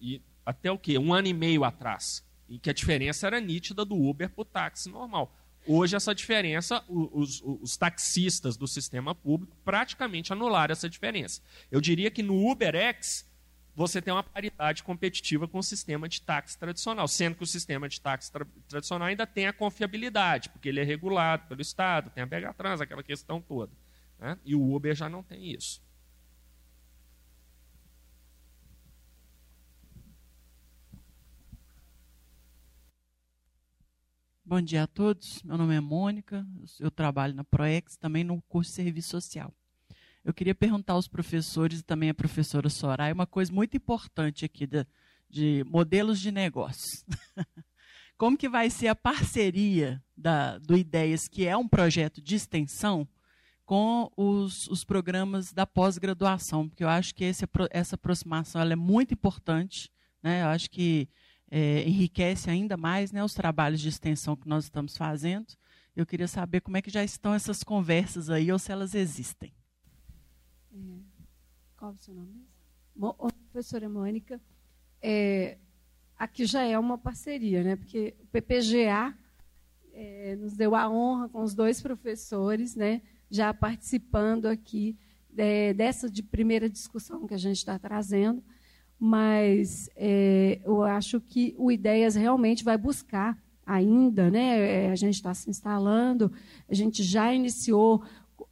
[0.00, 0.98] e até o quê?
[0.98, 4.44] Um ano e meio atrás, em que a diferença era nítida do Uber para o
[4.44, 5.36] táxi normal.
[5.66, 11.42] Hoje, essa diferença, os, os, os, taxistas do sistema público praticamente anularam essa diferença.
[11.70, 13.26] Eu diria que no UberX,
[13.74, 17.88] você tem uma paridade competitiva com o sistema de táxi tradicional, sendo que o sistema
[17.88, 22.22] de táxi tra tradicional ainda tem a confiabilidade, porque ele é regulado pelo Estado, tem
[22.22, 23.72] a BH Trans, aquela questão toda.
[24.18, 24.36] Né?
[24.44, 25.80] E o Uber já não tem isso.
[34.48, 35.42] Bom dia a todos.
[35.42, 36.42] Meu nome é Mônica,
[36.80, 39.52] eu trabalho na Proex, também no curso de Serviço Social.
[40.24, 44.66] Eu queria perguntar aos professores e também à professora Soraya uma coisa muito importante aqui
[44.66, 44.86] de,
[45.28, 47.04] de modelos de negócios.
[48.16, 53.06] Como que vai ser a parceria da, do Ideias, que é um projeto de extensão,
[53.66, 56.70] com os, os programas da pós-graduação?
[56.70, 59.92] Porque eu acho que esse, essa aproximação é muito importante.
[60.22, 60.40] Né?
[60.40, 61.06] Eu acho que
[61.50, 65.46] é, enriquece ainda mais né, os trabalhos de extensão que nós estamos fazendo.
[65.96, 69.52] Eu queria saber como é que já estão essas conversas aí, ou se elas existem.
[70.72, 70.78] É,
[71.76, 72.58] qual o seu nome mesmo?
[73.50, 74.40] professora Mônica,
[75.00, 75.56] é,
[76.18, 77.76] aqui já é uma parceria, né?
[77.76, 79.16] Porque o PPGA
[79.92, 83.00] é, nos deu a honra com os dois professores, né?
[83.30, 84.96] Já participando aqui
[85.36, 88.42] é, dessa de primeira discussão que a gente está trazendo,
[88.98, 94.86] mas é, eu acho que o Ideias realmente vai buscar ainda, né?
[94.86, 96.32] É, a gente está se instalando,
[96.68, 98.02] a gente já iniciou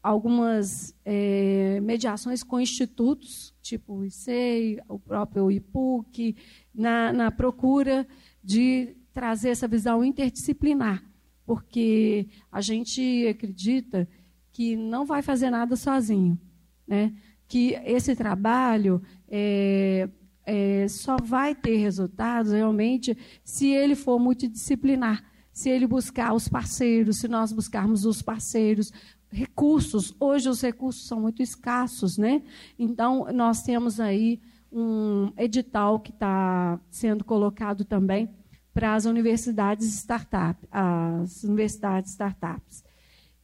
[0.02, 6.36] algumas é, mediações com institutos, tipo o ICEI, o próprio IPUC,
[6.73, 8.06] na, na procura
[8.43, 11.02] de trazer essa visão interdisciplinar,
[11.44, 14.09] porque a gente acredita
[14.52, 16.39] que não vai fazer nada sozinho,
[16.86, 17.12] né?
[17.48, 20.09] que esse trabalho é,
[20.47, 27.18] é, só vai ter resultados realmente se ele for multidisciplinar, se ele buscar os parceiros,
[27.18, 28.93] se nós buscarmos os parceiros,
[29.28, 30.14] recursos.
[30.20, 32.43] Hoje os recursos são muito escassos, né?
[32.78, 34.40] Então nós temos aí
[34.70, 38.28] um edital que está sendo colocado também
[38.73, 42.85] para as universidades startup, as universidades startups.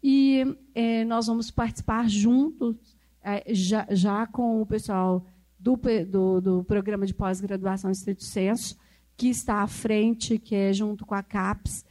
[0.02, 2.76] E é, nós vamos participar juntos,
[3.22, 5.24] é, já, já com o pessoal
[5.62, 5.78] do,
[6.08, 8.76] do, do programa de pós-graduação Estrito Senso,
[9.16, 11.84] que está à frente, que é junto com a CAPES,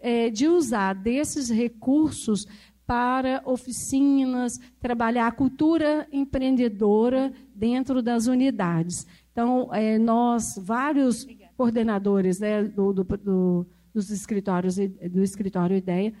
[0.00, 2.46] é, de usar desses recursos
[2.86, 9.06] para oficinas, trabalhar a cultura empreendedora dentro das unidades.
[9.32, 11.52] Então, é, nós, vários Obrigada.
[11.56, 16.14] coordenadores né, do, do, do, dos escritórios do escritório Ideia,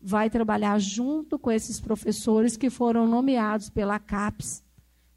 [0.00, 4.61] vai trabalhar junto com esses professores que foram nomeados pela CAPES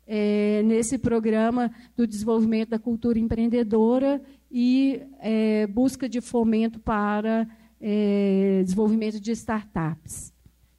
[0.07, 4.21] é, nesse programa do desenvolvimento da cultura empreendedora
[4.51, 7.47] e é, busca de fomento para
[7.81, 10.33] é, desenvolvimento de startups.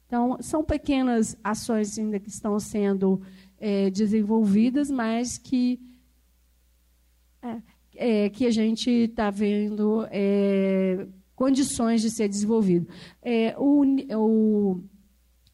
[0.07, 3.21] Então, são pequenas ações ainda que estão sendo
[3.59, 5.79] é, desenvolvidas, mas que,
[7.41, 7.61] é,
[7.95, 10.07] é, que a gente está vendo
[11.35, 12.87] condições de ser desenvolvido.
[13.57, 13.83] O,
[14.15, 14.81] o,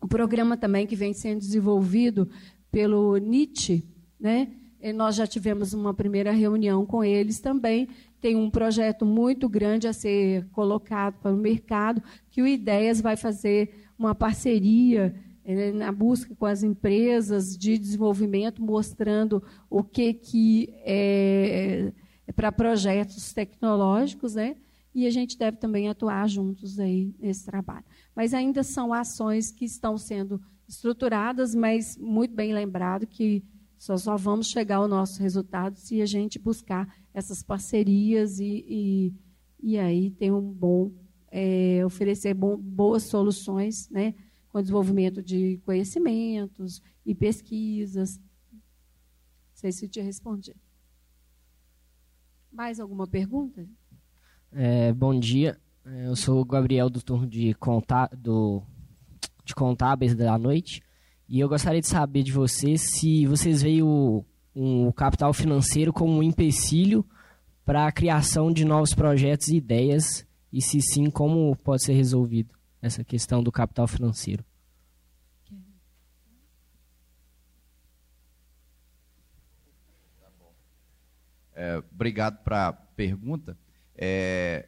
[0.02, 2.30] o, programa também que vem sendo desenvolvido
[2.74, 3.88] pelo NIT,
[4.20, 4.48] né?
[4.96, 7.88] nós já tivemos uma primeira reunião com eles também.
[8.20, 12.02] Tem um projeto muito grande a ser colocado para o mercado,
[12.32, 18.62] que o Ideias vai fazer uma parceria é, na busca com as empresas de desenvolvimento,
[18.62, 21.94] mostrando o que, que é,
[22.26, 24.56] é para projetos tecnológicos, né?
[24.96, 27.86] E a gente deve também atuar juntos aí nesse trabalho.
[28.16, 30.42] Mas ainda são ações que estão sendo
[30.76, 33.44] estruturadas, mas muito bem lembrado que
[33.78, 39.14] só, só vamos chegar ao nosso resultado se a gente buscar essas parcerias e, e,
[39.62, 40.92] e aí ter um bom
[41.32, 44.14] é, oferecer bom, boas soluções, né,
[44.50, 48.20] com desenvolvimento de conhecimentos e pesquisas.
[48.52, 48.62] Não
[49.54, 50.56] sei se eu te respondi.
[52.52, 53.68] Mais alguma pergunta?
[54.52, 55.60] É, bom dia.
[56.06, 58.64] Eu sou o Gabriel do turno de, contá do,
[59.44, 60.82] de contábeis da noite.
[61.28, 64.26] E eu gostaria de saber de vocês se vocês veem o,
[64.56, 67.06] um, o capital financeiro como um empecilho
[67.66, 72.54] para a criação de novos projetos e ideias e se sim, como pode ser resolvido
[72.82, 74.46] essa questão do capital financeiro?
[81.56, 83.58] É, obrigado para a pergunta.
[83.96, 84.68] É,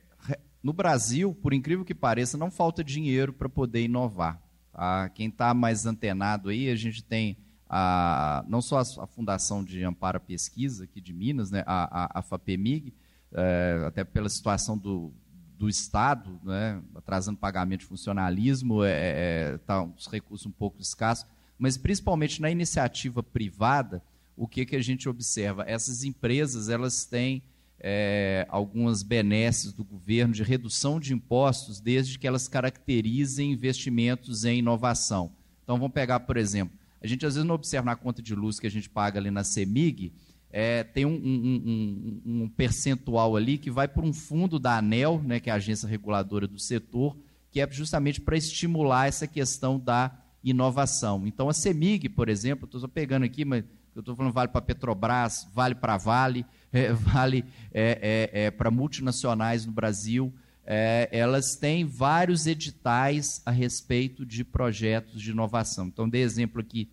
[0.63, 4.41] no Brasil, por incrível que pareça, não falta dinheiro para poder inovar.
[4.75, 5.07] Tá?
[5.09, 7.37] Quem está mais antenado aí, a gente tem
[7.69, 12.19] a, não só a, Fundação de Amparo à Pesquisa aqui de Minas, né, a, a,
[12.19, 12.93] a FAPEMIG,
[13.31, 15.13] é, até pela situação do,
[15.57, 20.81] do Estado, né, atrasando pagamento de funcionalismo, está é, é, tá os recursos um pouco
[20.81, 21.25] escassos,
[21.57, 24.03] mas principalmente na iniciativa privada,
[24.35, 25.63] o que, que a gente observa?
[25.65, 27.41] Essas empresas elas têm
[27.79, 34.59] é, algumas benesses do governo de redução de impostos, desde que elas caracterizem investimentos em
[34.59, 35.31] inovação.
[35.63, 38.59] Então, vamos pegar, por exemplo, a gente às vezes não observa na conta de luz
[38.59, 40.13] que a gente paga ali na CEMIG,
[40.57, 45.21] é, tem um, um, um, um, percentual ali que vai para um fundo da ANEL,
[45.21, 47.17] né, que é a agência reguladora do setor,
[47.51, 51.27] que é justamente para estimular essa questão da inovação.
[51.27, 53.65] Então, a CEMIG, por exemplo, estou só pegando aqui, mas
[53.95, 59.65] eu estou falando vale para Petrobras, vale para Vale, é, vale é, é, para multinacionais
[59.65, 60.33] no Brasil,
[60.65, 65.87] é, elas têm vários editais a respeito de projetos de inovação.
[65.87, 66.89] Então, dei exemplo aqui,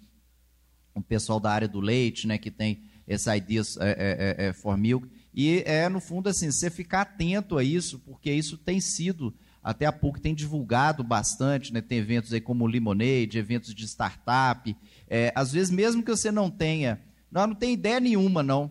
[0.94, 4.76] o pessoal da área do leite, né, que tem esse Ideas é, é, é, for
[4.76, 5.08] Milk.
[5.34, 9.86] E é, no fundo, assim, você ficar atento a isso, porque isso tem sido, até
[9.86, 11.80] há pouco, tem divulgado bastante, né?
[11.80, 14.76] Tem eventos aí como o Lemonade, eventos de startup.
[15.14, 16.98] É, às vezes, mesmo que você não tenha,
[17.30, 18.70] não, não tem ideia nenhuma, não.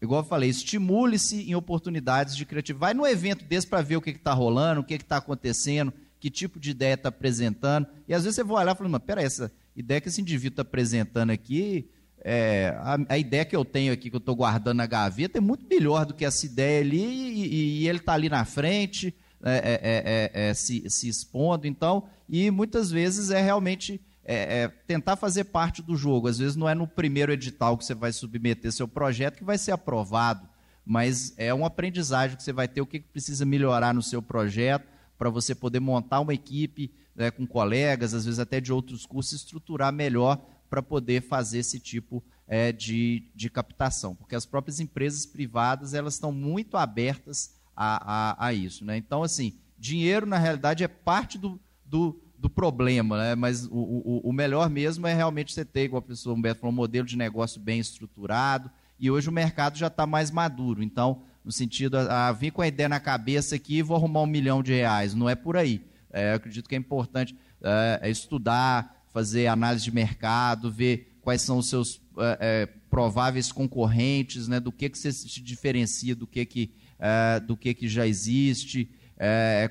[0.00, 2.78] Igual eu falei, estimule-se em oportunidades de criatividade.
[2.78, 6.30] Vai no evento desse para ver o que está rolando, o que está acontecendo, que
[6.30, 7.88] tipo de ideia está apresentando.
[8.06, 10.52] E às vezes você vai olhar e fala, mas peraí, essa ideia que esse indivíduo
[10.52, 11.90] está apresentando aqui,
[12.20, 15.40] é, a, a, ideia que eu tenho aqui, que eu estou guardando na gaveta, é
[15.40, 19.12] muito melhor do que essa ideia ali, e, e ele está ali na frente,
[19.42, 24.00] é é, é, é, é, se, se, expondo, então, e muitas vezes é realmente
[24.30, 26.28] é, é, tentar fazer parte do jogo.
[26.28, 29.56] Às vezes não é no primeiro edital que você vai submeter seu projeto que vai
[29.56, 30.46] ser aprovado,
[30.84, 34.86] mas é um aprendizagem que você vai ter, o que precisa melhorar no seu projeto,
[35.16, 39.32] para você poder montar uma equipe né, com colegas, às vezes até de outros cursos,
[39.32, 40.38] estruturar melhor
[40.68, 44.14] para poder fazer esse tipo é, de, de captação.
[44.14, 48.84] Porque as próprias empresas privadas elas estão muito abertas a, a, a isso.
[48.84, 48.98] Né?
[48.98, 53.34] Então, assim, dinheiro, na realidade, é parte do, do, do problema, né?
[53.34, 56.72] mas o, o, o, melhor mesmo é realmente você ter, igual a pessoa Humberto falou,
[56.72, 60.82] um modelo de negócio bem estruturado, e hoje o mercado já está mais maduro.
[60.82, 64.22] Então, no sentido, a, a vir com a ideia na cabeça aqui e vou arrumar
[64.22, 65.14] um milhão de reais.
[65.14, 65.84] Não é por aí.
[66.12, 71.58] É, acredito que é importante é, é estudar, fazer análise de mercado, ver quais são
[71.58, 76.46] os seus é, é prováveis concorrentes, né, do que, que você se diferencia do que,
[76.46, 78.90] que, é, do que, que já existe,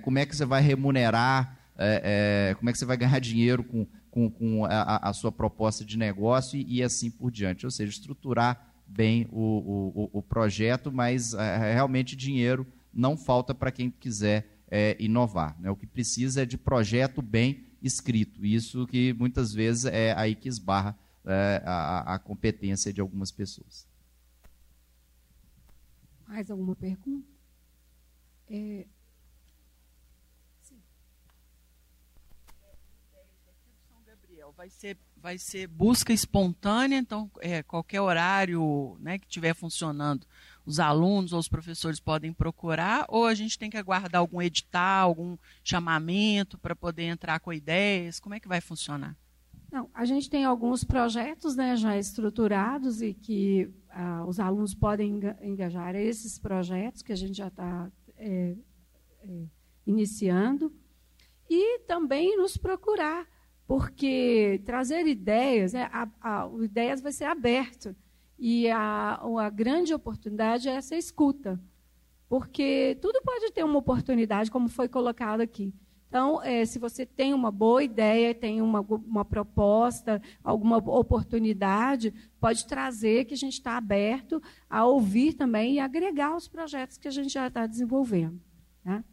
[0.03, 3.63] como é que você vai remunerar é, é, como é que você vai ganhar dinheiro
[3.63, 7.65] com, com, com a, a, sua proposta de negócio e, e, assim por diante.
[7.65, 13.71] Ou seja, estruturar bem o, o, o projeto, mas é, realmente dinheiro não falta para
[13.71, 15.55] quem quiser é, inovar.
[15.59, 15.69] Né?
[15.69, 18.45] O que precisa é de projeto bem escrito.
[18.45, 23.87] Isso que muitas vezes é aí que esbarra é, a, a competência de algumas pessoas.
[26.27, 27.27] Mais alguma pergunta?
[28.49, 28.85] É,
[34.67, 40.27] vai ser, vai ser busca espontânea, então é, qualquer horário né, que estiver funcionando,
[40.65, 45.09] os alunos ou os professores podem procurar, ou a gente tem que aguardar algum edital,
[45.09, 48.19] algum chamamento para poder entrar com ideias?
[48.19, 49.15] Como é que vai funcionar?
[49.71, 55.19] Não, a gente tem alguns projetos né, já estruturados e que ah, os alunos podem
[55.41, 58.55] engajar esses projetos que a gente já está é,
[59.23, 59.45] é,
[59.85, 60.73] iniciando
[61.49, 63.25] e também nos procurar
[63.67, 67.93] porque trazer ideias, né, a, a, o ideias vai ser aberto.
[68.39, 71.59] E a, a grande oportunidade é essa escuta.
[72.29, 75.73] Porque tudo pode ter uma oportunidade, como foi colocado aqui.
[76.07, 82.65] Então, é, se você tem uma boa ideia, tem uma, uma proposta, alguma oportunidade, pode
[82.65, 87.11] trazer que a gente está aberto a ouvir também e agregar os projetos que a
[87.11, 88.39] gente já está desenvolvendo.
[88.85, 89.03] Né?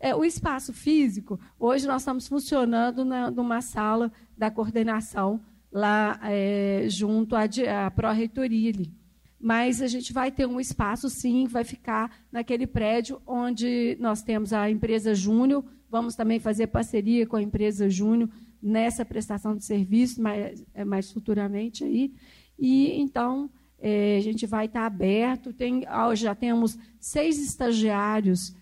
[0.00, 5.40] É, o espaço físico, hoje nós estamos funcionando na, numa sala da coordenação
[5.72, 7.42] lá é, junto à,
[7.86, 8.92] à pró-reitoria ali.
[9.40, 14.52] Mas a gente vai ter um espaço, sim, vai ficar naquele prédio onde nós temos
[14.52, 15.64] a empresa Júnior.
[15.90, 18.28] Vamos também fazer parceria com a empresa Júnior
[18.60, 22.12] nessa prestação de serviço, mais, é, mais futuramente aí.
[22.58, 23.48] E então
[23.78, 25.52] é, a gente vai estar aberto.
[25.52, 25.84] Tem,
[26.14, 28.54] já temos seis estagiários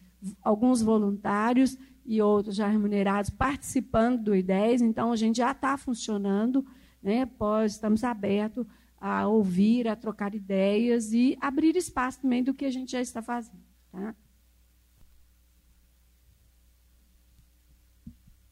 [0.42, 6.64] alguns voluntários e outros já remunerados participando do I10, então a gente já está funcionando,
[7.02, 7.26] né?
[7.26, 8.66] Pós, estamos abertos
[8.98, 13.22] a ouvir, a trocar ideias e abrir espaço também do que a gente já está
[13.22, 13.62] fazendo.
[13.92, 14.14] Tá?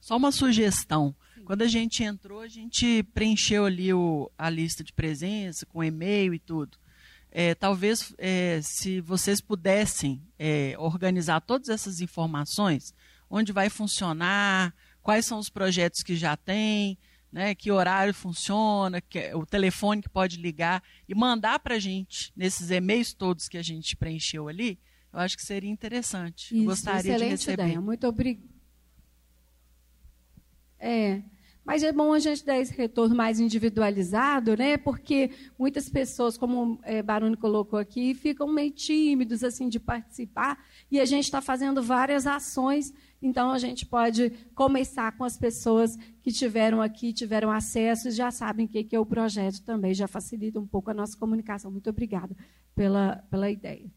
[0.00, 1.14] Só uma sugestão.
[1.44, 6.34] Quando a gente entrou, a gente preencheu ali o, a lista de presença, com e-mail
[6.34, 6.78] e tudo.
[7.36, 12.94] É, talvez, é, se vocês pudessem é, organizar todas essas informações,
[13.28, 16.96] onde vai funcionar, quais são os projetos que já tem,
[17.32, 22.32] né, que horário funciona, que, o telefone que pode ligar, e mandar para a gente,
[22.36, 24.78] nesses e-mails todos que a gente preencheu ali,
[25.12, 26.56] eu acho que seria interessante.
[26.56, 27.64] Isso, Gostaria de receber.
[27.64, 27.80] Ideia.
[27.80, 28.54] Muito obrigada.
[30.78, 31.20] É,
[31.64, 34.76] mas é bom a gente dar esse retorno mais individualizado, né?
[34.76, 40.62] Porque muitas pessoas, como é, Baroni colocou aqui, ficam meio tímidos assim de participar.
[40.90, 42.92] E a gente está fazendo várias ações.
[43.22, 48.30] Então a gente pode começar com as pessoas que tiveram aqui, tiveram acesso e já
[48.30, 49.94] sabem o que é o projeto também.
[49.94, 51.70] Já facilita um pouco a nossa comunicação.
[51.70, 52.36] Muito obrigada
[52.74, 53.90] pela, pela ideia.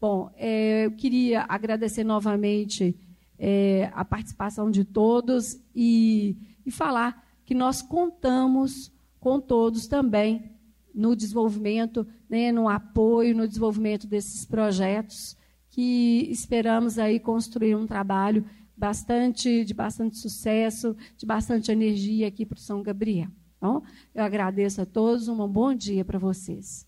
[0.00, 2.96] Bom, é, eu queria agradecer novamente
[3.38, 6.36] é, a participação de todos e,
[6.66, 10.50] e falar que nós contamos com todos também
[10.94, 15.36] no desenvolvimento, né, no apoio, no desenvolvimento desses projetos,
[15.70, 18.44] que esperamos aí construir um trabalho
[18.76, 23.28] bastante de bastante sucesso, de bastante energia aqui para o São Gabriel.
[23.56, 23.82] Então,
[24.14, 26.87] eu agradeço a todos, um bom dia para vocês.